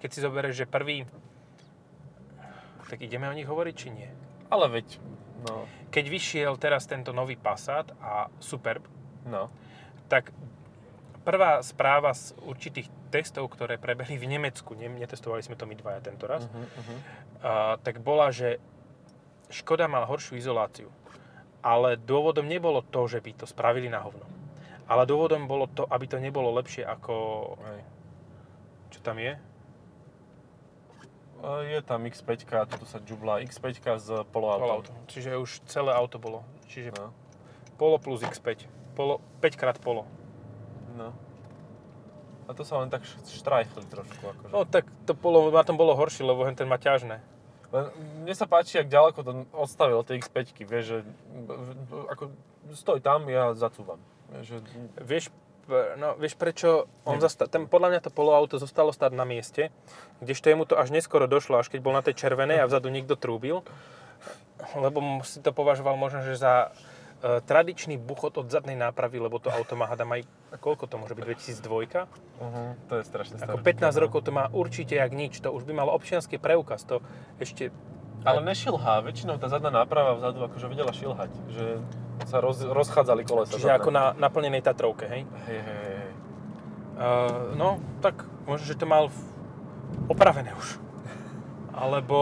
keď 0.00 0.08
si 0.12 0.24
zoberieš, 0.24 0.64
že 0.64 0.66
prvý, 0.68 1.04
tak 2.88 3.04
ideme 3.04 3.28
o 3.28 3.36
nich 3.36 3.44
hovoriť, 3.44 3.74
či 3.76 3.88
nie? 3.92 4.08
Ale 4.48 4.66
veď, 4.68 5.00
no, 5.44 5.68
Keď 5.88 6.04
vyšiel 6.08 6.52
teraz 6.60 6.84
tento 6.84 7.12
nový 7.12 7.36
Passat 7.36 7.92
a 8.00 8.28
Superb, 8.40 8.84
no. 9.24 9.48
tak 10.08 10.32
prvá 11.24 11.60
správa 11.60 12.16
z 12.16 12.32
určitých 12.44 12.88
testov, 13.12 13.48
ktoré 13.52 13.76
prebehli 13.76 14.16
v 14.16 14.28
Nemecku, 14.36 14.76
ne, 14.76 14.88
netestovali 14.88 15.44
sme 15.44 15.56
to 15.56 15.68
my 15.68 15.76
dvaja 15.76 16.00
tento 16.04 16.24
raz, 16.28 16.44
Uh-huh, 16.44 16.64
uh-huh. 16.64 16.98
a, 17.40 17.52
tak 17.80 18.00
bola, 18.00 18.32
že 18.32 18.60
Škoda 19.48 19.88
mal 19.88 20.04
horšiu 20.04 20.36
izoláciu. 20.36 20.92
Ale 21.64 21.96
dôvodom 21.96 22.44
nebolo 22.44 22.84
to, 22.84 23.08
že 23.08 23.24
by 23.24 23.32
to 23.32 23.46
spravili 23.48 23.88
na 23.88 24.04
hovno. 24.04 24.28
Ale 24.88 25.08
dôvodom 25.08 25.48
bolo 25.48 25.68
to, 25.68 25.88
aby 25.88 26.04
to 26.04 26.20
nebolo 26.20 26.52
lepšie 26.52 26.84
ako... 26.84 27.14
Hej. 27.60 27.80
Čo 28.88 28.98
tam 29.04 29.16
je? 29.20 29.36
A 31.38 31.62
Je 31.62 31.78
tam 31.86 32.02
X5, 32.02 32.44
toto 32.66 32.82
sa 32.84 32.98
džublá 32.98 33.38
X5 33.46 33.66
z 33.98 34.08
poloautom. 34.34 34.62
Poloauto. 34.66 34.90
Čiže 35.06 35.38
už 35.38 35.62
celé 35.70 35.94
auto 35.94 36.18
bolo. 36.18 36.42
Čiže 36.66 36.90
No, 36.98 37.14
Polo 37.78 37.98
plus 38.02 38.26
X5. 38.26 38.66
Polo, 38.98 39.22
5 39.38 39.54
krát 39.54 39.78
Polo. 39.78 40.02
no. 40.98 41.14
A 42.48 42.56
to 42.56 42.64
sa 42.64 42.80
len 42.80 42.88
tak 42.88 43.04
štrajchli 43.04 43.84
trošku. 43.92 44.24
Akože. 44.24 44.50
No 44.50 44.64
tak 44.64 44.88
to 45.04 45.12
Polo, 45.12 45.52
na 45.52 45.60
tom 45.62 45.76
bolo 45.76 45.92
horšie, 45.92 46.24
lebo 46.24 46.48
ten 46.56 46.64
má 46.64 46.80
ťažné. 46.80 47.20
Len 47.68 47.84
mne 48.24 48.32
sa 48.32 48.48
páči, 48.48 48.80
jak 48.80 48.88
ďaleko 48.88 49.20
to 49.20 49.30
odstavil 49.52 50.00
od 50.00 50.08
tej 50.08 50.24
X5, 50.24 50.56
vieš, 50.64 50.84
že 50.88 50.98
ako 52.08 52.32
stoj 52.72 53.04
tam, 53.04 53.28
ja 53.28 53.52
zacúvam. 53.52 54.00
Že, 54.40 54.64
Vieš, 54.96 55.28
no, 56.00 56.16
vieš 56.16 56.34
prečo 56.34 56.88
on 57.04 57.20
Neviem. 57.20 57.24
zasta- 57.28 57.48
ten, 57.48 57.68
podľa 57.68 57.88
mňa 57.92 58.00
to 58.08 58.10
poloauto 58.10 58.56
zostalo 58.56 58.88
stáť 58.90 59.12
na 59.12 59.28
mieste, 59.28 59.68
kdežto 60.24 60.48
jemu 60.48 60.64
to 60.64 60.74
až 60.80 60.88
neskoro 60.90 61.28
došlo, 61.28 61.60
až 61.60 61.68
keď 61.68 61.80
bol 61.84 61.92
na 61.92 62.00
tej 62.00 62.16
červenej 62.16 62.64
a 62.64 62.68
vzadu 62.68 62.88
niekto 62.88 63.14
trúbil, 63.14 63.60
lebo 64.74 65.22
si 65.22 65.38
to 65.44 65.52
považoval 65.52 65.94
možno, 65.94 66.24
že 66.24 66.40
za 66.40 66.72
e, 67.22 67.38
tradičný 67.44 68.00
buchot 68.00 68.40
od 68.40 68.50
zadnej 68.50 68.74
nápravy, 68.74 69.20
lebo 69.22 69.38
to 69.38 69.52
auto 69.52 69.76
má 69.78 69.86
hádam 69.86 70.10
aj, 70.18 70.26
koľko 70.58 70.88
to 70.90 70.96
môže 70.98 71.14
byť, 71.14 71.24
2002? 71.60 72.08
uh-huh, 72.42 72.68
to 72.90 72.94
je 72.98 73.04
strašne 73.06 73.36
Ako 73.38 73.60
staré. 73.60 73.92
15 73.92 74.02
rokov 74.02 74.26
to 74.26 74.32
má 74.34 74.50
určite 74.50 74.96
jak 74.96 75.12
nič, 75.14 75.38
to 75.38 75.52
už 75.52 75.68
by 75.68 75.72
malo 75.76 75.94
občianský 75.94 76.40
preukaz, 76.40 76.82
to 76.88 77.04
ešte... 77.38 77.70
Ale 78.26 78.40
nešilhá, 78.42 79.02
väčšinou 79.06 79.38
tá 79.38 79.46
zadná 79.46 79.70
náprava 79.70 80.18
vzadu 80.18 80.42
akože 80.50 80.66
vedela 80.66 80.90
šilhať, 80.90 81.30
že 81.54 81.66
sa 82.26 82.42
roz, 82.42 82.60
rozchádzali 82.66 83.22
kolesa. 83.22 83.54
Čiže 83.54 83.70
zadné. 83.70 83.78
ako 83.78 83.90
na 83.94 84.04
naplnenej 84.18 84.62
Tatrovke, 84.62 85.06
hej? 85.06 85.22
Hej, 85.46 85.60
hej, 85.62 85.78
hej. 85.86 86.10
Uh, 86.98 87.54
no, 87.54 87.78
tak 88.02 88.26
možno, 88.42 88.66
že 88.66 88.74
to 88.74 88.90
mal 88.90 89.06
v- 89.06 89.22
opravené 90.10 90.50
už. 90.58 90.82
Alebo 91.70 92.18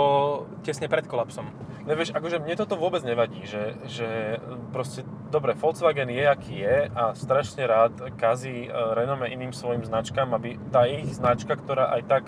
tesne 0.61 0.85
pred 0.85 1.09
kolapsom. 1.09 1.48
Ne, 1.87 1.94
vieš, 1.94 2.12
akože 2.12 2.42
mne 2.42 2.59
toto 2.59 2.74
vôbec 2.74 3.00
nevadí, 3.06 3.46
že, 3.46 3.78
že 3.87 4.37
proste, 4.74 5.06
dobre, 5.30 5.54
Volkswagen 5.54 6.11
je, 6.11 6.24
aký 6.26 6.61
je 6.61 6.90
a 6.90 7.14
strašne 7.14 7.62
rád 7.62 7.94
kazí 8.18 8.66
e, 8.66 8.70
renome 8.70 9.30
iným 9.30 9.54
svojim 9.54 9.87
značkám, 9.87 10.35
aby 10.35 10.59
tá 10.74 10.85
ich 10.90 11.06
značka, 11.14 11.54
ktorá 11.54 11.94
aj 11.94 12.02
tak 12.11 12.24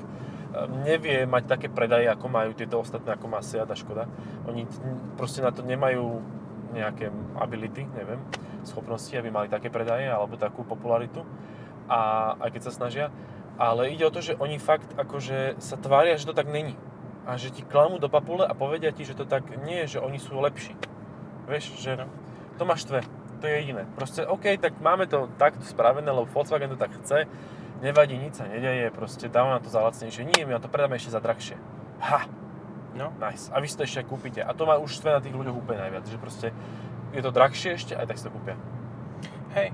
nevie 0.66 1.28
mať 1.28 1.44
také 1.46 1.68
predaje, 1.70 2.10
ako 2.10 2.26
majú 2.26 2.50
tieto 2.56 2.80
ostatné, 2.82 3.14
ako 3.14 3.26
má 3.30 3.38
Seat 3.44 3.70
a 3.70 3.76
Škoda. 3.78 4.10
Oni 4.50 4.66
proste 5.14 5.44
na 5.44 5.54
to 5.54 5.62
nemajú 5.62 6.18
nejaké 6.74 7.08
ability, 7.38 7.86
neviem, 7.96 8.20
schopnosti, 8.66 9.14
aby 9.14 9.30
mali 9.30 9.48
také 9.48 9.70
predaje 9.70 10.10
alebo 10.10 10.36
takú 10.36 10.66
popularitu. 10.66 11.22
A 11.88 12.34
aj 12.42 12.50
keď 12.52 12.62
sa 12.68 12.72
snažia. 12.74 13.06
Ale 13.58 13.90
ide 13.90 14.06
o 14.06 14.14
to, 14.14 14.22
že 14.22 14.38
oni 14.38 14.58
fakt 14.60 14.86
akože 14.94 15.58
sa 15.58 15.74
tvária, 15.80 16.14
že 16.20 16.30
to 16.30 16.36
tak 16.36 16.46
není 16.46 16.76
a 17.28 17.36
že 17.36 17.52
ti 17.52 17.60
klamú 17.60 18.00
do 18.00 18.08
papule 18.08 18.46
a 18.46 18.56
povedia 18.56 18.88
ti, 18.88 19.04
že 19.04 19.12
to 19.12 19.28
tak 19.28 19.44
nie 19.66 19.84
je, 19.84 19.98
že 19.98 20.04
oni 20.04 20.16
sú 20.16 20.40
lepší. 20.40 20.72
Vieš, 21.44 21.76
že 21.76 22.00
No. 22.00 22.08
to 22.56 22.64
máš 22.64 22.88
štve. 22.88 23.04
To 23.40 23.44
je 23.46 23.54
jediné. 23.54 23.86
Proste, 23.94 24.26
OK, 24.26 24.58
tak 24.58 24.80
máme 24.80 25.06
to 25.06 25.28
takto 25.38 25.62
spravené, 25.62 26.08
lebo 26.08 26.26
Volkswagen 26.26 26.72
to 26.72 26.80
tak 26.80 26.90
chce. 27.02 27.28
Nevadí, 27.78 28.18
nič 28.18 28.42
sa 28.42 28.50
nedeje, 28.50 28.90
proste 28.90 29.30
dáme 29.30 29.54
na 29.54 29.62
to 29.62 29.70
za 29.70 29.78
lacnejšie. 29.78 30.26
Nie, 30.26 30.42
my 30.42 30.58
na 30.58 30.62
to 30.62 30.66
predáme 30.66 30.98
ešte 30.98 31.14
za 31.14 31.22
drahšie. 31.22 31.54
Ha! 32.02 32.26
No. 32.98 33.14
Nice. 33.22 33.46
A 33.54 33.62
vy 33.62 33.70
si 33.70 33.78
to 33.78 33.86
ešte 33.86 34.02
kúpite. 34.02 34.42
A 34.42 34.50
to 34.50 34.66
má 34.66 34.74
už 34.74 34.98
štve 34.98 35.14
na 35.14 35.20
tých 35.22 35.30
ľuďoch 35.30 35.62
úplne 35.62 35.86
najviac. 35.86 36.02
Že 36.10 36.18
proste 36.18 36.48
je 37.14 37.22
to 37.22 37.30
drahšie 37.30 37.78
ešte, 37.78 37.94
aj 37.94 38.10
tak 38.10 38.18
si 38.18 38.26
to 38.26 38.34
kúpia. 38.34 38.58
Hej. 39.54 39.70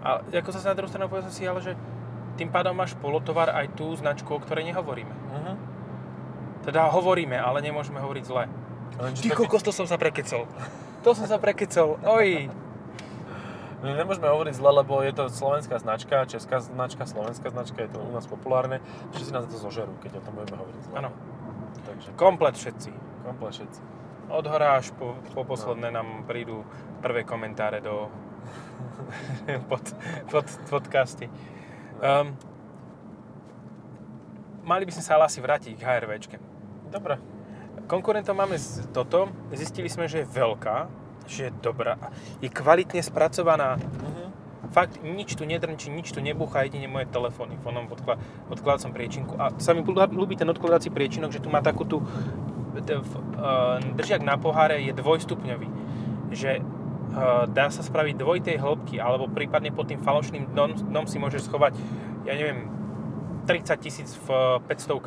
A 0.00 0.24
ako 0.24 0.48
sa 0.56 0.72
na 0.72 0.76
druhú 0.78 0.88
stranu 0.88 1.12
povedzme 1.12 1.28
si, 1.28 1.44
ale 1.44 1.60
že 1.60 1.76
tým 2.40 2.48
pádom 2.48 2.72
máš 2.72 2.96
polotovar 2.96 3.52
aj 3.52 3.76
tú 3.76 3.92
značku, 3.92 4.30
o 4.30 4.40
ktorej 4.40 4.70
nehovoríme. 4.72 5.10
Uh-huh. 5.10 5.56
Teda 6.64 6.86
hovoríme, 6.88 7.34
ale 7.34 7.60
nemôžeme 7.60 7.98
hovoriť 8.00 8.24
zle. 8.24 8.46
Ty 8.96 9.28
kokos, 9.34 9.60
to 9.60 9.74
som 9.74 9.84
sa 9.84 10.00
prekecol. 10.00 10.46
To 11.02 11.10
som 11.12 11.26
sa 11.28 11.36
prekecol. 11.36 12.00
Oj. 12.06 12.48
Nemôžeme 13.78 14.26
hovoriť 14.26 14.54
zle, 14.58 14.70
lebo 14.82 14.98
je 15.06 15.14
to 15.14 15.30
slovenská 15.30 15.78
značka, 15.78 16.26
česká 16.26 16.58
značka, 16.58 17.06
slovenská 17.06 17.54
značka, 17.54 17.78
je 17.86 17.94
to 17.94 18.02
u 18.02 18.10
nás 18.10 18.26
populárne. 18.26 18.82
Všetci 19.14 19.30
nás 19.30 19.46
za 19.46 19.50
to 19.54 19.58
zožerú, 19.58 19.94
keď 20.02 20.18
o 20.18 20.22
tom 20.26 20.34
budeme 20.34 20.58
hovoriť 20.58 20.82
zle. 20.82 20.94
Áno. 20.98 21.10
Takže 21.86 22.08
Komplet 22.18 22.58
všetci. 22.58 22.90
komplet 23.22 23.52
všetci. 23.54 23.80
Od 24.28 24.44
hora 24.44 24.82
až 24.82 24.90
po, 24.98 25.14
po 25.30 25.46
posledné 25.46 25.94
nám 25.94 26.26
prídu 26.26 26.66
prvé 27.00 27.22
komentáre 27.22 27.78
do 27.78 28.10
pod, 29.70 29.84
pod 30.26 30.46
podcasty. 30.68 31.30
Um, 32.02 32.34
mali 34.66 34.84
by 34.84 34.92
sme 34.92 35.04
sa 35.06 35.16
ale 35.16 35.30
asi 35.30 35.38
vrátiť 35.38 35.78
k 35.78 35.86
HRVčke. 35.86 36.36
Dobre. 36.90 37.16
Konkurentom 37.88 38.36
máme 38.36 38.60
toto. 38.92 39.32
Zistili 39.54 39.88
sme, 39.88 40.10
že 40.10 40.26
je 40.26 40.28
veľká, 40.28 41.07
že 41.28 41.48
je 41.48 41.52
dobrá, 41.60 42.00
je 42.40 42.48
kvalitne 42.48 43.04
spracovaná. 43.04 43.76
Uh-huh. 43.76 44.28
Fakt, 44.72 45.00
nič 45.00 45.36
tu 45.36 45.48
nedrnčí, 45.48 45.88
nič 45.88 46.12
tu 46.12 46.20
nebúcha, 46.20 46.64
jedine 46.64 46.88
moje 46.88 47.08
telefóny 47.08 47.56
v 47.56 47.64
onom 47.68 47.88
odkla- 47.88 48.20
odkladacom 48.52 48.92
priečinku. 48.92 49.32
A 49.40 49.52
sa 49.60 49.72
mi 49.72 49.80
ľú- 49.80 49.96
ľúbi 49.96 50.36
ten 50.36 50.48
odkladací 50.48 50.92
priečinok, 50.92 51.32
že 51.32 51.40
tu 51.40 51.48
má 51.48 51.64
takú 51.64 51.88
tú... 51.88 52.04
uh, 52.04 53.80
držiak 53.96 54.20
na 54.24 54.36
poháre 54.36 54.80
je 54.84 54.92
dvojstupňový. 54.92 55.68
Že 56.32 56.60
uh, 56.60 57.48
dá 57.48 57.72
sa 57.72 57.80
spraviť 57.80 58.20
dvojitej 58.20 58.56
hĺbky, 58.60 59.00
alebo 59.00 59.30
prípadne 59.30 59.72
pod 59.72 59.88
tým 59.88 60.04
falošným 60.04 60.52
dnom, 60.52 60.76
dnom 60.76 61.06
si 61.08 61.16
môžeš 61.16 61.48
schovať, 61.48 61.72
ja 62.28 62.36
neviem, 62.36 62.68
30 63.48 63.72
tisíc 63.80 64.12
v 64.28 64.60
500 64.68 65.00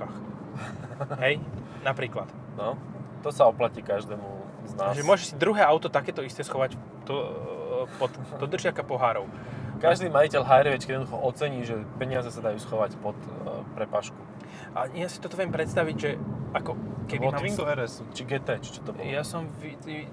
Hej? 1.24 1.38
Napríklad. 1.86 2.26
No, 2.58 2.82
to 3.22 3.30
sa 3.30 3.46
oplatí 3.46 3.86
každému 3.86 4.41
z 4.66 4.74
nás. 4.78 4.94
Že 4.98 5.04
môžeš 5.04 5.26
si 5.32 5.36
druhé 5.38 5.62
auto 5.66 5.88
takéto 5.90 6.22
isté 6.22 6.42
schovať 6.46 6.78
do, 7.06 7.16
pod 7.98 8.12
do 8.38 8.46
držiaka 8.46 8.84
pohárov. 8.86 9.26
Každý 9.82 10.14
majiteľ 10.14 10.46
HRVčky 10.46 10.94
jednoducho 10.94 11.18
ocení, 11.18 11.66
že 11.66 11.82
peniaze 11.98 12.30
sa 12.30 12.42
dajú 12.46 12.62
schovať 12.62 13.02
pod 13.02 13.18
uh, 13.18 13.66
prepašku. 13.74 14.22
A 14.78 14.86
ja 14.94 15.10
si 15.10 15.18
toto 15.18 15.34
viem 15.36 15.50
predstaviť, 15.50 15.96
že 15.98 16.10
ako 16.54 16.78
Keby 17.10 17.18
bolo 17.18 17.32
mám... 17.34 17.42
Twingo 17.42 17.66
RS, 17.66 17.94
či 18.14 18.22
GT, 18.24 18.50
či 18.62 18.70
čo 18.78 18.82
to 18.86 18.94
bolo? 18.94 19.04
Ja 19.04 19.26
som, 19.26 19.50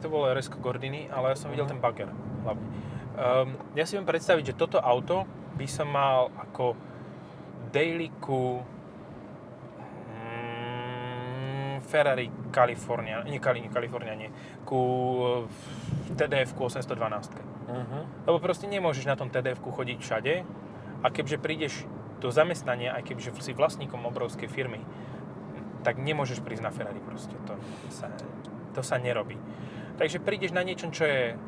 to 0.01 0.07
bolo 0.09 0.33
rs 0.33 0.49
Gordiny, 0.49 1.13
ale 1.13 1.35
ja 1.35 1.37
som 1.37 1.53
videl 1.53 1.69
Mhm. 1.69 1.73
ten 1.77 1.81
bagger 1.85 2.09
hlavne. 2.43 2.67
Um, 3.19 3.49
ja 3.75 3.85
si 3.85 3.99
viem 3.99 4.07
predstaviť, 4.07 4.51
že 4.51 4.55
toto 4.55 4.79
auto 4.79 5.27
by 5.59 5.67
som 5.67 5.91
mal 5.91 6.31
ako 6.39 6.79
daily 7.75 8.09
ku 8.23 8.63
mm, 10.09 11.78
Ferrari 11.89 12.29
California, 12.53 13.25
nie, 13.25 13.41
nie 13.41 13.71
California, 13.73 14.15
nie, 14.15 14.29
ku 14.69 14.81
TDF 16.13 16.53
812. 16.53 16.93
Uh-huh. 17.69 18.05
Lebo 18.29 18.37
proste 18.41 18.69
nemôžeš 18.69 19.09
na 19.09 19.17
tom 19.17 19.33
tdf 19.33 19.61
chodiť 19.61 19.99
všade 20.01 20.45
a 21.01 21.07
keďže 21.09 21.37
prídeš 21.41 21.75
do 22.21 22.29
zamestnania, 22.29 22.93
aj 22.93 23.09
keďže 23.09 23.41
si 23.41 23.53
vlastníkom 23.57 24.05
obrovskej 24.05 24.51
firmy, 24.51 24.83
tak 25.87 25.97
nemôžeš 26.03 26.43
prísť 26.43 26.67
na 26.67 26.73
Ferrari 26.75 27.01
proste. 27.01 27.33
To 27.47 27.55
sa, 27.89 28.11
to 28.75 28.83
sa 28.83 28.99
nerobí. 28.99 29.39
Takže 29.97 30.21
prídeš 30.21 30.53
na 30.53 30.67
niečo, 30.67 30.91
čo 30.91 31.07
je 31.07 31.39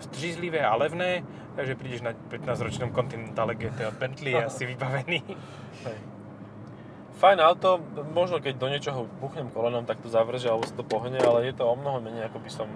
střízlivé 0.00 0.64
a 0.64 0.72
levné, 0.80 1.20
takže 1.58 1.76
prídeš 1.76 2.00
na 2.00 2.16
15-ročnom 2.16 2.94
Continentale 2.96 3.52
GT 3.58 3.84
od 3.84 3.96
Bentley 4.00 4.32
a 4.32 4.48
si 4.48 4.64
vybavený. 4.64 5.20
Fajn 7.20 7.38
auto, 7.44 7.84
možno 8.16 8.40
keď 8.40 8.54
do 8.56 8.68
niečoho 8.72 9.04
buchnem 9.20 9.52
kolenom, 9.52 9.84
tak 9.84 10.00
to 10.00 10.08
zavrží 10.08 10.48
alebo 10.48 10.64
sa 10.64 10.72
to 10.72 10.80
pohne, 10.80 11.20
ale 11.20 11.44
je 11.44 11.52
to 11.52 11.68
o 11.68 11.76
mnoho 11.76 12.00
menej, 12.00 12.32
ako 12.32 12.40
by 12.40 12.48
som 12.48 12.68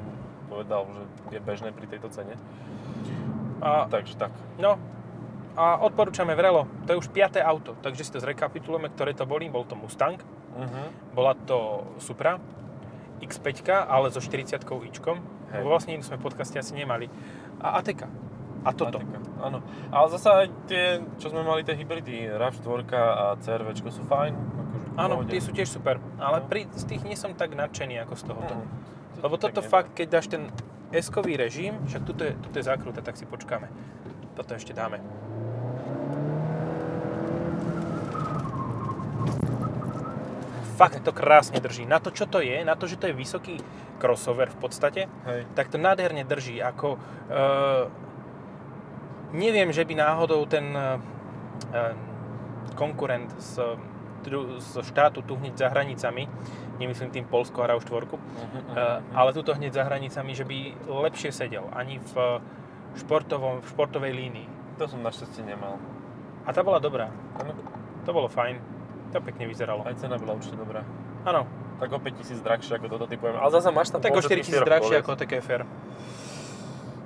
povedal, 0.52 0.84
že 0.92 1.02
je 1.32 1.40
bežné 1.40 1.72
pri 1.72 1.88
tejto 1.88 2.12
cene. 2.12 2.36
A, 3.64 3.88
Takže 3.88 4.20
tak. 4.20 4.36
no, 4.60 4.76
a 5.56 5.80
odporúčame 5.80 6.36
vrelo. 6.36 6.68
To 6.84 6.92
je 6.92 7.00
už 7.00 7.08
piaté 7.08 7.40
auto, 7.40 7.72
takže 7.80 8.04
si 8.04 8.12
to 8.12 8.20
zrekapitulujeme, 8.20 8.92
ktoré 8.92 9.16
to 9.16 9.24
boli. 9.24 9.48
Bol 9.48 9.64
to 9.64 9.74
Mustang, 9.74 10.20
Uh-huh. 10.54 10.86
bola 11.18 11.34
to 11.34 11.82
Supra, 11.98 12.38
X5, 13.18 13.66
ale 13.90 14.06
so 14.14 14.22
40 14.22 14.62
ičkom. 14.62 15.18
Lebo 15.50 15.70
vlastne 15.70 15.98
sme 16.02 16.18
v 16.18 16.22
podcaste 16.26 16.58
asi 16.58 16.74
nemali. 16.74 17.06
A 17.58 17.78
ATK. 17.82 18.06
A 18.64 18.72
toto. 18.72 18.98
Áno. 19.44 19.60
Ale 19.92 20.06
zase 20.08 20.28
aj 20.32 20.46
tie, 20.64 20.84
čo 21.20 21.28
sme 21.28 21.44
mali, 21.44 21.60
tie 21.68 21.76
hybridy, 21.76 22.32
RAV4 22.32 22.80
a 22.96 23.36
CRV 23.36 23.76
sú 23.76 24.02
fajn. 24.08 24.32
Akože 24.32 24.96
Áno, 24.96 25.20
tie 25.28 25.40
sú 25.42 25.52
tiež 25.52 25.68
super. 25.68 26.00
Ale 26.16 26.40
No. 26.40 26.48
pri, 26.48 26.64
z 26.72 26.84
tých 26.88 27.04
nie 27.04 27.18
som 27.18 27.36
tak 27.36 27.52
nadšený 27.52 28.00
ako 28.08 28.14
z 28.16 28.22
tohoto. 28.24 28.54
Mm. 28.56 28.66
Lebo 29.20 29.34
toto 29.36 29.60
fakt, 29.60 29.92
keď 29.92 30.06
dáš 30.08 30.26
ten 30.32 30.48
S-kový 30.94 31.36
režim, 31.36 31.76
však 31.84 32.02
tuto 32.08 32.22
je, 32.24 32.32
tuto 32.40 32.56
je 32.56 32.64
zákruta, 32.64 33.04
tak 33.04 33.20
si 33.20 33.26
počkáme. 33.28 33.68
Toto 34.38 34.54
ešte 34.56 34.72
dáme. 34.72 35.02
Fakt 40.74 41.06
to 41.06 41.14
krásne 41.14 41.62
drží. 41.62 41.86
Na 41.86 42.02
to, 42.02 42.10
čo 42.10 42.26
to 42.26 42.42
je, 42.42 42.66
na 42.66 42.74
to, 42.74 42.90
že 42.90 42.98
to 42.98 43.06
je 43.06 43.14
vysoký 43.14 43.62
crossover 44.02 44.50
v 44.50 44.58
podstate, 44.58 45.06
Hej. 45.06 45.46
tak 45.54 45.70
to 45.70 45.78
nádherne 45.78 46.26
drží. 46.26 46.58
Ako, 46.58 46.98
e, 46.98 47.38
neviem, 49.34 49.74
že 49.74 49.82
by 49.84 49.94
náhodou 49.98 50.46
ten 50.46 50.70
e, 50.70 50.82
konkurent 52.78 53.30
z, 53.38 53.60
z 54.58 54.72
štátu 54.82 55.22
tu 55.22 55.36
hneď 55.36 55.54
za 55.58 55.68
hranicami, 55.68 56.24
nemyslím 56.78 57.10
tým 57.10 57.24
Polsko 57.28 57.62
a 57.62 57.70
RAV4, 57.70 58.08
Uh-huh, 58.14 58.18
uh, 58.74 59.02
ale 59.14 59.30
tuto 59.36 59.54
hneď 59.54 59.72
za 59.78 59.84
hranicami, 59.84 60.32
že 60.34 60.44
by 60.48 60.74
lepšie 60.88 61.30
sedel 61.30 61.68
ani 61.76 62.00
v 62.00 62.40
športovom, 62.98 63.60
v 63.62 63.66
športovej 63.68 64.12
línii. 64.14 64.48
To 64.78 64.90
som 64.90 65.02
našťastie 65.02 65.46
nemal. 65.46 65.78
A 66.46 66.50
tá 66.50 66.66
bola 66.66 66.82
dobrá. 66.82 67.10
Áno. 67.38 67.54
To 68.04 68.10
bolo 68.10 68.28
fajn. 68.28 68.58
To 69.14 69.22
pekne 69.22 69.46
vyzeralo. 69.46 69.86
Aj 69.86 69.94
cena 69.94 70.18
bola 70.18 70.36
určite 70.36 70.58
dobrá. 70.58 70.82
Áno, 71.24 71.46
Tak 71.82 71.90
o 71.90 71.98
5000 71.98 72.42
drahšie 72.42 72.72
ako 72.78 72.86
toto 72.86 73.06
typujem. 73.10 73.34
Ale 73.34 73.50
zase 73.50 73.70
máš 73.74 73.90
tam 73.90 73.98
tak 73.98 74.14
o 74.14 74.22
pohon 74.22 74.26
všetkých 74.30 74.46
4000 74.46 74.50
štyroch 74.50 74.68
drahšie 74.68 74.96
ako 75.02 75.10
TKFR. 75.18 75.62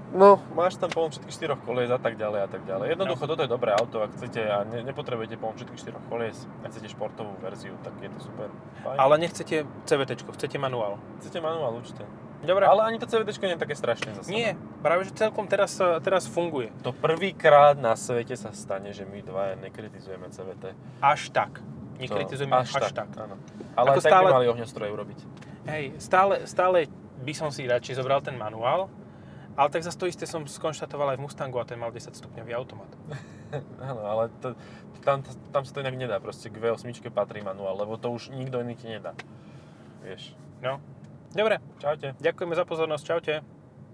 No, 0.08 0.40
máš 0.50 0.74
tam 0.74 0.88
pohon 0.88 1.08
všetkých 1.08 1.30
štyroch 1.30 1.60
kolies 1.62 1.88
a 1.88 1.96
tak 1.96 2.16
ďalej 2.16 2.40
a 2.40 2.48
tak 2.48 2.64
ďalej. 2.64 2.96
Jednoducho, 2.96 3.22
No. 3.22 3.28
toto 3.28 3.42
je 3.42 3.50
dobré 3.50 3.70
auto, 3.70 4.00
ak 4.00 4.16
chcete 4.16 4.40
a 4.40 4.64
ne, 4.64 4.80
nepotrebujete 4.82 5.36
pohon 5.36 5.52
všetkých 5.52 5.78
štyroch 5.78 6.04
kolies, 6.08 6.36
ak 6.62 6.72
chcete 6.72 6.88
športovú 6.88 7.36
verziu, 7.38 7.76
tak 7.78 7.92
je 7.96 8.08
to 8.08 8.18
super. 8.22 8.48
Fajn. 8.80 8.96
Ale 8.96 9.14
nechcete 9.18 9.56
CVT, 9.84 10.24
chcete 10.32 10.56
manuál. 10.56 10.96
Chcete 11.18 11.38
manuál 11.38 11.76
určite. 11.76 12.08
Dobre. 12.38 12.64
Ale 12.64 12.86
ani 12.86 12.96
to 12.96 13.04
CVT 13.04 13.28
nie 13.42 13.52
je 13.52 13.60
také 13.60 13.74
strašné 13.74 14.14
zase. 14.14 14.30
Nie, 14.30 14.54
práve 14.78 15.04
že 15.04 15.12
celkom 15.12 15.44
teraz, 15.44 15.74
teraz 16.00 16.24
funguje. 16.24 16.70
To 16.80 16.94
prvýkrát 16.94 17.74
na 17.74 17.92
svete 17.92 18.32
sa 18.32 18.54
stane, 18.54 18.94
že 18.94 19.02
my 19.02 19.20
dvaja 19.20 19.58
nekritizujeme 19.58 20.30
CVT. 20.30 20.72
Až 21.02 21.28
tak. 21.28 21.58
Nekritizujeme 21.98 22.54
To- 22.54 22.62
až, 22.62 22.70
tak. 22.94 23.10
Áno. 23.18 23.34
Ale 23.74 23.86
Ako 23.90 24.00
tak 24.00 24.08
stále- 24.08 24.30
by 24.30 24.36
mali 24.38 24.46
ohňostroje 24.48 24.88
urobiť. 24.88 25.18
Hej, 25.66 25.98
stále, 25.98 26.46
stále 26.46 26.86
by 27.18 27.32
som 27.34 27.50
si 27.50 27.66
radšej 27.66 27.98
zobral 27.98 28.22
ten 28.22 28.38
manuál, 28.38 28.86
ale 29.58 29.68
tak 29.74 29.82
zase 29.82 29.98
to 29.98 30.06
isté 30.06 30.22
som 30.22 30.46
skonštatoval 30.46 31.12
aj 31.12 31.18
v 31.18 31.24
Mustangu 31.26 31.58
a 31.58 31.66
ten 31.66 31.74
mal 31.74 31.90
10 31.90 32.14
stupňový 32.14 32.54
automat. 32.54 32.86
Áno, 33.90 34.06
ale 34.06 34.30
to, 34.38 34.54
tam, 35.02 35.26
tam 35.50 35.62
sa 35.66 35.70
to 35.74 35.82
inak 35.82 35.98
nedá. 35.98 36.22
Proste 36.22 36.46
k 36.46 36.62
V8 36.62 36.86
patrí 37.10 37.42
manuál, 37.42 37.74
lebo 37.74 37.98
to 37.98 38.14
už 38.14 38.30
nikto 38.30 38.62
iný 38.62 38.78
ti 38.78 38.86
nedá. 38.86 39.18
Vieš. 40.06 40.38
No. 40.62 40.78
Dobre, 41.34 41.58
Čaute. 41.82 42.14
ďakujeme 42.22 42.54
za 42.54 42.64
pozornosť, 42.64 43.04
čaute. 43.04 43.57